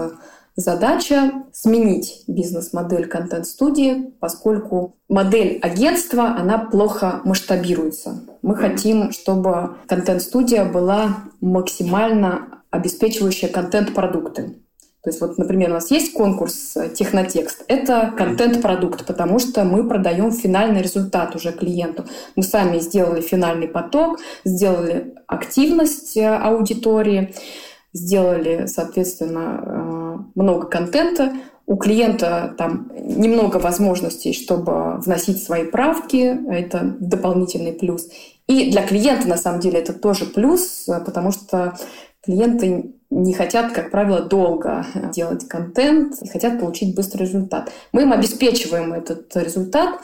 задача 0.55 1.31
сменить 1.51 2.23
бизнес-модель 2.27 3.07
контент-студии, 3.07 4.13
поскольку 4.19 4.95
модель 5.09 5.59
агентства, 5.59 6.35
она 6.37 6.59
плохо 6.59 7.21
масштабируется. 7.25 8.21
Мы 8.43 8.55
хотим, 8.55 9.11
чтобы 9.11 9.75
контент-студия 9.87 10.65
была 10.65 11.17
максимально 11.41 12.61
обеспечивающая 12.69 13.49
контент-продукты. 13.49 14.55
То 15.05 15.11
есть 15.11 15.21
вот, 15.21 15.37
например, 15.37 15.69
у 15.69 15.73
нас 15.73 15.91
есть 15.91 16.13
конкурс 16.13 16.75
«Технотекст». 16.95 17.63
Это 17.67 18.11
контент-продукт, 18.17 19.05
потому 19.05 19.37
что 19.37 19.63
мы 19.63 19.87
продаем 19.87 20.31
финальный 20.31 20.81
результат 20.81 21.35
уже 21.35 21.51
клиенту. 21.51 22.05
Мы 22.35 22.41
сами 22.41 22.79
сделали 22.79 23.21
финальный 23.21 23.67
поток, 23.67 24.17
сделали 24.43 25.13
активность 25.27 26.17
э, 26.17 26.27
аудитории, 26.27 27.35
сделали, 27.93 28.65
соответственно, 28.65 29.61
э, 29.63 30.17
много 30.33 30.65
контента. 30.65 31.33
У 31.67 31.75
клиента 31.75 32.55
там 32.57 32.91
немного 32.95 33.57
возможностей, 33.57 34.33
чтобы 34.33 34.97
вносить 34.97 35.43
свои 35.43 35.65
правки. 35.65 36.35
Это 36.49 36.95
дополнительный 36.99 37.73
плюс. 37.73 38.09
И 38.47 38.71
для 38.71 38.81
клиента, 38.81 39.27
на 39.27 39.37
самом 39.37 39.59
деле, 39.59 39.79
это 39.79 39.93
тоже 39.93 40.25
плюс, 40.25 40.87
потому 40.87 41.31
что 41.31 41.75
клиенты 42.25 42.91
не 43.09 43.33
хотят, 43.33 43.71
как 43.71 43.91
правило, 43.91 44.21
долго 44.21 44.85
делать 45.13 45.47
контент 45.47 46.21
и 46.21 46.27
хотят 46.27 46.59
получить 46.59 46.95
быстрый 46.95 47.23
результат. 47.23 47.71
Мы 47.91 48.01
им 48.01 48.11
обеспечиваем 48.11 48.93
этот 48.93 49.35
результат, 49.35 50.01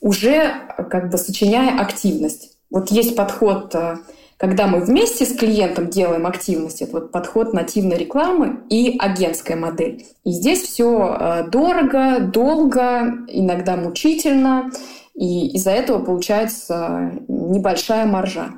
уже 0.00 0.52
как 0.90 1.10
бы 1.10 1.18
сочиняя 1.18 1.78
активность. 1.78 2.52
Вот 2.70 2.90
есть 2.90 3.16
подход 3.16 3.74
э, 3.74 3.96
когда 4.36 4.66
мы 4.66 4.80
вместе 4.80 5.24
с 5.24 5.34
клиентом 5.34 5.88
делаем 5.88 6.26
активность, 6.26 6.82
это 6.82 6.92
вот 6.92 7.12
подход 7.12 7.54
нативной 7.54 7.96
рекламы 7.96 8.60
и 8.68 8.96
агентская 8.98 9.56
модель. 9.56 10.06
И 10.24 10.32
здесь 10.32 10.62
все 10.62 11.16
э, 11.18 11.44
дорого, 11.50 12.18
долго, 12.20 13.14
иногда 13.28 13.76
мучительно, 13.76 14.70
и 15.14 15.54
из-за 15.54 15.70
этого 15.70 16.04
получается 16.04 17.12
небольшая 17.28 18.06
маржа. 18.06 18.50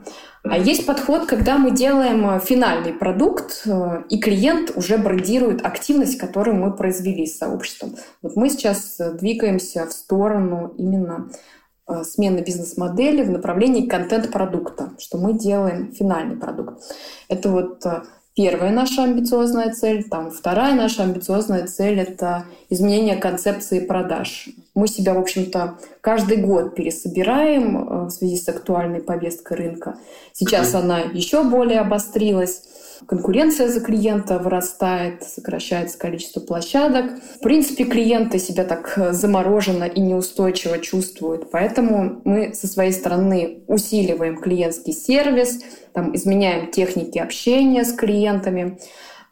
А 0.50 0.58
есть 0.58 0.86
подход, 0.86 1.26
когда 1.26 1.58
мы 1.58 1.70
делаем 1.70 2.28
э, 2.28 2.40
финальный 2.40 2.92
продукт, 2.92 3.62
э, 3.66 4.04
и 4.08 4.18
клиент 4.18 4.72
уже 4.76 4.98
брендирует 4.98 5.64
активность, 5.64 6.18
которую 6.18 6.56
мы 6.56 6.74
произвели 6.76 7.26
с 7.26 7.38
сообществом. 7.38 7.96
Вот 8.22 8.36
мы 8.36 8.50
сейчас 8.50 9.00
двигаемся 9.20 9.86
в 9.86 9.92
сторону 9.92 10.74
именно 10.78 11.30
Э, 11.88 12.02
смены 12.02 12.40
бизнес-модели 12.40 13.22
в 13.22 13.30
направлении 13.30 13.86
контент-продукта, 13.86 14.90
что 14.98 15.18
мы 15.18 15.34
делаем 15.34 15.92
финальный 15.92 16.36
продукт. 16.36 16.82
Это 17.28 17.48
вот 17.48 17.86
э, 17.86 18.02
первая 18.36 18.70
наша 18.70 19.02
амбициозная 19.02 19.72
цель. 19.72 20.04
Там 20.04 20.30
вторая 20.30 20.74
наша 20.74 21.02
амбициозная 21.02 21.66
цель— 21.66 21.98
это 22.00 22.44
изменение 22.68 23.16
концепции 23.16 23.80
продаж. 23.80 24.48
Мы 24.74 24.86
себя, 24.86 25.14
в 25.14 25.18
общем-то, 25.18 25.78
каждый 26.02 26.36
год 26.36 26.74
пересобираем 26.74 27.76
э, 27.76 28.04
в 28.04 28.10
связи 28.10 28.36
с 28.36 28.46
актуальной 28.48 29.00
повесткой 29.00 29.56
рынка. 29.56 29.96
Сейчас 30.32 30.74
она 30.74 31.00
еще 31.00 31.42
более 31.42 31.80
обострилась 31.80 32.62
конкуренция 33.06 33.68
за 33.68 33.80
клиента 33.80 34.38
вырастает, 34.38 35.22
сокращается 35.22 35.98
количество 35.98 36.40
площадок. 36.40 37.12
В 37.36 37.40
принципе, 37.40 37.84
клиенты 37.84 38.38
себя 38.38 38.64
так 38.64 39.12
замороженно 39.12 39.84
и 39.84 40.00
неустойчиво 40.00 40.78
чувствуют, 40.78 41.50
поэтому 41.50 42.20
мы 42.24 42.54
со 42.54 42.66
своей 42.66 42.92
стороны 42.92 43.60
усиливаем 43.66 44.40
клиентский 44.40 44.92
сервис, 44.92 45.60
там, 45.96 46.14
изменяем 46.14 46.70
техники 46.70 47.18
общения 47.18 47.82
с 47.82 47.94
клиентами, 47.94 48.78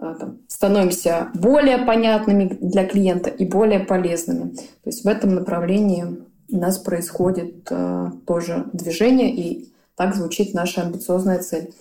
э, 0.00 0.14
там, 0.18 0.38
становимся 0.48 1.28
более 1.34 1.76
понятными 1.76 2.56
для 2.58 2.86
клиента 2.86 3.28
и 3.28 3.44
более 3.44 3.80
полезными. 3.80 4.54
То 4.54 4.86
есть 4.86 5.04
в 5.04 5.06
этом 5.06 5.34
направлении 5.34 6.06
у 6.50 6.56
нас 6.56 6.78
происходит 6.78 7.66
э, 7.70 8.10
тоже 8.26 8.64
движение, 8.72 9.30
и 9.30 9.68
так 9.94 10.14
звучит 10.14 10.54
наша 10.54 10.80
амбициозная 10.80 11.40
цель. 11.40 11.74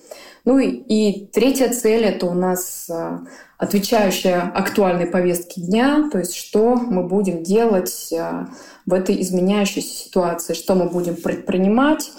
Ну 0.44 0.60
и, 0.60 0.68
и 0.68 1.28
третья 1.28 1.70
цель— 1.70 2.04
это 2.04 2.26
у 2.26 2.34
нас 2.34 2.90
а, 2.90 3.22
отвечающая 3.58 4.42
актуальной 4.42 5.06
повестке 5.06 5.62
дня, 5.62 6.10
то 6.12 6.20
есть 6.20 6.36
что 6.36 6.76
мы 6.76 7.08
будем 7.08 7.44
делать 7.44 8.14
а, 8.14 8.50
в 8.86 8.94
этой 8.94 9.22
изменяющейся 9.22 10.06
ситуации, 10.06 10.54
что 10.54 10.76
мы 10.76 10.90
будем 10.90 11.16
предпринимать, 11.16 12.12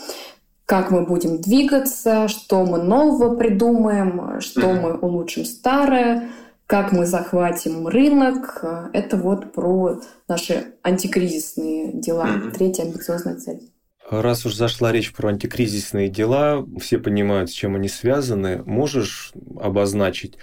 как 0.67 0.91
мы 0.91 1.05
будем 1.05 1.41
двигаться, 1.41 2.29
что 2.29 2.65
мы 2.65 2.83
нового 2.83 3.37
придумаем, 3.37 4.41
что 4.41 4.73
мы 4.73 4.95
улучшим 4.97 5.45
старое, 5.45 6.31
как 6.67 6.93
мы 6.93 7.05
захватим 7.05 7.87
рынок. 7.87 8.65
Это 8.93 9.17
вот 9.17 9.53
про 9.53 10.01
наши 10.29 10.75
антикризисные 10.83 11.93
дела. 11.93 12.29
Третья 12.57 12.85
амбициозная 12.85 13.37
цель. 13.37 13.71
Раз 14.11 14.45
уж 14.45 14.55
зашла 14.55 14.93
речь 14.93 15.13
про 15.13 15.29
антикризисные 15.29 16.09
дела, 16.09 16.65
все 16.79 16.99
понимают, 16.99 17.51
с 17.51 17.55
чем 17.55 17.75
они 17.75 17.89
связаны. 17.89 18.63
Можешь 18.65 19.33
обозначить, 19.59 20.37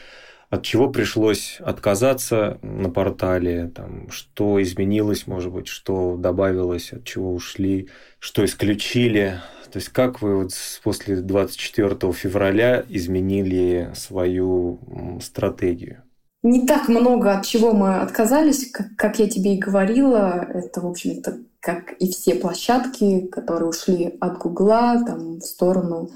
от 0.50 0.64
чего 0.64 0.90
пришлось 0.90 1.58
отказаться 1.60 2.58
на 2.64 2.90
портале, 2.90 3.72
там, 3.74 4.10
что 4.10 4.62
изменилось, 4.62 5.28
может 5.28 5.52
быть, 5.52 5.68
что 5.68 6.18
добавилось, 6.18 6.92
от 6.92 7.04
чего 7.06 7.34
ушли, 7.34 7.90
что 8.20 8.44
исключили. 8.44 9.40
То 9.72 9.80
есть 9.80 9.90
как 9.90 10.22
вы 10.22 10.44
вот 10.44 10.52
после 10.84 11.18
24 11.18 12.12
февраля 12.14 12.84
изменили 12.90 13.92
свою 13.96 14.80
стратегию? 15.22 16.04
Не 16.44 16.66
так 16.66 16.90
много 16.90 17.34
от 17.34 17.46
чего 17.46 17.72
мы 17.72 18.00
отказались, 18.02 18.72
как, 18.72 18.96
как 18.96 19.20
я 19.20 19.30
тебе 19.30 19.56
и 19.56 19.60
говорила. 19.60 20.46
Это, 20.54 20.82
в 20.82 20.88
общем-то, 20.88 21.38
как 21.60 21.94
и 21.94 22.10
все 22.10 22.36
площадки, 22.36 23.28
которые 23.28 23.70
ушли 23.70 24.18
от 24.20 24.40
Гугла 24.40 25.04
там, 25.06 25.40
в 25.40 25.46
сторону 25.46 26.10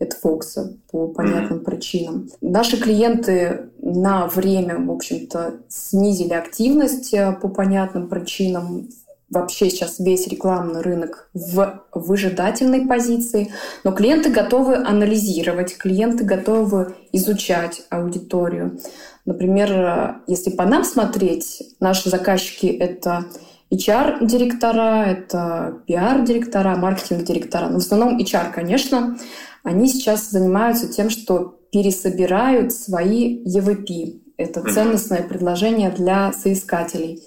Эдфокса 0.00 0.76
по 0.90 1.06
понятным 1.08 1.60
причинам. 1.60 2.28
Наши 2.40 2.76
клиенты 2.76 3.70
на 3.80 4.26
время, 4.26 4.78
в 4.78 4.90
общем-то, 4.90 5.60
снизили 5.68 6.32
активность 6.32 7.14
э, 7.14 7.32
по 7.40 7.48
понятным 7.48 8.08
причинам. 8.08 8.88
Вообще 9.32 9.70
сейчас 9.70 9.98
весь 9.98 10.26
рекламный 10.28 10.82
рынок 10.82 11.30
в 11.32 11.84
выжидательной 11.92 12.86
позиции, 12.86 13.50
но 13.82 13.92
клиенты 13.92 14.30
готовы 14.30 14.76
анализировать, 14.76 15.78
клиенты 15.78 16.24
готовы 16.24 16.94
изучать 17.12 17.82
аудиторию. 17.88 18.78
Например, 19.24 20.16
если 20.26 20.50
по 20.50 20.66
нам 20.66 20.84
смотреть, 20.84 21.62
наши 21.80 22.10
заказчики— 22.10 22.66
это 22.80 23.24
HR-директора, 23.72 25.06
это 25.06 25.78
PR-директора, 25.88 26.76
маркетинг-директора. 26.76 27.68
Но 27.68 27.78
в 27.78 27.82
основном 27.82 28.18
HR, 28.18 28.52
конечно, 28.52 29.16
они 29.62 29.88
сейчас 29.88 30.28
занимаются 30.28 30.88
тем, 30.88 31.08
что 31.08 31.58
пересобирают 31.72 32.74
свои 32.74 33.42
EVP. 33.46 34.20
Это 34.36 34.62
ценностное 34.62 35.22
предложение 35.22 35.90
для 35.90 36.32
соискателей. 36.32 37.22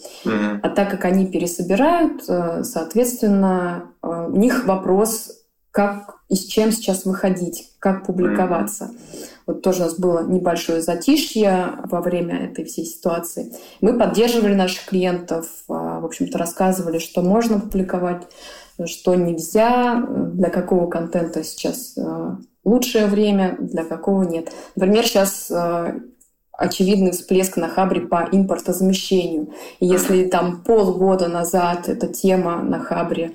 А 0.61 0.69
так 0.69 0.89
как 0.89 1.05
они 1.05 1.27
пересобирают, 1.27 2.23
э, 2.27 2.63
соответственно, 2.63 3.91
э, 4.01 4.27
у 4.29 4.35
них 4.35 4.65
вопрос, 4.65 5.31
как 5.71 6.15
и 6.29 6.35
с 6.35 6.45
чем 6.45 6.71
сейчас 6.71 7.05
выходить, 7.05 7.73
как 7.79 8.05
публиковаться. 8.05 8.91
Вот 9.45 9.61
тоже 9.61 9.81
у 9.81 9.85
нас 9.85 9.99
было 9.99 10.25
небольшое 10.25 10.81
затишье 10.81 11.73
во 11.83 12.01
время 12.01 12.45
этой 12.45 12.65
всей 12.65 12.85
ситуации. 12.85 13.53
Мы 13.81 13.97
поддерживали 13.97 14.55
наших 14.55 14.85
клиентов, 14.85 15.45
а, 15.69 15.99
в 15.99 16.05
общем-то, 16.05 16.37
рассказывали, 16.37 16.97
что 16.97 17.21
можно 17.21 17.59
публиковать, 17.59 18.23
что 18.85 19.13
нельзя, 19.15 20.03
для 20.07 20.49
какого 20.49 20.89
контента 20.89 21.43
сейчас 21.43 21.95
лучшее 22.63 23.05
время, 23.05 23.55
для 23.59 23.83
какого 23.83 24.23
нет. 24.23 24.51
Например, 24.75 25.05
сейчас 25.05 25.51
очевидный 26.57 27.11
всплеск 27.11 27.57
на 27.57 27.69
Хабре 27.69 28.01
по 28.01 28.27
импортозамещению. 28.31 29.49
И 29.79 29.85
если 29.85 30.25
там 30.25 30.61
полгода 30.61 31.27
назад 31.27 31.89
эта 31.89 32.07
тема 32.07 32.61
на 32.61 32.79
Хабре 32.79 33.33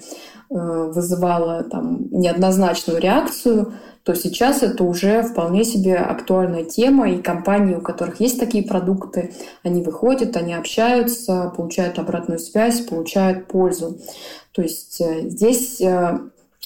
э, 0.50 0.54
вызывала 0.54 1.64
там 1.64 2.08
неоднозначную 2.10 3.00
реакцию, 3.00 3.74
то 4.02 4.14
сейчас 4.14 4.62
это 4.62 4.82
уже 4.84 5.22
вполне 5.22 5.62
себе 5.62 5.96
актуальная 5.96 6.64
тема, 6.64 7.10
и 7.10 7.20
компании, 7.20 7.74
у 7.74 7.82
которых 7.82 8.20
есть 8.20 8.40
такие 8.40 8.64
продукты, 8.64 9.34
они 9.62 9.82
выходят, 9.82 10.36
они 10.36 10.54
общаются, 10.54 11.52
получают 11.54 11.98
обратную 11.98 12.38
связь, 12.38 12.80
получают 12.80 13.46
пользу. 13.46 13.98
То 14.52 14.62
есть 14.62 15.00
э, 15.00 15.28
здесь 15.28 15.80
э, 15.80 16.18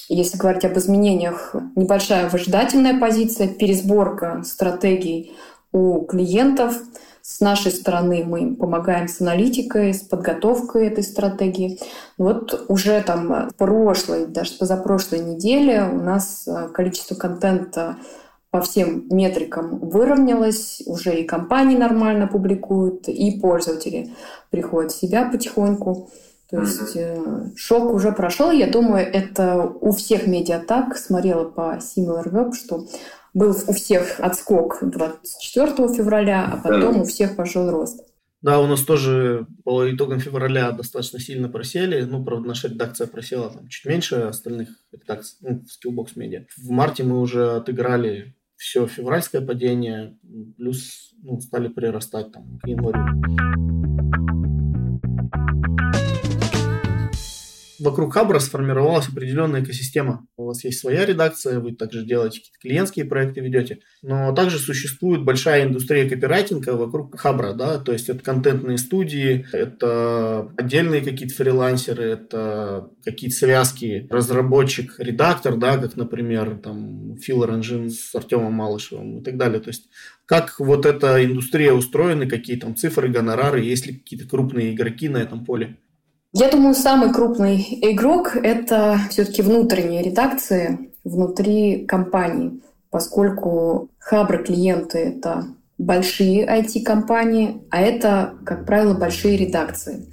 если 0.08 0.36
говорить 0.36 0.64
об 0.64 0.76
изменениях, 0.76 1.54
небольшая 1.76 2.28
выжидательная 2.28 2.98
позиция, 2.98 3.48
пересборка 3.48 4.42
стратегий 4.44 5.32
у 5.74 6.04
клиентов. 6.06 6.80
С 7.20 7.40
нашей 7.40 7.72
стороны 7.72 8.22
мы 8.24 8.42
им 8.42 8.56
помогаем 8.56 9.08
с 9.08 9.20
аналитикой, 9.20 9.92
с 9.92 10.02
подготовкой 10.02 10.86
этой 10.86 11.02
стратегии. 11.02 11.80
Вот 12.16 12.66
уже 12.68 13.02
там 13.02 13.50
прошлой, 13.56 14.26
даже 14.26 14.52
позапрошлой 14.52 15.20
неделе 15.20 15.82
у 15.82 15.96
нас 15.96 16.46
э, 16.46 16.68
количество 16.68 17.14
контента 17.14 17.96
по 18.50 18.60
всем 18.60 19.06
метрикам 19.10 19.78
выровнялось, 19.80 20.82
уже 20.86 21.20
и 21.20 21.24
компании 21.24 21.76
нормально 21.76 22.28
публикуют, 22.28 23.08
и 23.08 23.40
пользователи 23.40 24.14
приходят 24.50 24.92
в 24.92 25.00
себя 25.00 25.28
потихоньку. 25.28 26.10
То 26.50 26.60
есть 26.60 26.94
э, 26.94 27.18
шок 27.56 27.92
уже 27.92 28.12
прошел. 28.12 28.52
Я 28.52 28.68
думаю, 28.68 29.10
это 29.10 29.72
у 29.80 29.90
всех 29.92 30.28
медиа 30.28 30.60
так. 30.60 30.96
Смотрела 30.96 31.44
по 31.44 31.78
SimilarWeb, 31.78 32.52
что 32.52 32.86
был 33.34 33.50
у 33.66 33.72
всех 33.72 34.20
отскок 34.20 34.78
24 34.80 35.94
февраля, 35.94 36.48
а 36.52 36.56
потом 36.56 37.02
у 37.02 37.04
всех 37.04 37.36
пошел 37.36 37.70
рост. 37.70 38.00
Да, 38.40 38.60
у 38.60 38.66
нас 38.66 38.82
тоже 38.82 39.46
по 39.64 39.90
итогам 39.90 40.20
февраля 40.20 40.70
достаточно 40.70 41.18
сильно 41.18 41.48
просели. 41.48 42.02
Ну, 42.02 42.22
правда, 42.22 42.48
наша 42.48 42.68
редакция 42.68 43.06
просела 43.06 43.48
там 43.48 43.68
чуть 43.68 43.86
меньше 43.86 44.16
остальных 44.16 44.68
редакций, 44.92 45.38
ну, 45.40 45.62
Skillbox 45.64 46.08
Media. 46.16 46.44
В 46.56 46.70
марте 46.70 47.04
мы 47.04 47.20
уже 47.20 47.52
отыграли 47.52 48.34
все 48.56 48.86
февральское 48.86 49.40
падение, 49.40 50.18
плюс 50.58 51.14
ну, 51.22 51.40
стали 51.40 51.68
прирастать 51.68 52.32
там 52.32 52.58
к 52.62 52.68
январю. 52.68 54.33
Вокруг 57.84 58.14
Хабра 58.14 58.38
сформировалась 58.38 59.08
определенная 59.08 59.62
экосистема. 59.62 60.26
У 60.36 60.46
вас 60.46 60.64
есть 60.64 60.80
своя 60.80 61.04
редакция, 61.04 61.60
вы 61.60 61.74
также 61.74 62.04
делаете 62.04 62.40
какие-то 62.40 62.58
клиентские 62.60 63.04
проекты, 63.04 63.40
ведете. 63.40 63.80
Но 64.02 64.32
также 64.34 64.58
существует 64.58 65.22
большая 65.22 65.64
индустрия 65.64 66.08
копирайтинга 66.08 66.70
вокруг 66.70 67.18
Хабра, 67.18 67.52
да, 67.52 67.78
то 67.78 67.92
есть 67.92 68.08
это 68.08 68.24
контентные 68.24 68.78
студии, 68.78 69.46
это 69.52 70.50
отдельные 70.56 71.02
какие-то 71.02 71.34
фрилансеры, 71.34 72.04
это 72.04 72.90
какие-то 73.04 73.36
связки 73.36 74.06
разработчик, 74.10 74.94
редактор, 74.98 75.56
да, 75.56 75.76
как, 75.76 75.96
например, 75.96 76.58
там 76.62 77.14
Filler 77.14 77.60
Engine 77.60 77.90
с 77.90 78.14
Артемом 78.14 78.54
Малышевым 78.54 79.18
и 79.18 79.22
так 79.22 79.36
далее. 79.36 79.60
То 79.60 79.68
есть 79.68 79.88
как 80.26 80.58
вот 80.58 80.86
эта 80.86 81.22
индустрия 81.22 81.72
устроена, 81.72 82.26
какие 82.26 82.56
там 82.56 82.74
цифры, 82.76 83.08
гонорары, 83.08 83.60
есть 83.60 83.86
ли 83.86 83.94
какие-то 83.94 84.26
крупные 84.26 84.72
игроки 84.72 85.08
на 85.10 85.18
этом 85.18 85.44
поле? 85.44 85.76
Я 86.36 86.48
думаю, 86.48 86.74
самый 86.74 87.12
крупный 87.12 87.64
игрок– 87.80 88.36
это 88.42 88.98
все-таки 89.08 89.40
внутренние 89.40 90.02
редакции 90.02 90.90
внутри 91.04 91.86
компании, 91.86 92.60
поскольку 92.90 93.88
хабры 94.00 94.42
клиенты– 94.42 94.98
это 94.98 95.44
большие 95.78 96.44
IT-компании, 96.44 97.62
а 97.70 97.80
это, 97.80 98.34
как 98.44 98.66
правило, 98.66 98.94
большие 98.94 99.36
редакции. 99.36 100.06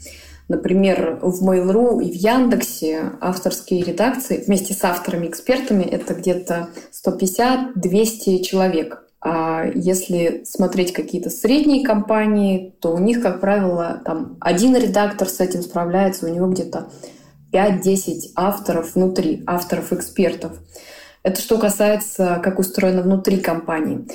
Например, 0.48 1.18
в 1.24 1.44
Mail.ru 1.44 2.04
и 2.04 2.12
в 2.12 2.16
Яндексе 2.16 3.14
авторские 3.20 3.84
редакции 3.84 4.44
вместе 4.46 4.76
с 4.76 4.84
авторами-экспертами 4.84 5.82
это 5.82 6.14
где-то 6.14 6.70
150-200 7.04 8.44
человек. 8.44 9.01
А 9.24 9.66
если 9.76 10.44
смотреть 10.46 10.94
какие-то 10.94 11.30
средние 11.30 11.86
компании, 11.86 12.76
то 12.82 12.94
у 12.94 12.98
них, 12.98 13.22
как 13.22 13.40
правило, 13.40 14.02
там 14.04 14.38
один 14.42 14.76
редактор 14.76 15.30
с 15.30 15.40
этим 15.40 15.62
справляется, 15.62 16.26
у 16.26 16.34
него 16.34 16.48
где-то 16.48 16.90
5-10 17.54 18.32
авторов 18.36 18.96
внутри, 18.96 19.44
авторов-экспертов. 19.46 20.54
Это 21.24 21.40
что 21.40 21.60
касается, 21.60 22.42
как 22.44 22.58
устроено 22.58 23.04
внутри 23.04 23.38
компании. 23.38 24.08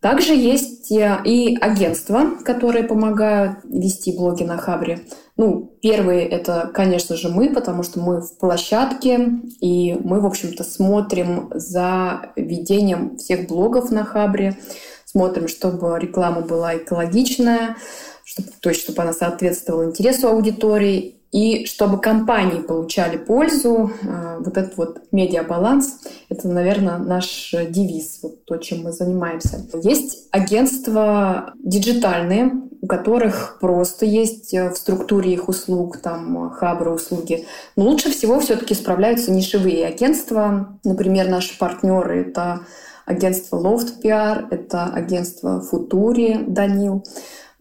Также 0.00 0.34
есть 0.34 0.92
э, 0.92 1.18
и 1.24 1.56
агентства, 1.60 2.32
которые 2.44 2.84
помогают 2.84 3.58
вести 3.64 4.16
блоги 4.16 4.44
на 4.44 4.56
Хабре. 4.56 5.00
Ну, 5.36 5.76
первые— 5.82 6.28
это, 6.28 6.70
конечно 6.72 7.16
же, 7.16 7.28
мы, 7.28 7.52
потому 7.52 7.82
что 7.82 7.98
мы 7.98 8.20
в 8.20 8.38
площадке, 8.38 9.30
и 9.60 9.94
мы, 9.94 10.20
в 10.20 10.26
общем-то, 10.26 10.62
смотрим 10.62 11.50
за 11.52 12.30
ведением 12.36 13.16
всех 13.16 13.48
блогов 13.48 13.90
на 13.90 14.04
Хабре, 14.04 14.56
смотрим, 15.04 15.48
чтобы 15.48 15.98
реклама 15.98 16.42
была 16.42 16.76
экологичная, 16.76 17.76
чтобы, 18.22 18.48
то 18.60 18.68
есть 18.68 18.82
чтобы 18.82 19.02
она 19.02 19.12
соответствовала 19.12 19.86
интересу 19.86 20.28
аудитории, 20.28 21.20
и 21.34 21.66
чтобы 21.66 22.00
компании 22.00 22.60
получали 22.60 23.16
пользу, 23.16 23.90
э, 24.02 24.36
вот 24.38 24.56
этот 24.56 24.76
вот 24.76 25.00
медиабаланс, 25.10 25.98
это, 26.28 26.46
наверное, 26.46 26.98
наш 26.98 27.52
девиз, 27.70 28.20
вот 28.22 28.44
то, 28.44 28.56
чем 28.58 28.84
мы 28.84 28.92
занимаемся. 28.92 29.58
Есть 29.82 30.28
агентства 30.30 31.52
диджитальные, 31.58 32.52
у 32.80 32.86
которых 32.86 33.58
просто 33.60 34.06
есть 34.06 34.54
э, 34.54 34.70
в 34.70 34.76
структуре 34.76 35.32
их 35.32 35.48
услуг, 35.48 35.96
там, 35.96 36.50
хабры 36.50 36.92
услуги. 36.92 37.44
Но 37.74 37.86
лучше 37.86 38.12
всего 38.12 38.38
все-таки 38.38 38.74
справляются 38.74 39.32
нишевые 39.32 39.86
агентства. 39.86 40.78
Например, 40.84 41.28
наши 41.28 41.58
партнеры— 41.58 42.20
это 42.28 42.60
агентство 43.06 43.56
Loft 43.56 44.00
PR, 44.00 44.46
это 44.52 44.84
агентство 44.84 45.64
Futuri 45.68 46.44
Данил. 46.46 47.02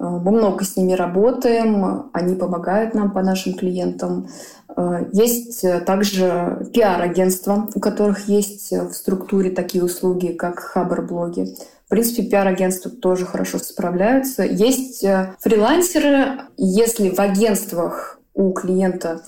Э, 0.04 0.20
мы 0.24 0.32
много 0.32 0.66
с 0.66 0.76
ними 0.76 0.93
работаем, 0.93 2.10
они 2.12 2.36
помогают 2.36 2.93
нам 2.93 3.12
по 3.12 3.22
нашим 3.22 3.54
клиентам. 3.54 4.28
Э, 4.76 5.06
есть 5.14 5.66
также 5.86 6.70
пиар-агентства, 6.74 7.70
у 7.74 7.80
которых 7.80 8.28
есть 8.28 8.72
в 8.72 8.91
структуре 8.93 9.49
такие 9.49 9.84
услуги, 9.84 10.28
как 10.28 10.60
Хабр-блоги. 10.60 11.56
В 11.86 11.89
принципе, 11.89 12.24
пиар-агентства 12.24 12.91
тоже 12.91 13.26
хорошо 13.26 13.60
справляются. 13.60 14.43
Есть 14.43 15.04
э, 15.04 15.36
фрилансеры. 15.39 16.41
Если 16.58 17.10
в 17.10 17.20
агентствах 17.20 18.20
у 18.34 18.51
клиента 18.51 19.22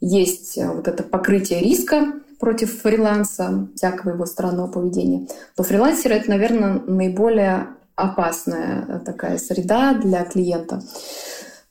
есть 0.00 0.58
вот 0.62 0.88
это 0.88 1.02
покрытие 1.02 1.60
риска 1.60 2.12
против 2.38 2.82
фриланса, 2.82 3.68
всякого 3.74 4.10
его 4.10 4.26
странного 4.26 4.68
поведения, 4.68 5.26
то 5.56 5.62
фрилансеры— 5.64 6.14
это, 6.16 6.30
наверное, 6.30 6.80
наиболее 6.86 7.68
опасная 7.98 9.00
такая 9.04 9.38
среда 9.38 9.94
для 9.94 10.24
клиента. 10.24 10.80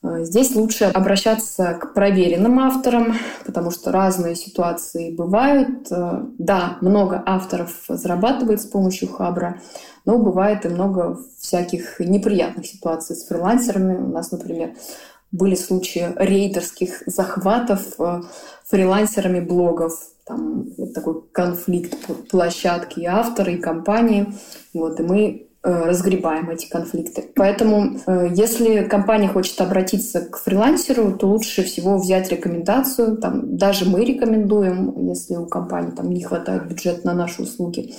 Э, 0.03 0.23
здесь 0.23 0.55
лучше 0.55 0.85
обращаться 0.85 1.73
к 1.73 1.93
проверенным 1.93 2.59
авторам, 2.59 3.15
потому 3.45 3.71
что 3.71 3.91
разные 3.91 4.35
ситуации 4.35 5.15
бывают. 5.15 5.91
Э, 5.91 6.23
да, 6.37 6.77
много 6.81 7.21
авторов 7.25 7.71
зарабатывает 7.87 8.61
с 8.61 8.65
помощью 8.65 9.09
Хабра, 9.09 9.61
но 10.05 10.17
бывает 10.17 10.65
и 10.65 10.69
много 10.69 11.19
всяких 11.39 11.99
неприятных 11.99 12.65
ситуаций 12.65 13.15
с 13.15 13.25
фрилансерами. 13.25 13.97
У 13.97 14.07
нас, 14.07 14.31
например, 14.31 14.73
были 15.31 15.55
случаи 15.55 16.13
рейдерских 16.15 17.03
захватов 17.05 17.99
э, 17.99 18.21
фрилансерами 18.65 19.39
блогов. 19.39 19.93
Там 20.25 20.65
такой 20.93 21.21
конфликт 21.31 21.97
площадки 22.29 22.99
и 22.99 23.05
автора, 23.05 23.53
и 23.53 23.57
компании. 23.57 24.33
Вот, 24.73 24.99
и 24.99 25.03
мы 25.03 25.46
Э, 25.46 25.46
разгребаем 25.63 26.49
эти 26.49 26.69
конфликты. 26.69 27.25
Поэтому, 27.35 27.99
э, 28.05 28.29
если 28.33 28.83
компания 28.83 29.27
хочет 29.27 29.59
обратиться 29.59 30.21
к 30.21 30.37
фрилансеру, 30.37 31.11
то 31.11 31.27
лучше 31.27 31.63
всего 31.63 31.97
взять 31.97 32.31
рекомендацию. 32.31 33.17
Там, 33.17 33.57
даже 33.57 33.85
мы 33.85 34.05
рекомендуем, 34.05 35.07
если 35.09 35.35
у 35.35 35.45
компании 35.45 35.91
там, 35.91 36.09
не 36.09 36.23
хватает 36.23 36.67
бюджета 36.67 37.05
на 37.05 37.13
наши 37.13 37.41
услуги. 37.41 37.95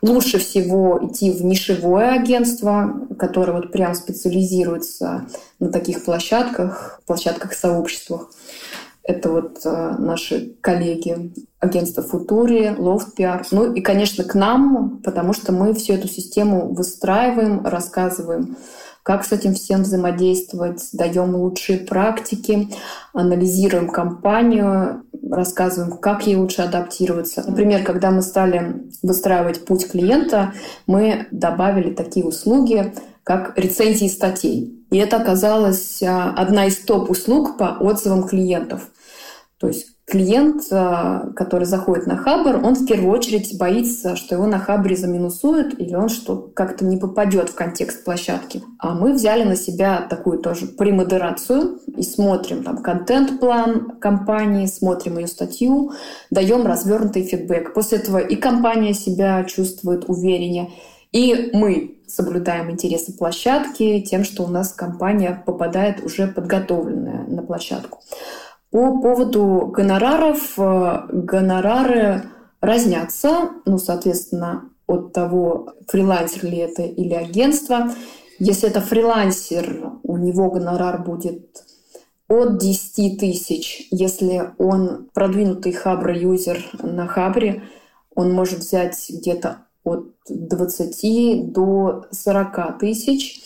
Лучше 0.00 0.38
всего 0.38 0.98
идти 1.02 1.30
в 1.30 1.44
нишевое 1.44 2.12
агентство, 2.12 3.06
которое 3.18 3.52
вот 3.52 3.70
прям 3.70 3.94
специализируется 3.94 5.26
на 5.60 5.70
таких 5.70 6.04
площадках, 6.04 7.00
площадках-сообществах. 7.06 8.30
Это 9.04 9.30
вот 9.30 9.60
э, 9.64 9.94
наши 9.98 10.54
коллеги 10.60 11.32
агентства 11.58 12.02
Футури, 12.02 12.66
Loft 12.68 13.16
PR. 13.18 13.44
Ну 13.50 13.72
и, 13.72 13.80
конечно, 13.80 14.22
к 14.24 14.34
нам, 14.34 15.00
потому 15.04 15.32
что 15.32 15.52
мы 15.52 15.74
всю 15.74 15.94
эту 15.94 16.08
систему 16.08 16.72
выстраиваем, 16.72 17.66
рассказываем, 17.66 18.56
как 19.02 19.24
с 19.24 19.32
этим 19.32 19.54
всем 19.54 19.82
взаимодействовать, 19.82 20.88
даем 20.92 21.34
лучшие 21.34 21.78
практики, 21.78 22.68
анализируем 23.12 23.88
компанию, 23.88 25.02
рассказываем, 25.28 25.96
как 25.96 26.26
ей 26.26 26.36
лучше 26.36 26.62
адаптироваться. 26.62 27.42
Например, 27.44 27.82
когда 27.82 28.12
мы 28.12 28.22
стали 28.22 28.84
выстраивать 29.02 29.64
путь 29.64 29.90
клиента, 29.90 30.52
мы 30.86 31.26
добавили 31.32 31.92
такие 31.92 32.24
услуги, 32.24 32.94
как 33.24 33.58
рецензии 33.58 34.08
статей. 34.08 34.81
И 34.92 34.98
это 34.98 35.16
оказалась 35.16 36.02
а, 36.02 36.34
одна 36.36 36.66
из 36.66 36.76
топ-услуг 36.76 37.56
по 37.56 37.78
отзывам 37.80 38.28
клиентов. 38.28 38.88
То 39.58 39.68
есть 39.68 39.86
клиент, 40.04 40.64
а, 40.70 41.30
который 41.34 41.64
заходит 41.64 42.06
на 42.06 42.18
Хабр, 42.18 42.56
он 42.62 42.74
в 42.74 42.84
первую 42.84 43.10
очередь 43.10 43.56
боится, 43.56 44.16
что 44.16 44.34
его 44.34 44.46
на 44.46 44.58
Хабре 44.58 44.94
заминусуют 44.94 45.80
или 45.80 45.94
он 45.94 46.10
что 46.10 46.36
как-то 46.54 46.84
не 46.84 46.98
попадет 46.98 47.48
в 47.48 47.54
контекст 47.54 48.04
площадки. 48.04 48.62
А 48.78 48.94
мы 48.94 49.14
взяли 49.14 49.44
на 49.44 49.56
себя 49.56 50.06
такую 50.10 50.40
тоже 50.40 50.66
премодерацию 50.66 51.78
и 51.86 52.02
смотрим 52.02 52.62
там 52.62 52.82
контент-план 52.82 53.98
компании, 53.98 54.66
смотрим 54.66 55.16
ее 55.16 55.26
статью, 55.26 55.92
даем 56.30 56.66
развернутый 56.66 57.24
фидбэк. 57.24 57.72
После 57.72 57.96
этого 57.96 58.18
и 58.18 58.36
компания 58.36 58.92
себя 58.92 59.42
чувствует 59.44 60.04
увереннее, 60.06 60.70
и 61.12 61.50
мы 61.54 62.01
соблюдаем 62.12 62.70
интересы 62.70 63.16
площадки 63.16 64.00
тем, 64.00 64.24
что 64.24 64.44
у 64.44 64.48
нас 64.48 64.72
компания 64.72 65.42
попадает 65.46 66.04
уже 66.04 66.26
подготовленная 66.26 67.24
на 67.26 67.42
площадку. 67.42 68.00
По 68.70 69.00
поводу 69.00 69.70
гонораров, 69.72 70.58
э, 70.58 71.02
гонорары 71.10 72.24
разнятся, 72.60 73.50
ну, 73.64 73.78
соответственно, 73.78 74.70
от 74.86 75.12
того, 75.12 75.74
фрилансер 75.88 76.44
ли 76.44 76.58
это 76.58 76.82
или 76.82 77.14
агентство. 77.14 77.90
Если 78.38 78.68
это 78.68 78.80
фрилансер, 78.80 79.92
у 80.02 80.16
него 80.16 80.50
гонорар 80.50 81.02
будет 81.02 81.64
от 82.28 82.58
10 82.58 83.18
тысяч. 83.18 83.88
Если 83.90 84.52
он 84.58 85.08
продвинутый 85.12 85.72
хабр-юзер 85.72 86.58
на 86.82 87.06
хабре, 87.06 87.62
он 88.14 88.32
может 88.32 88.60
взять 88.60 89.06
где-то 89.08 89.66
от 89.84 90.08
20 90.28 91.52
до 91.52 92.06
40 92.10 92.78
тысяч. 92.78 93.42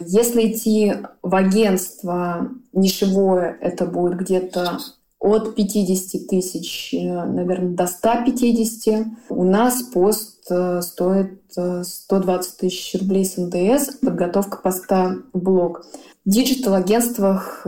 Если 0.00 0.52
идти 0.52 0.94
в 1.22 1.34
агентство 1.34 2.50
нишевое, 2.72 3.56
это 3.60 3.84
будет 3.84 4.18
где-то 4.18 4.78
от 5.20 5.56
50 5.56 6.28
тысяч, 6.28 6.94
э, 6.94 7.24
наверное, 7.24 7.74
до 7.74 7.86
150. 7.86 9.06
У 9.28 9.44
нас 9.44 9.82
пост 9.82 10.46
э, 10.50 10.80
стоит 10.82 11.40
120 11.50 12.52
э, 12.52 12.56
тысяч 12.58 13.00
рублей 13.00 13.24
с 13.24 13.36
НДС, 13.36 13.96
подготовка 14.00 14.58
поста 14.58 15.16
в 15.32 15.38
блог. 15.38 15.84
В 16.24 16.30
диджитал-агентствах 16.30 17.66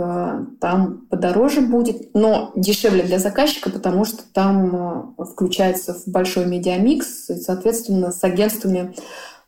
там 0.61 1.07
подороже 1.09 1.63
будет, 1.63 2.15
но 2.15 2.53
дешевле 2.55 3.03
для 3.05 3.19
заказчика, 3.19 3.71
потому 3.71 4.05
что 4.05 4.23
там 4.35 5.15
включается 5.17 5.95
в 5.95 6.07
большой 6.07 6.45
медиамикс, 6.45 7.31
и, 7.31 7.37
соответственно, 7.37 8.13
с 8.13 8.23
агентствами 8.23 8.95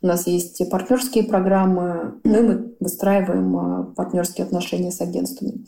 у 0.01 0.07
нас 0.07 0.25
есть 0.25 0.67
партнерские 0.67 1.25
программы, 1.25 2.15
ну 2.23 2.39
и 2.39 2.41
мы 2.41 2.75
выстраиваем 2.79 3.93
партнерские 3.93 4.45
отношения 4.45 4.91
с 4.91 4.99
агентствами. 4.99 5.63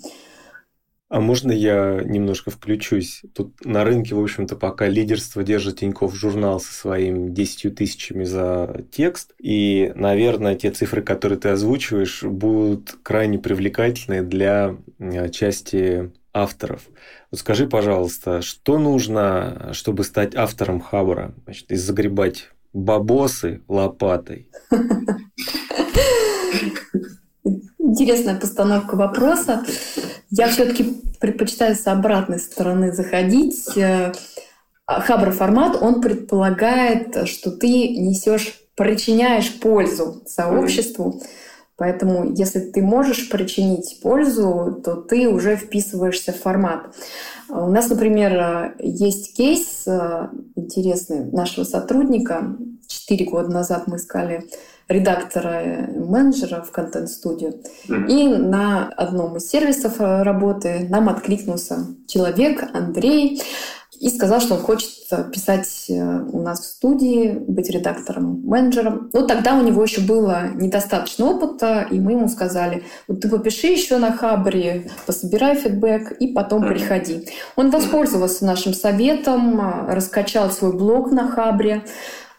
А 1.08 1.22
можно 1.22 1.52
я 1.52 2.02
немножко 2.04 2.50
включусь? 2.50 3.22
Тут 3.36 3.64
на 3.64 3.84
рынке, 3.84 4.16
в 4.16 4.20
общем-то, 4.20 4.56
пока 4.56 4.88
лидерство 4.88 5.44
держит 5.44 5.80
Тиньков 5.80 6.16
журнал 6.16 6.60
со 6.60 6.74
своими 6.74 7.30
10 7.30 7.76
тысячами 7.76 8.24
за 8.24 8.84
текст. 8.92 9.36
И, 9.40 9.92
наверное, 9.96 10.56
те 10.56 10.72
цифры, 10.72 11.04
которые 11.04 11.38
ты 11.38 11.50
озвучиваешь, 11.50 12.24
будут 12.24 12.98
крайне 13.04 13.38
привлекательны 13.38 14.24
для 14.24 14.78
а, 14.98 15.30
части 15.30 16.12
авторов. 16.34 16.82
Вот 17.30 17.40
скажи, 17.40 17.68
пожалуйста, 17.68 18.42
что 18.42 18.80
нужно, 18.80 19.72
чтобы 19.74 20.04
стать 20.04 20.36
автором 20.36 20.82
Хабра? 20.82 21.36
Значит, 21.46 21.72
и 21.72 21.76
загребать 21.76 22.50
бабосы 22.74 23.62
лопатой? 23.68 24.50
Интересная 27.86 28.36
постановка 28.36 28.96
вопроса. 28.96 29.64
Я 30.32 30.48
все-таки 30.48 31.04
предпочитаю 31.20 31.76
с 31.76 31.86
обратной 31.86 32.40
стороны 32.40 32.92
заходить. 32.92 33.78
Э, 33.78 34.12
Хабр 34.88 35.32
формат, 35.32 35.78
он 35.80 36.02
предполагает, 36.02 37.28
что 37.28 37.52
ты 37.52 37.90
несешь, 37.90 38.60
причиняешь 38.76 39.60
пользу 39.60 40.24
сообществу. 40.26 41.22
Поэтому, 41.78 42.34
если 42.34 42.60
ты 42.60 42.82
можешь 42.82 43.30
причинить 43.30 44.00
пользу, 44.02 44.82
то 44.84 44.96
ты 44.96 45.30
уже 45.30 45.56
вписываешься 45.56 46.34
в 46.34 46.38
формат. 46.38 46.96
У 47.50 47.68
нас, 47.68 47.88
например, 47.90 48.76
есть 48.80 49.38
кейс 49.38 49.84
э, 49.86 50.30
интересный 50.56 51.26
нашего 51.32 51.66
сотрудника. 51.66 52.58
Четыре 52.88 53.26
года 53.26 53.50
назад 53.50 53.86
мы 53.86 53.98
искали 53.98 54.50
редактора 54.88 55.90
менеджера 55.96 56.62
в 56.62 56.72
контент-студию. 56.72 57.62
И 57.88 58.28
на 58.28 58.90
одном 58.90 59.38
из 59.38 59.50
сервисов 59.50 60.00
э, 60.00 60.24
работы 60.24 60.88
нам 60.90 61.10
откликнулся 61.10 61.88
человек, 62.08 62.64
Андрей, 62.74 63.42
и 64.00 64.10
сказал, 64.10 64.42
что 64.42 64.56
он 64.56 64.62
хочет 64.62 64.92
писать 65.32 65.86
э, 65.90 65.94
у 65.94 66.42
нас 66.42 66.62
в 66.62 66.66
студии, 66.66 67.30
быть 67.32 67.70
редактором, 67.70 68.42
менеджером. 68.44 69.10
Но 69.14 69.26
тогда 69.26 69.56
у 69.56 69.64
него 69.64 69.84
еще 69.84 70.02
было 70.02 70.50
недостаточно 70.54 71.28
опыта, 71.28 71.88
и 71.90 72.00
мы 72.00 72.14
ему 72.14 72.28
сказали, 72.28 72.84
вот 73.08 73.22
ты 73.22 73.30
попиши 73.30 73.68
еще 73.68 73.98
на 73.98 74.12
Хабре, 74.12 74.90
пособирай 75.06 75.56
фидбэк 75.56 76.12
и 76.20 76.28
потом 76.28 76.68
приходи. 76.68 77.28
Он 77.56 77.70
воспользовался 77.70 78.46
нашим 78.46 78.74
советом, 78.74 79.60
э, 79.60 79.94
раскачал 79.94 80.52
свой 80.52 80.74
блог 80.74 81.12
на 81.12 81.30
Хабре, 81.30 81.84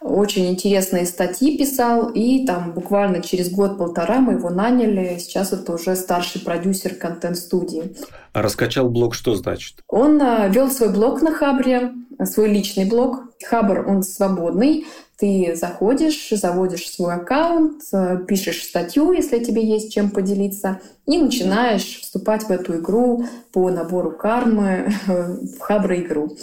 очень 0.07 0.47
интересные 0.47 1.07
статьи 1.07 1.59
писал, 1.59 2.11
и 2.11 2.47
там 2.47 2.73
буквально 2.73 3.23
через 3.23 3.51
год-полтора 3.51 4.21
мы 4.21 4.35
его 4.35 4.51
наняли. 4.51 5.19
Сейчас 5.19 5.53
это 5.53 5.73
уже 5.73 5.97
старший 5.97 6.41
продюсер 6.41 6.95
контент-студии. 6.95 7.97
А 8.33 8.43
раскачал 8.43 8.89
блог 8.89 9.15
что 9.15 9.35
значит? 9.35 9.83
Он 9.89 10.21
э, 10.21 10.49
вел 10.51 10.71
свой 10.71 10.93
блог 10.93 11.23
на 11.23 11.33
Хабре, 11.33 11.93
свой 12.25 12.49
личный 12.49 12.85
блог. 12.85 13.25
Хабр, 13.45 13.85
он 13.87 14.03
свободный. 14.03 14.87
Ты 15.19 15.55
заходишь, 15.55 16.29
заводишь 16.31 16.91
свой 16.91 17.15
аккаунт, 17.15 17.83
э, 17.93 18.19
пишешь 18.27 18.63
статью, 18.63 19.13
если 19.13 19.43
тебе 19.43 19.67
есть 19.67 19.93
чем 19.93 20.11
поделиться, 20.11 20.81
и 21.07 21.19
начинаешь 21.19 22.01
вступать 22.01 22.45
в 22.45 22.51
эту 22.51 22.79
игру 22.79 23.25
по 23.53 23.71
набору 23.71 24.11
кармы 24.11 24.93
в 25.07 25.59
Хабр-игру. 25.59 26.37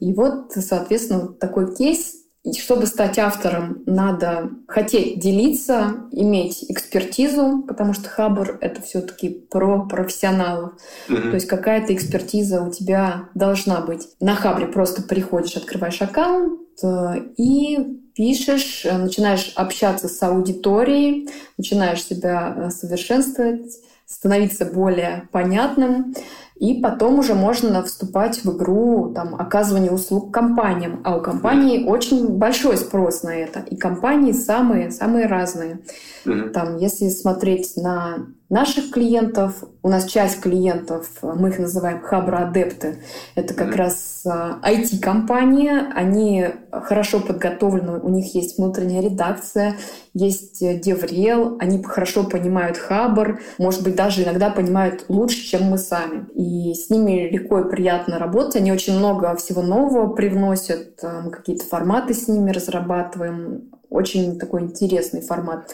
И 0.00 0.12
вот, 0.12 0.52
соответственно, 0.52 1.28
такой 1.28 1.74
кейс 1.74 2.23
чтобы 2.52 2.86
стать 2.86 3.18
автором, 3.18 3.82
надо 3.86 4.50
хотеть 4.68 5.18
делиться, 5.18 5.94
иметь 6.12 6.64
экспертизу, 6.68 7.64
потому 7.66 7.94
что 7.94 8.08
Хабр— 8.08 8.58
это 8.60 8.82
все 8.82 9.00
таки 9.00 9.30
про 9.30 9.86
профессионалов. 9.86 10.72
Mm-hmm. 11.08 11.30
То 11.30 11.34
есть 11.34 11.46
какая-то 11.46 11.94
экспертиза 11.94 12.62
у 12.62 12.70
тебя 12.70 13.30
должна 13.34 13.80
быть. 13.80 14.08
На 14.20 14.34
Хабре 14.34 14.66
просто 14.66 15.02
приходишь, 15.02 15.56
открываешь 15.56 16.02
аккаунт 16.02 16.60
э, 16.82 17.22
и 17.38 17.78
пишешь, 18.14 18.84
э, 18.84 18.96
начинаешь 18.96 19.52
общаться 19.56 20.08
с 20.08 20.22
аудиторией, 20.22 21.30
начинаешь 21.56 22.04
себя 22.04 22.54
э, 22.56 22.70
совершенствовать, 22.70 23.72
становиться 24.06 24.66
более 24.66 25.28
понятным. 25.32 26.14
И 26.56 26.80
потом 26.80 27.18
уже 27.18 27.34
можно 27.34 27.82
вступать 27.82 28.44
в 28.44 28.56
игру 28.56 29.12
там, 29.14 29.34
оказывания 29.34 29.90
услуг 29.90 30.32
компаниям. 30.32 31.00
А 31.04 31.16
у 31.16 31.20
компаний 31.20 31.84
очень 31.86 32.28
большой 32.28 32.76
спрос 32.76 33.24
на 33.24 33.34
это. 33.34 33.60
И 33.70 33.76
компании 33.76 34.32
самые, 34.32 34.92
самые 34.92 35.26
разные. 35.26 35.80
Там, 36.24 36.76
если 36.76 37.08
смотреть 37.08 37.76
на 37.76 38.26
наших 38.48 38.90
клиентов. 38.90 39.64
У 39.82 39.88
нас 39.88 40.04
часть 40.06 40.40
клиентов, 40.40 41.08
мы 41.22 41.48
их 41.48 41.58
называем 41.58 42.00
хабра-адепты, 42.00 43.02
это 43.34 43.54
как 43.54 43.68
mm-hmm. 43.68 43.76
раз 43.76 44.24
IT-компания. 44.26 45.90
А, 45.92 45.98
Они 45.98 46.46
хорошо 46.70 47.20
подготовлены, 47.20 47.98
у 48.00 48.08
них 48.08 48.34
есть 48.34 48.58
внутренняя 48.58 49.02
редакция, 49.02 49.76
есть 50.12 50.62
DevRel, 50.62 51.56
они 51.58 51.82
хорошо 51.82 52.24
понимают 52.24 52.76
хабр, 52.76 53.40
может 53.58 53.82
быть, 53.82 53.96
даже 53.96 54.22
иногда 54.22 54.50
понимают 54.50 55.06
лучше, 55.08 55.42
чем 55.44 55.64
мы 55.64 55.78
сами. 55.78 56.26
И 56.34 56.74
с 56.74 56.90
ними 56.90 57.28
легко 57.30 57.60
и 57.60 57.70
приятно 57.70 58.18
работать. 58.18 58.56
Они 58.56 58.72
очень 58.72 58.96
много 58.96 59.34
всего 59.36 59.62
нового 59.62 60.12
привносят, 60.12 61.00
мы 61.02 61.30
какие-то 61.30 61.64
форматы 61.64 62.14
с 62.14 62.28
ними 62.28 62.50
разрабатываем. 62.50 63.70
Очень 63.90 64.38
такой 64.38 64.62
интересный 64.62 65.20
формат. 65.20 65.70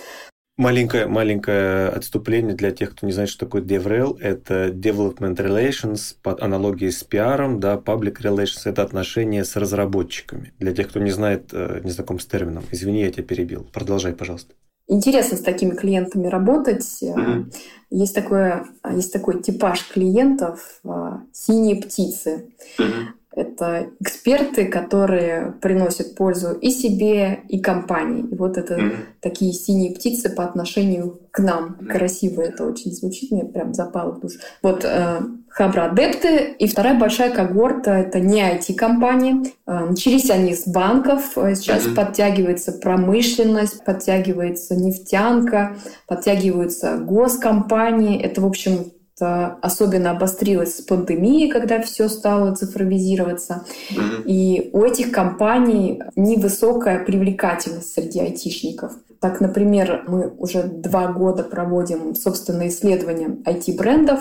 Маленькое, 0.60 1.06
маленькое 1.06 1.88
отступление 1.88 2.54
для 2.54 2.70
тех, 2.70 2.90
кто 2.90 3.06
не 3.06 3.12
знает, 3.12 3.30
что 3.30 3.46
такое 3.46 3.62
DevRel. 3.62 4.18
Это 4.20 4.68
Development 4.68 5.34
Relations 5.34 6.16
под 6.22 6.42
аналогией 6.42 6.92
с 6.92 7.02
PR, 7.02 7.56
да, 7.56 7.76
Public 7.76 8.20
Relations– 8.20 8.60
это 8.66 8.82
отношения 8.82 9.46
с 9.46 9.56
разработчиками. 9.56 10.52
Для 10.58 10.74
тех, 10.74 10.90
кто 10.90 11.00
не 11.00 11.12
знает, 11.12 11.48
э, 11.54 11.80
не 11.82 11.90
знаком 11.90 12.18
с 12.18 12.26
термином. 12.26 12.64
Извини, 12.72 13.00
я 13.00 13.10
тебя 13.10 13.22
перебил. 13.22 13.66
Продолжай, 13.72 14.12
пожалуйста. 14.12 14.52
Интересно 14.86 15.38
с 15.38 15.40
такими 15.40 15.74
клиентами 15.74 16.26
работать. 16.26 16.84
Mm-hmm. 17.02 17.54
Есть, 17.88 18.14
такое, 18.14 18.66
есть 18.92 19.14
такой 19.14 19.42
типаж 19.42 19.88
клиентов– 19.88 20.82
синие 21.32 21.76
птицы. 21.76 22.50
Mm-hmm. 22.78 23.04
Это 23.34 23.90
эксперты, 24.00 24.66
которые 24.66 25.52
приносят 25.60 26.16
пользу 26.16 26.52
и 26.52 26.70
себе, 26.70 27.40
и 27.48 27.60
компании. 27.60 28.24
И 28.28 28.34
вот 28.34 28.58
это 28.58 28.74
mm-hmm. 28.74 28.96
такие 29.20 29.52
синие 29.52 29.94
птицы 29.94 30.30
по 30.30 30.44
отношению 30.44 31.20
к 31.30 31.38
нам. 31.38 31.76
Красиво 31.88 32.42
это 32.42 32.66
очень 32.66 32.92
звучит, 32.92 33.30
мне 33.30 33.44
прям 33.44 33.72
запало 33.72 34.12
в 34.12 34.20
душу. 34.20 34.40
Вот 34.62 34.84
э, 34.84 35.20
Хабра 35.50 35.86
адепты. 35.86 36.54
И 36.58 36.68
вторая 36.68 36.98
большая 36.98 37.30
когорта— 37.32 37.90
это 37.98 38.20
не 38.20 38.40
IT-компании. 38.40 39.52
Э, 39.66 39.86
начались 39.90 40.30
они 40.30 40.54
с 40.54 40.66
банков. 40.66 41.36
Э, 41.36 41.54
сейчас 41.56 41.86
mm-hmm. 41.86 41.94
подтягивается 41.94 42.72
промышленность, 42.72 43.84
подтягивается 43.84 44.76
нефтянка, 44.76 45.76
подтягиваются 46.06 46.98
госкомпании. 46.98 48.20
Это, 48.20 48.40
в 48.40 48.46
общем, 48.46 48.92
особенно 49.20 50.10
обострилось 50.10 50.76
с 50.76 50.80
пандемией, 50.80 51.50
когда 51.50 51.80
все 51.80 52.08
стало 52.08 52.54
цифровизироваться. 52.54 53.64
Mm-hmm. 53.90 54.22
И 54.26 54.70
у 54.72 54.82
этих 54.82 55.12
компаний 55.12 56.02
невысокая 56.16 57.04
привлекательность 57.04 57.92
среди 57.92 58.20
айтишников. 58.20 58.92
Так, 59.20 59.40
например, 59.40 60.04
мы 60.08 60.28
уже 60.38 60.62
два 60.62 61.08
года 61.08 61.42
проводим 61.42 62.14
собственное 62.14 62.68
исследование 62.68 63.28
IT-брендов, 63.28 64.20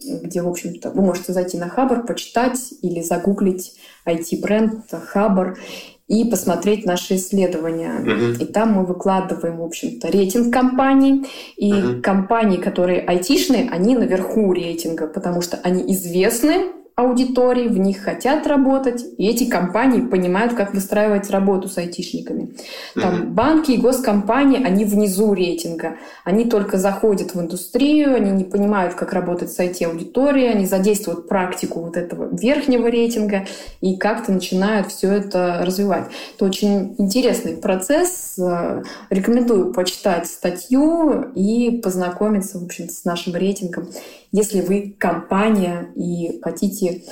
где, 0.00 0.42
в 0.42 0.48
общем-то, 0.48 0.90
вы 0.90 1.02
можете 1.02 1.32
зайти 1.32 1.58
на 1.58 1.68
Хабр, 1.68 2.06
почитать 2.06 2.72
или 2.82 3.02
загуглить 3.02 3.76
IT-бренд 4.06 4.84
Хабр 4.90 5.58
и 6.08 6.24
посмотреть 6.24 6.86
наши 6.86 7.16
исследования. 7.16 8.00
Uh-huh. 8.00 8.42
И 8.42 8.46
там 8.46 8.72
мы 8.72 8.86
выкладываем, 8.86 9.58
в 9.58 9.62
общем-то, 9.62 10.10
рейтинг 10.10 10.52
компаний. 10.52 11.26
И 11.56 11.70
uh-huh. 11.70 12.00
компании, 12.00 12.56
которые 12.56 13.00
айтишные, 13.00 13.68
они 13.70 13.94
наверху 13.94 14.52
рейтинга, 14.52 15.06
потому 15.06 15.42
что 15.42 15.58
они 15.62 15.92
известны, 15.92 16.72
аудитории, 16.98 17.68
в 17.68 17.78
них 17.78 17.98
хотят 17.98 18.46
работать, 18.48 19.04
и 19.18 19.28
эти 19.28 19.48
компании 19.48 20.00
понимают, 20.00 20.54
как 20.54 20.74
выстраивать 20.74 21.30
работу 21.30 21.68
с 21.68 21.78
айтишниками. 21.78 22.56
Там 22.96 23.14
mm-hmm. 23.14 23.26
банки 23.28 23.70
и 23.70 23.76
госкомпании, 23.76 24.64
они 24.64 24.84
внизу 24.84 25.32
рейтинга. 25.32 25.96
Они 26.24 26.44
только 26.46 26.76
заходят 26.76 27.34
в 27.34 27.40
индустрию, 27.40 28.16
они 28.16 28.32
не 28.32 28.42
понимают, 28.42 28.94
как 28.94 29.12
работать 29.12 29.52
с 29.52 29.60
IT-аудиторией, 29.60 30.50
они 30.50 30.66
задействуют 30.66 31.28
практику 31.28 31.82
вот 31.82 31.96
этого 31.96 32.34
верхнего 32.34 32.88
рейтинга 32.88 33.46
и 33.80 33.96
как-то 33.96 34.32
начинают 34.32 34.88
все 34.88 35.12
это 35.12 35.60
развивать. 35.62 36.06
Это 36.34 36.46
очень 36.46 36.96
интересный 36.98 37.56
процесс. 37.56 38.36
Рекомендую 39.08 39.72
почитать 39.72 40.26
статью 40.26 41.30
и 41.36 41.80
познакомиться, 41.80 42.58
в 42.58 42.64
общем 42.64 42.88
с 42.88 43.04
нашим 43.04 43.36
рейтингом 43.36 43.88
если 44.32 44.60
вы 44.60 44.94
компания 44.98 45.90
и 45.94 46.40
хотите 46.42 47.02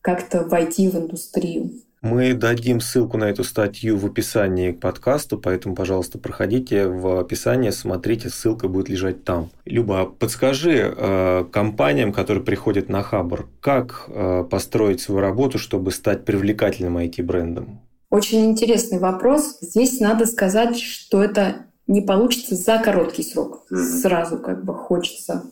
как-то 0.00 0.44
войти 0.44 0.88
в 0.88 0.96
индустрию. 0.96 1.70
Мы 2.02 2.32
дадим 2.32 2.80
ссылку 2.80 3.18
на 3.18 3.24
эту 3.24 3.44
статью 3.44 3.98
в 3.98 4.06
описании 4.06 4.72
к 4.72 4.80
подкасту, 4.80 5.36
поэтому, 5.36 5.74
пожалуйста, 5.74 6.18
проходите 6.18 6.86
в 6.86 7.20
описание, 7.20 7.72
смотрите, 7.72 8.30
ссылка 8.30 8.68
будет 8.68 8.88
лежать 8.88 9.24
там. 9.24 9.50
Люба, 9.66 10.06
подскажи 10.06 10.94
э, 10.96 11.44
компаниям, 11.52 12.14
которые 12.14 12.42
приходят 12.42 12.88
на 12.88 13.02
Хабр, 13.02 13.48
как 13.60 14.04
э, 14.08 14.44
построить 14.50 15.02
свою 15.02 15.20
работу, 15.20 15.58
чтобы 15.58 15.90
стать 15.90 16.24
привлекательным 16.24 16.96
IT-брендом? 16.96 17.80
Очень 18.08 18.46
интересный 18.46 18.98
вопрос. 18.98 19.58
Здесь 19.60 20.00
надо 20.00 20.24
сказать, 20.24 20.78
что 20.78 21.22
это 21.22 21.66
не 21.86 22.00
получится 22.00 22.54
за 22.54 22.78
короткий 22.78 23.22
срок. 23.22 23.66
Сразу 23.68 24.38
как 24.38 24.64
бы 24.64 24.74
хочется 24.74 25.44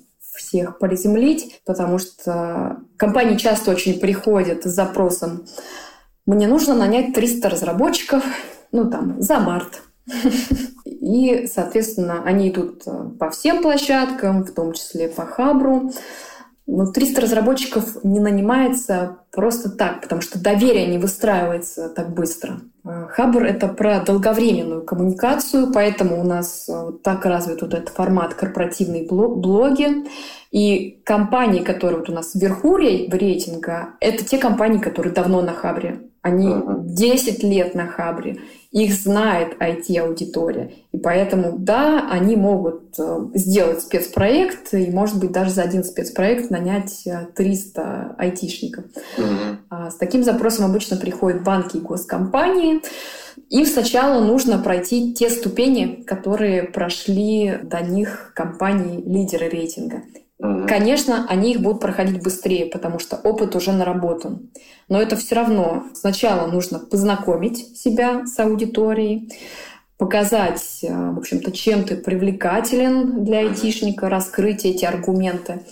всех 0.49 0.79
приземлить, 0.79 1.61
потому 1.67 1.99
что 1.99 2.79
компании 2.97 3.37
часто 3.37 3.71
очень 3.71 4.01
приходят 4.01 4.65
с 4.65 4.75
запросом 4.75 5.45
«Мне 6.27 6.49
нужно 6.49 6.75
нанять 6.75 7.13
300 7.15 7.49
разработчиков, 7.51 8.25
ну 8.73 8.91
там, 8.91 9.21
за 9.21 9.39
март». 9.39 9.83
И, 10.85 11.47
соответственно, 11.53 12.23
они 12.25 12.49
идут 12.49 12.85
по 13.19 13.31
всем 13.31 13.63
площадкам, 13.63 14.45
в 14.45 14.53
том 14.53 14.73
числе 14.73 15.09
по 15.09 15.27
Хабру. 15.27 15.93
Но 16.71 16.85
300 16.85 17.23
разработчиков 17.23 18.05
не 18.05 18.21
нанимается 18.21 19.21
просто 19.33 19.71
так, 19.71 20.03
потому 20.03 20.21
что 20.21 20.39
доверие 20.39 20.87
не 20.87 20.99
выстраивается 20.99 21.89
так 21.89 22.13
быстро. 22.13 22.61
Хабр— 22.85 23.43
это 23.45 23.69
про 23.69 24.01
долговременную 24.01 24.83
коммуникацию, 24.83 25.73
поэтому 25.73 26.21
у 26.21 26.25
нас 26.25 26.69
э, 26.69 26.93
так 27.03 27.25
развит 27.25 27.63
вот 27.63 27.73
этот 27.73 27.89
формат 27.89 28.35
корпоративные 28.35 29.07
блоги. 29.07 30.07
И 30.51 31.01
компании, 31.05 31.63
которые 31.63 32.01
вот 32.01 32.11
у 32.11 32.13
нас 32.13 32.35
вверху 32.35 32.77
рейтинга, 32.77 33.95
это 34.01 34.23
те 34.25 34.37
компании, 34.37 34.79
которые 34.79 35.15
давно 35.15 35.41
на 35.41 35.55
Хабре. 35.55 36.03
Они 36.21 36.55
10 36.81 37.43
лет 37.45 37.75
на 37.75 37.87
Хабре. 37.87 38.41
Их 38.71 38.93
знает 38.93 39.57
IT-аудитория. 39.61 40.73
И 40.93 40.99
поэтому, 40.99 41.59
да, 41.59 42.07
они 42.11 42.37
могут 42.37 42.99
э, 42.99 43.29
сделать 43.33 43.81
спецпроект 43.81 44.75
и, 44.75 44.91
может 44.91 45.19
быть, 45.19 45.33
даже 45.33 45.51
за 45.51 45.63
один 45.63 45.85
спецпроект 45.85 46.51
нанять 46.51 47.03
300 47.35 47.81
э, 47.81 48.15
айтишников. 48.23 48.85
Mm-hmm. 49.17 49.91
С 49.91 49.95
таким 49.95 50.23
запросом 50.23 50.67
обычно 50.67 50.99
приходят 50.99 51.43
банки 51.43 51.79
и 51.79 51.81
госкомпании. 51.81 52.83
Им 53.49 53.65
сначала 53.65 54.23
нужно 54.23 54.59
пройти 54.59 55.15
те 55.15 55.31
ступени, 55.31 56.03
которые 56.07 56.65
прошли 56.65 57.59
до 57.63 57.81
них 57.81 58.33
компании-лидеры 58.35 59.49
рейтинга. 59.49 60.03
Конечно, 60.41 61.27
они 61.29 61.53
их 61.53 61.61
будут 61.61 61.81
проходить 61.81 62.23
быстрее, 62.23 62.67
потому 62.67 63.01
что 63.01 63.17
опыт 63.17 63.57
уже 63.57 63.73
наработан. 63.73 64.51
Но 64.89 65.01
это 65.01 65.17
все 65.17 65.35
равно 65.35 65.85
сначала 65.95 66.47
нужно 66.49 66.79
познакомить 66.79 67.77
себя 67.77 68.25
с 68.25 68.39
аудиторией, 68.39 69.33
показать, 69.97 70.79
э, 70.83 71.11
в 71.11 71.19
общем-то, 71.19 71.51
чем 71.51 71.83
ты 71.83 71.97
привлекателен 71.97 73.25
для 73.25 73.41
айтишника, 73.41 74.09
раскрыть 74.09 74.65
эти 74.65 74.85
аргументы. 74.85 75.63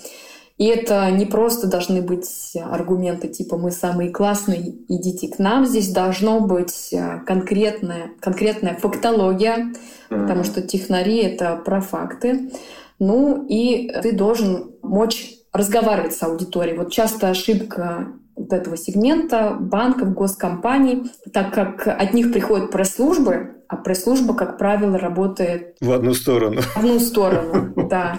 И 0.58 0.64
это 0.66 1.10
не 1.10 1.26
просто 1.26 1.68
должны 1.68 2.02
быть 2.02 2.56
аргументы 2.56 3.28
типа 3.28 3.56
«мы 3.56 3.70
самые 3.70 4.10
классные, 4.10 4.74
идите 4.88 5.28
к 5.28 5.38
нам». 5.38 5.64
Здесь 5.64 5.90
должно 5.90 6.40
быть 6.40 6.92
э, 6.92 7.20
конкретная, 7.24 8.10
конкретная 8.20 8.74
фактология, 8.74 9.72
потому 10.08 10.42
что 10.42 10.60
технари— 10.60 11.18
это 11.22 11.56
про 11.56 11.80
факты. 11.80 12.50
Ну 12.98 13.46
и 13.48 13.90
ты 14.02 14.12
должен 14.12 14.72
мочь 14.82 15.32
разговаривать 15.52 16.14
с 16.14 16.22
аудиторией. 16.22 16.76
Вот 16.76 16.92
часто 16.92 17.30
ошибка 17.30 18.08
вот 18.36 18.52
этого 18.52 18.76
сегмента 18.76 19.56
банков, 19.58 20.12
госкомпаний, 20.12 21.10
так 21.32 21.54
как 21.54 21.86
от 21.86 22.12
них 22.12 22.32
приходят 22.32 22.70
пресс-службы, 22.70 23.62
а 23.68 23.76
пресс-служба, 23.76 24.34
как 24.34 24.58
правило, 24.58 24.98
работает... 24.98 25.76
В 25.80 25.92
одну 25.92 26.14
сторону. 26.14 26.60
В 26.60 26.76
одну 26.76 27.00
сторону, 27.00 27.72
да. 27.88 28.18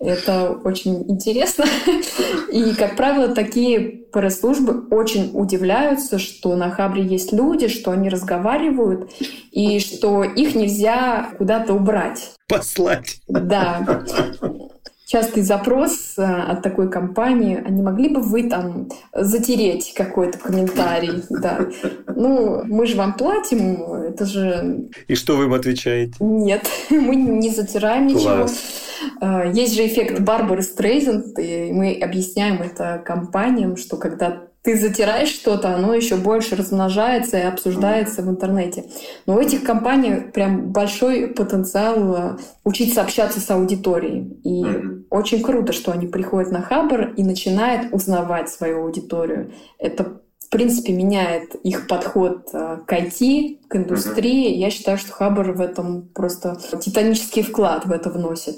Это 0.00 0.52
очень 0.64 1.10
интересно. 1.10 1.64
И, 2.52 2.74
как 2.74 2.96
правило, 2.96 3.28
такие 3.34 3.80
пресс-службы 3.80 4.86
очень 4.90 5.30
удивляются, 5.34 6.18
что 6.18 6.54
на 6.56 6.70
Хабре 6.70 7.02
есть 7.02 7.32
люди, 7.32 7.68
что 7.68 7.90
они 7.90 8.08
разговаривают, 8.08 9.10
и 9.50 9.80
что 9.80 10.24
их 10.24 10.54
нельзя 10.54 11.30
куда-то 11.36 11.74
убрать. 11.74 12.32
Послать. 12.46 13.20
Да 13.28 14.04
частый 15.08 15.42
запрос 15.42 16.14
э, 16.18 16.22
от 16.22 16.62
такой 16.62 16.90
компании, 16.90 17.60
а 17.64 17.70
не 17.70 17.82
могли 17.82 18.10
бы 18.10 18.20
вы 18.20 18.48
там 18.48 18.88
затереть 19.14 19.94
какой-то 19.96 20.38
комментарий? 20.38 21.22
Да. 21.30 21.66
Ну, 22.14 22.62
мы 22.64 22.86
же 22.86 22.96
вам 22.96 23.14
платим, 23.14 23.82
это 23.94 24.26
же... 24.26 24.88
И 25.08 25.14
что 25.14 25.36
вы 25.36 25.44
им 25.44 25.54
отвечаете? 25.54 26.14
Нет, 26.20 26.68
мы 26.90 27.16
не 27.16 27.48
затираем 27.48 28.06
ничего. 28.06 28.44
Э, 28.44 28.48
есть 29.54 29.74
же 29.74 29.86
эффект 29.86 30.20
Барбары 30.20 30.62
Стрейзенд, 30.62 31.38
и 31.38 31.72
мы 31.72 31.98
объясняем 32.00 32.62
это 32.62 33.02
компаниям, 33.04 33.76
что 33.76 33.96
когда 33.96 34.48
ты 34.62 34.78
затираешь 34.78 35.28
что-то, 35.28 35.74
оно 35.74 35.94
еще 35.94 36.16
больше 36.16 36.54
размножается 36.56 37.38
и 37.38 37.42
обсуждается 37.42 38.22
в 38.22 38.28
интернете. 38.28 38.84
Но 39.24 39.36
у 39.36 39.40
этих 39.40 39.62
компаний 39.62 40.30
прям 40.32 40.72
большой 40.72 41.28
потенциал 41.28 42.14
э, 42.14 42.36
учиться 42.64 43.00
общаться 43.00 43.40
с 43.40 43.50
аудиторией. 43.50 44.40
И 44.44 44.64
mm-hmm. 44.64 45.04
очень 45.10 45.42
круто, 45.42 45.72
что 45.72 45.92
они 45.92 46.06
приходят 46.06 46.52
на 46.52 46.60
Хабр 46.60 47.14
и 47.16 47.22
начинают 47.22 47.92
узнавать 47.94 48.50
свою 48.50 48.82
аудиторию. 48.82 49.52
Это 49.78 50.20
в 50.40 50.50
принципе, 50.50 50.94
меняет 50.94 51.54
их 51.56 51.86
подход 51.86 52.48
э, 52.52 52.78
к 52.86 52.92
IT, 52.92 53.68
к 53.68 53.76
индустрии. 53.76 54.50
Mm-hmm. 54.50 54.58
Я 54.58 54.70
считаю, 54.70 54.98
что 54.98 55.12
Хабр 55.12 55.52
в 55.52 55.60
этом 55.60 56.08
просто 56.08 56.58
титанический 56.80 57.42
вклад 57.42 57.86
в 57.86 57.92
это 57.92 58.10
вносит. 58.10 58.56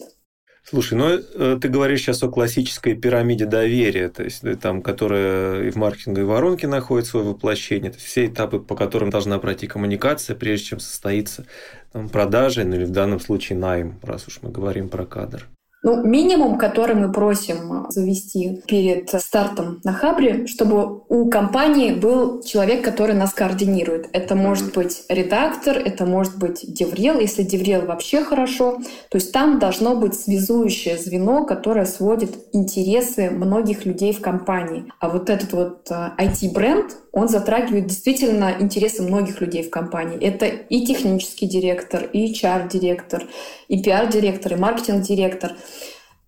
Слушай, 0.63 0.99
ну 0.99 1.09
э, 1.09 1.59
ты 1.61 1.69
говоришь 1.69 2.01
сейчас 2.01 2.23
о 2.23 2.29
классической 2.29 2.95
пирамиде 2.95 3.47
доверия, 3.47 4.09
то 4.09 4.23
есть 4.23 4.45
э, 4.45 4.57
там, 4.57 4.83
которая 4.83 5.65
и 5.65 5.71
в 5.71 5.77
маркетинговой 5.77 6.27
воронке 6.27 6.69
находит 6.69 7.07
свое 7.07 7.27
воплощение, 7.27 7.91
то 7.91 7.97
есть 7.97 8.07
все 8.07 8.27
этапы, 8.27 8.61
по 8.61 8.77
которым 8.77 9.11
должна 9.11 9.39
пройти 9.39 9.67
коммуникация, 9.67 10.37
прежде 10.37 10.67
чем 10.67 10.81
состоится 10.81 11.47
там, 11.93 12.09
продажа, 12.09 12.65
ну 12.65 12.77
или 12.77 12.85
в 12.85 12.93
данном 12.93 13.21
случае 13.21 13.59
найм, 13.59 13.99
раз 14.03 14.29
уж 14.29 14.41
мы 14.43 14.51
говорим 14.51 14.89
про 14.89 15.07
кадр. 15.07 15.49
Ну, 15.83 16.05
минимум, 16.05 16.59
который 16.59 16.95
мы 16.95 17.11
просим 17.11 17.87
завести 17.89 18.63
перед 18.67 19.09
стартом 19.09 19.81
на 19.83 19.95
Хабре, 19.95 20.47
чтобы 20.47 21.03
у 21.09 21.31
компании 21.31 21.93
был 21.93 22.43
человек, 22.43 22.85
который 22.85 23.15
нас 23.15 23.33
координирует. 23.33 24.09
Это 24.13 24.35
может 24.35 24.75
быть 24.75 25.05
редактор, 25.09 25.79
это 25.79 26.05
может 26.05 26.37
быть 26.37 26.65
деврел, 26.67 27.19
если 27.19 27.43
деврел 27.45 27.87
вообще 27.87 28.23
хорошо. 28.23 28.79
То 29.09 29.17
есть 29.17 29.33
там 29.33 29.59
должно 29.59 29.97
быть 29.97 30.15
связующее 30.15 30.99
звено, 30.99 31.47
которое 31.47 31.87
сводит 31.87 32.37
интересы 32.53 33.31
многих 33.31 33.87
людей 33.87 34.13
в 34.13 34.21
компании. 34.21 34.85
А 35.01 35.09
вот 35.09 35.31
этот 35.31 35.53
вот 35.55 35.91
IT-бренд, 35.91 36.93
э, 36.93 36.95
он 37.13 37.29
затрагивает 37.29 37.87
действительно 37.87 38.55
интересы 38.61 39.03
многих 39.03 39.41
людей 39.41 39.63
в 39.63 39.71
компании. 39.71 40.19
Это 40.19 40.47
и 40.47 40.85
технический 40.85 41.47
директор, 41.47 42.05
и 42.05 42.33
HR-директор, 42.33 43.25
и 43.69 43.83
пиар-директор, 43.83 44.53
и 44.53 44.57
маркетинг-директор. 44.57 45.53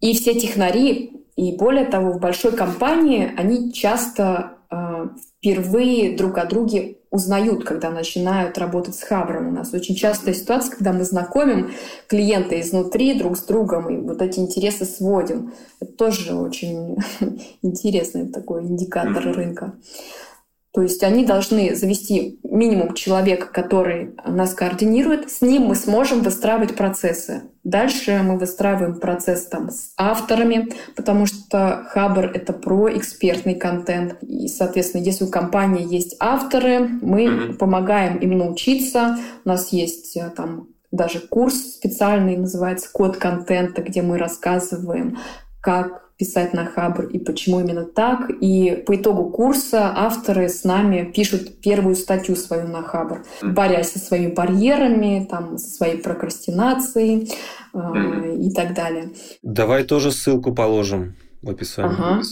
И 0.02 0.14
все 0.14 0.38
технари, 0.38 1.24
и 1.36 1.56
более 1.56 1.86
того, 1.86 2.12
в 2.12 2.20
большой 2.20 2.52
компании 2.52 3.32
они 3.36 3.72
часто 3.72 4.58
э, 4.68 5.08
впервые 5.38 6.16
друг 6.16 6.38
о 6.38 6.44
друге 6.44 6.98
узнают, 7.10 7.64
когда 7.64 7.90
начинают 7.90 8.58
работать 8.58 8.96
с 8.96 9.02
Хабром. 9.02 9.48
У 9.48 9.50
нас 9.52 9.72
очень 9.72 9.94
частая 9.94 10.34
ситуация, 10.34 10.74
когда 10.74 10.92
мы 10.92 11.04
знакомим 11.04 11.70
клиента 12.08 12.60
изнутри 12.60 13.14
друг 13.14 13.38
с 13.38 13.42
другом 13.44 13.90
и 13.90 13.96
вот 13.96 14.20
эти 14.20 14.40
интересы 14.40 14.86
сводим. 14.86 15.52
Это 15.80 15.92
тоже 15.92 16.34
очень 16.34 16.96
интересный 17.62 18.26
такой 18.26 18.62
индикатор 18.62 19.22
рынка. 19.32 19.74
То 20.72 20.80
есть 20.80 21.02
они 21.02 21.26
должны 21.26 21.74
завести 21.74 22.40
минимум 22.42 22.94
человека, 22.94 23.46
который 23.52 24.14
нас 24.24 24.54
координирует. 24.54 25.30
С 25.30 25.42
ним 25.42 25.64
мы 25.64 25.74
сможем 25.74 26.22
выстраивать 26.22 26.76
процессы. 26.76 27.42
Дальше 27.62 28.22
мы 28.24 28.38
выстраиваем 28.38 28.98
процесс 28.98 29.46
там 29.46 29.70
с 29.70 29.92
авторами, 29.98 30.70
потому 30.96 31.26
что 31.26 31.86
Хабр— 31.90 32.24
это 32.34 32.54
про 32.54 32.90
экспертный 32.96 33.54
контент. 33.54 34.16
И, 34.22 34.48
соответственно, 34.48 35.02
если 35.02 35.24
у 35.24 35.28
компании 35.28 35.86
есть 35.86 36.16
авторы, 36.18 36.88
мы 37.02 37.26
mm-hmm. 37.26 37.54
помогаем 37.58 38.16
им 38.16 38.38
научиться. 38.38 39.18
У 39.44 39.48
нас 39.48 39.72
есть 39.72 40.16
э, 40.16 40.30
там 40.34 40.68
даже 40.90 41.20
курс 41.20 41.54
специальный, 41.54 42.36
называется 42.36 42.88
«Код 42.90 43.18
контента», 43.18 43.82
где 43.82 44.00
мы 44.00 44.16
рассказываем, 44.18 45.18
как 45.60 46.01
писать 46.16 46.54
на 46.54 46.66
Хабр 46.66 47.04
и 47.04 47.18
почему 47.18 47.60
именно 47.60 47.84
так. 47.84 48.30
И 48.40 48.82
по 48.86 48.96
итогу 48.96 49.30
курса 49.30 49.92
авторы 49.94 50.48
с 50.48 50.64
нами 50.64 51.10
пишут 51.14 51.60
первую 51.60 51.96
статью 51.96 52.36
свою 52.36 52.68
на 52.68 52.82
Хабр, 52.82 53.24
борясь 53.42 53.92
со 53.92 53.98
своими 53.98 54.32
барьерами, 54.32 55.26
там, 55.28 55.58
со 55.58 55.70
своей 55.70 55.98
прокрастинацией 55.98 57.32
э, 57.74 58.36
и 58.38 58.50
так 58.52 58.74
далее. 58.74 59.10
Давай 59.42 59.84
тоже 59.84 60.12
ссылку 60.12 60.54
положим 60.54 61.14
в 61.42 61.50
описании. 61.50 61.96
Ага. 61.98 62.22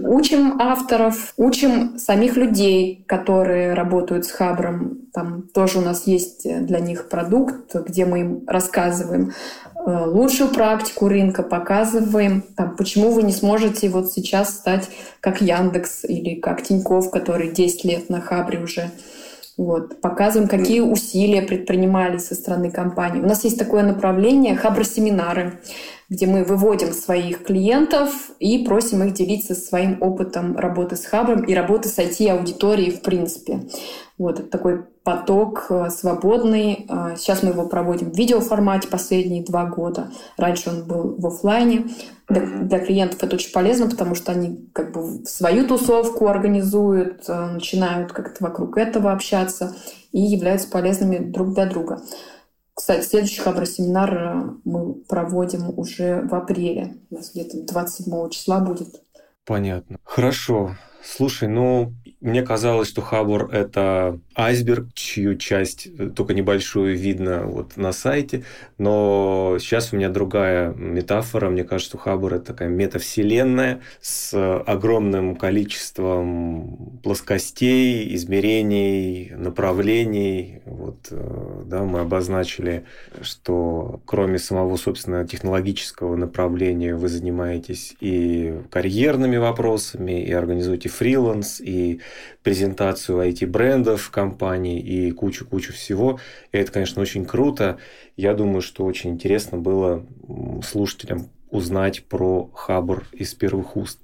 Учим 0.00 0.60
авторов, 0.60 1.32
учим 1.36 1.98
самих 1.98 2.36
людей, 2.36 3.04
которые 3.06 3.74
работают 3.74 4.26
с 4.26 4.32
Хабром. 4.32 5.02
Там 5.12 5.42
тоже 5.54 5.78
у 5.78 5.82
нас 5.82 6.06
есть 6.06 6.42
для 6.66 6.80
них 6.80 7.08
продукт, 7.08 7.74
где 7.74 8.04
мы 8.04 8.20
им 8.20 8.44
рассказываем 8.46 9.32
лучшую 9.86 10.50
практику 10.50 11.08
рынка, 11.08 11.42
показываем, 11.42 12.42
там, 12.56 12.76
почему 12.76 13.12
вы 13.12 13.22
не 13.22 13.32
сможете 13.32 13.88
вот 13.88 14.12
сейчас 14.12 14.50
стать 14.50 14.88
как 15.20 15.40
Яндекс 15.40 16.04
или 16.04 16.34
как 16.34 16.62
Тиньков, 16.62 17.10
который 17.10 17.52
10 17.52 17.84
лет 17.84 18.10
на 18.10 18.20
Хабре 18.20 18.58
уже. 18.58 18.90
Вот. 19.56 20.00
Показываем, 20.02 20.48
какие 20.48 20.80
усилия 20.80 21.40
предпринимались 21.40 22.26
со 22.26 22.34
стороны 22.34 22.70
компании. 22.70 23.22
У 23.22 23.26
нас 23.26 23.44
есть 23.44 23.58
такое 23.58 23.84
направление 23.84 24.54
Хабр-семинары, 24.54 25.60
где 26.10 26.26
мы 26.26 26.44
выводим 26.44 26.92
своих 26.92 27.44
клиентов 27.44 28.10
и 28.38 28.64
просим 28.64 29.02
их 29.04 29.14
делиться 29.14 29.54
своим 29.54 29.96
опытом 30.02 30.58
работы 30.58 30.96
с 30.96 31.06
Хабром 31.06 31.42
и 31.42 31.54
работы 31.54 31.88
с 31.88 31.98
IT-аудиторией 31.98 32.90
в 32.90 33.00
принципе. 33.00 33.62
Вот 34.18 34.40
это 34.40 34.48
такой 34.48 34.84
поток 35.06 35.66
э, 35.70 35.88
свободный. 35.90 36.84
Э, 36.88 37.14
сейчас 37.16 37.44
мы 37.44 37.50
его 37.50 37.68
проводим 37.68 38.10
в 38.10 38.16
видеоформате 38.16 38.88
последние 38.88 39.44
два 39.44 39.66
года. 39.66 40.10
Раньше 40.36 40.70
он 40.70 40.84
был 40.84 41.14
в 41.16 41.24
офлайне. 41.28 41.86
Для, 42.28 42.40
для 42.44 42.80
клиентов 42.80 43.22
это 43.22 43.36
очень 43.36 43.52
полезно, 43.52 43.88
потому 43.88 44.16
что 44.16 44.32
они 44.32 44.68
как 44.72 44.92
бы 44.92 45.24
свою 45.24 45.68
тусовку 45.68 46.26
организуют, 46.26 47.22
э, 47.28 47.50
начинают 47.52 48.12
как-то 48.12 48.42
вокруг 48.42 48.76
этого 48.78 49.12
общаться 49.12 49.76
и 50.10 50.20
являются 50.20 50.68
полезными 50.68 51.18
друг 51.18 51.54
для 51.54 51.66
друга. 51.66 52.02
Кстати, 52.74 53.06
следующий 53.06 53.42
хабр-семинар 53.42 54.54
мы 54.64 54.94
проводим 54.94 55.72
уже 55.78 56.22
в 56.22 56.34
апреле. 56.34 56.96
У 57.10 57.14
нас 57.14 57.30
где-то 57.30 57.62
27 57.62 58.30
числа 58.30 58.58
будет. 58.58 58.88
Понятно. 59.44 59.98
Хорошо. 60.02 60.74
Слушай, 61.04 61.48
ну, 61.48 61.94
мне 62.26 62.42
казалось, 62.42 62.88
что 62.88 63.02
Хабор– 63.02 63.50
это 63.52 64.18
айсберг, 64.34 64.88
чью 64.94 65.36
часть 65.36 65.86
э, 65.86 66.08
только 66.08 66.34
небольшую 66.34 66.98
видно 66.98 67.46
вот 67.46 67.76
на 67.76 67.92
сайте, 67.92 68.42
но 68.78 69.58
сейчас 69.60 69.92
у 69.92 69.96
меня 69.96 70.08
другая 70.08 70.74
метафора. 70.74 71.50
Мне 71.50 71.62
кажется, 71.62 71.90
что 71.90 71.98
Хабор– 71.98 72.34
это 72.34 72.46
такая 72.46 72.68
метавселенная 72.68 73.80
с 74.00 74.34
огромным 74.66 75.36
количеством 75.36 76.98
плоскостей, 77.04 78.12
измерений, 78.16 79.30
направлений. 79.36 80.62
Вот, 80.64 81.06
э, 81.12 81.62
да, 81.64 81.84
мы 81.84 82.00
обозначили, 82.00 82.86
что 83.22 84.00
кроме 84.04 84.40
самого, 84.40 84.76
собственно, 84.76 85.24
технологического 85.28 86.16
направления 86.16 86.96
вы 86.96 87.06
занимаетесь 87.06 87.94
и 88.00 88.62
карьерными 88.68 89.36
вопросами, 89.36 90.24
и 90.24 90.32
организуете 90.32 90.88
фриланс, 90.88 91.60
и 91.60 92.00
презентацию 92.42 93.28
IT-брендов 93.28 94.10
компании 94.10 94.80
и 94.80 95.10
кучу-кучу 95.10 95.72
всего. 95.72 96.20
И 96.52 96.58
это, 96.58 96.72
конечно, 96.72 97.02
очень 97.02 97.24
круто. 97.24 97.78
Я 98.16 98.34
думаю, 98.34 98.60
что 98.60 98.84
очень 98.84 99.10
интересно 99.10 99.58
было 99.58 100.06
слушателям 100.64 101.30
узнать 101.50 102.04
про 102.04 102.50
Хабр 102.54 103.04
из 103.12 103.34
первых 103.34 103.76
уст. 103.76 104.00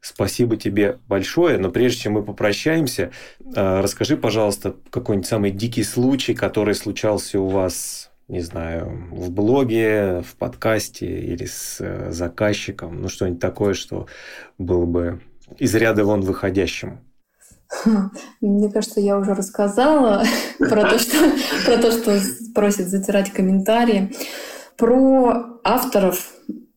Спасибо 0.00 0.56
тебе 0.56 0.98
большое, 1.06 1.58
но 1.58 1.70
прежде 1.70 2.02
чем 2.02 2.14
мы 2.14 2.24
попрощаемся, 2.24 3.12
э, 3.54 3.80
расскажи, 3.80 4.16
пожалуйста, 4.16 4.74
какой-нибудь 4.90 5.28
самый 5.28 5.52
дикий 5.52 5.84
случай, 5.84 6.34
который 6.34 6.74
случался 6.74 7.38
у 7.38 7.46
вас, 7.46 8.10
не 8.26 8.40
знаю, 8.40 9.08
в 9.12 9.30
блоге, 9.30 10.22
в 10.22 10.34
подкасте 10.34 11.06
или 11.06 11.44
с 11.44 11.76
э, 11.78 12.10
заказчиком, 12.10 13.00
ну 13.00 13.08
что-нибудь 13.08 13.40
такое, 13.40 13.74
что 13.74 14.08
было 14.58 14.86
бы 14.86 15.20
из 15.58 15.72
ряда 15.76 16.04
вон 16.04 16.22
выходящим. 16.22 16.98
Мне 18.40 18.70
кажется, 18.70 19.00
я 19.00 19.18
уже 19.18 19.34
рассказала 19.34 20.24
про 20.58 20.88
то, 20.88 20.98
что, 20.98 21.16
про 21.66 21.76
то, 21.78 21.92
что 21.92 22.18
просят 22.54 22.88
затирать 22.88 23.32
комментарии. 23.32 24.14
Про 24.76 25.60
авторов 25.64 26.32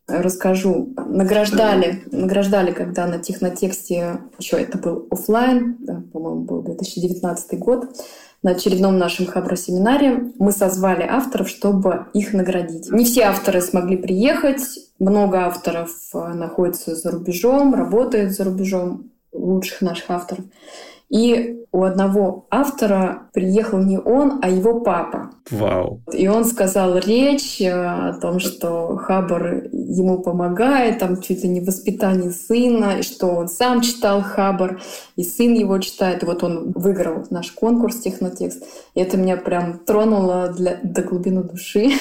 расскажу. 0.08 0.94
Награждали, 1.08 2.04
награждали, 2.12 2.72
когда 2.72 3.08
на 3.08 3.20
технотексте, 3.20 4.20
еще 4.38 4.58
это 4.58 4.78
был 4.78 5.08
офлайн, 5.10 5.78
да, 5.80 6.04
по-моему, 6.14 6.42
был 6.42 6.62
2019 6.62 7.60
год, 7.60 7.90
на 8.44 8.52
очередном 8.52 9.00
нашем 9.00 9.26
хабро-семинаре 9.26 10.32
мы 10.38 10.52
созвали 10.52 11.02
авторов, 11.02 11.50
чтобы 11.50 12.06
их 12.14 12.32
наградить. 12.32 12.92
Не 12.92 13.04
все 13.04 13.24
авторы 13.24 13.60
смогли 13.60 13.98
приехать, 13.98 14.62
много 15.00 15.40
авторов 15.40 15.90
э, 16.14 16.34
находится 16.34 16.96
за 16.96 17.10
рубежом, 17.10 17.74
работает 17.74 18.34
за 18.34 18.44
рубежом, 18.44 19.10
лучших 19.36 19.82
наших 19.82 20.10
авторов. 20.10 20.46
И 21.10 21.64
у 21.72 21.84
одного 21.84 22.48
автора 22.50 23.30
приехал 23.32 23.78
не 23.78 24.00
он, 24.00 24.40
а 24.42 24.50
его 24.50 24.80
папа. 24.80 25.30
Вау. 25.52 26.02
И 26.12 26.28
он 26.28 26.46
сказал 26.46 26.98
речь 26.98 27.62
э, 27.62 27.72
о 27.72 28.14
том, 28.14 28.40
что 28.40 28.96
Хабар 28.98 29.66
ему 29.72 30.20
помогает, 30.20 30.98
там 31.00 31.22
чуть 31.22 31.44
ли 31.44 31.50
не 31.50 31.62
воспитание 31.62 32.32
сына, 32.32 33.00
и 33.00 33.04
что 33.04 33.28
он 33.28 33.50
сам 33.50 33.82
читал 33.82 34.24
Хабар, 34.24 34.82
и 35.16 35.24
сын 35.24 35.54
его 35.54 35.78
читает. 35.78 36.24
И 36.24 36.26
вот 36.26 36.44
он 36.44 36.72
выиграл 36.72 37.26
наш 37.30 37.52
конкурс 37.52 37.98
«Технотекст». 38.00 38.64
И 38.96 39.00
это 39.00 39.18
меня 39.18 39.38
прям 39.38 39.78
тронуло 39.78 40.48
для, 40.48 40.80
до 40.82 41.04
глубины 41.04 41.44
души. 41.44 41.92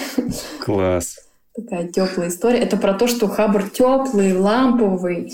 Класс. 0.64 1.18
Такая 1.55 1.89
теплая 1.89 2.30
история. 2.30 2.59
Это 2.59 2.76
про 2.76 2.95
то, 2.95 3.07
что 3.07 3.28
Хабар 3.28 3.68
теплый, 3.68 4.37
ламповый, 4.37 5.32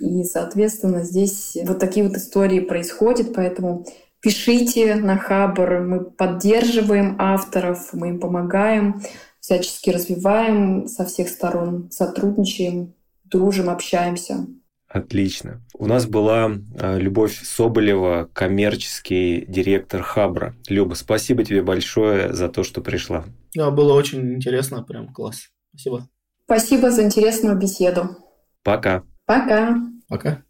и, 0.00 0.24
соответственно, 0.24 1.02
здесь 1.04 1.56
вот 1.64 1.78
такие 1.78 2.06
вот 2.06 2.16
истории 2.16 2.60
происходят, 2.60 3.34
поэтому 3.34 3.86
пишите 4.20 4.94
на 4.94 5.18
Хабр, 5.18 5.80
мы 5.80 6.04
поддерживаем 6.04 7.16
авторов, 7.18 7.92
мы 7.92 8.08
им 8.08 8.20
помогаем, 8.20 9.02
всячески 9.40 9.90
развиваем 9.90 10.88
со 10.88 11.04
всех 11.04 11.28
сторон, 11.28 11.90
сотрудничаем, 11.90 12.94
дружим, 13.24 13.68
общаемся. 13.68 14.46
Отлично. 14.88 15.60
У 15.76 15.86
нас 15.86 16.06
была 16.06 16.52
а, 16.78 16.96
Любовь 16.96 17.42
Соболева, 17.42 18.30
коммерческий 18.32 19.44
директор 19.46 20.02
Хабра. 20.02 20.54
Люба, 20.68 20.94
спасибо 20.94 21.44
тебе 21.44 21.62
большое 21.62 22.32
за 22.32 22.48
то, 22.48 22.62
что 22.62 22.80
пришла. 22.80 23.24
Да, 23.56 23.70
было 23.72 23.92
очень 23.92 24.34
интересно, 24.34 24.84
прям 24.84 25.12
класс. 25.12 25.48
Спасибо. 25.70 26.08
Спасибо 26.44 26.90
за 26.92 27.02
интересную 27.02 27.58
беседу. 27.58 28.16
Пока. 28.62 29.02
Пока. 29.26 29.76
Пока. 30.08 30.42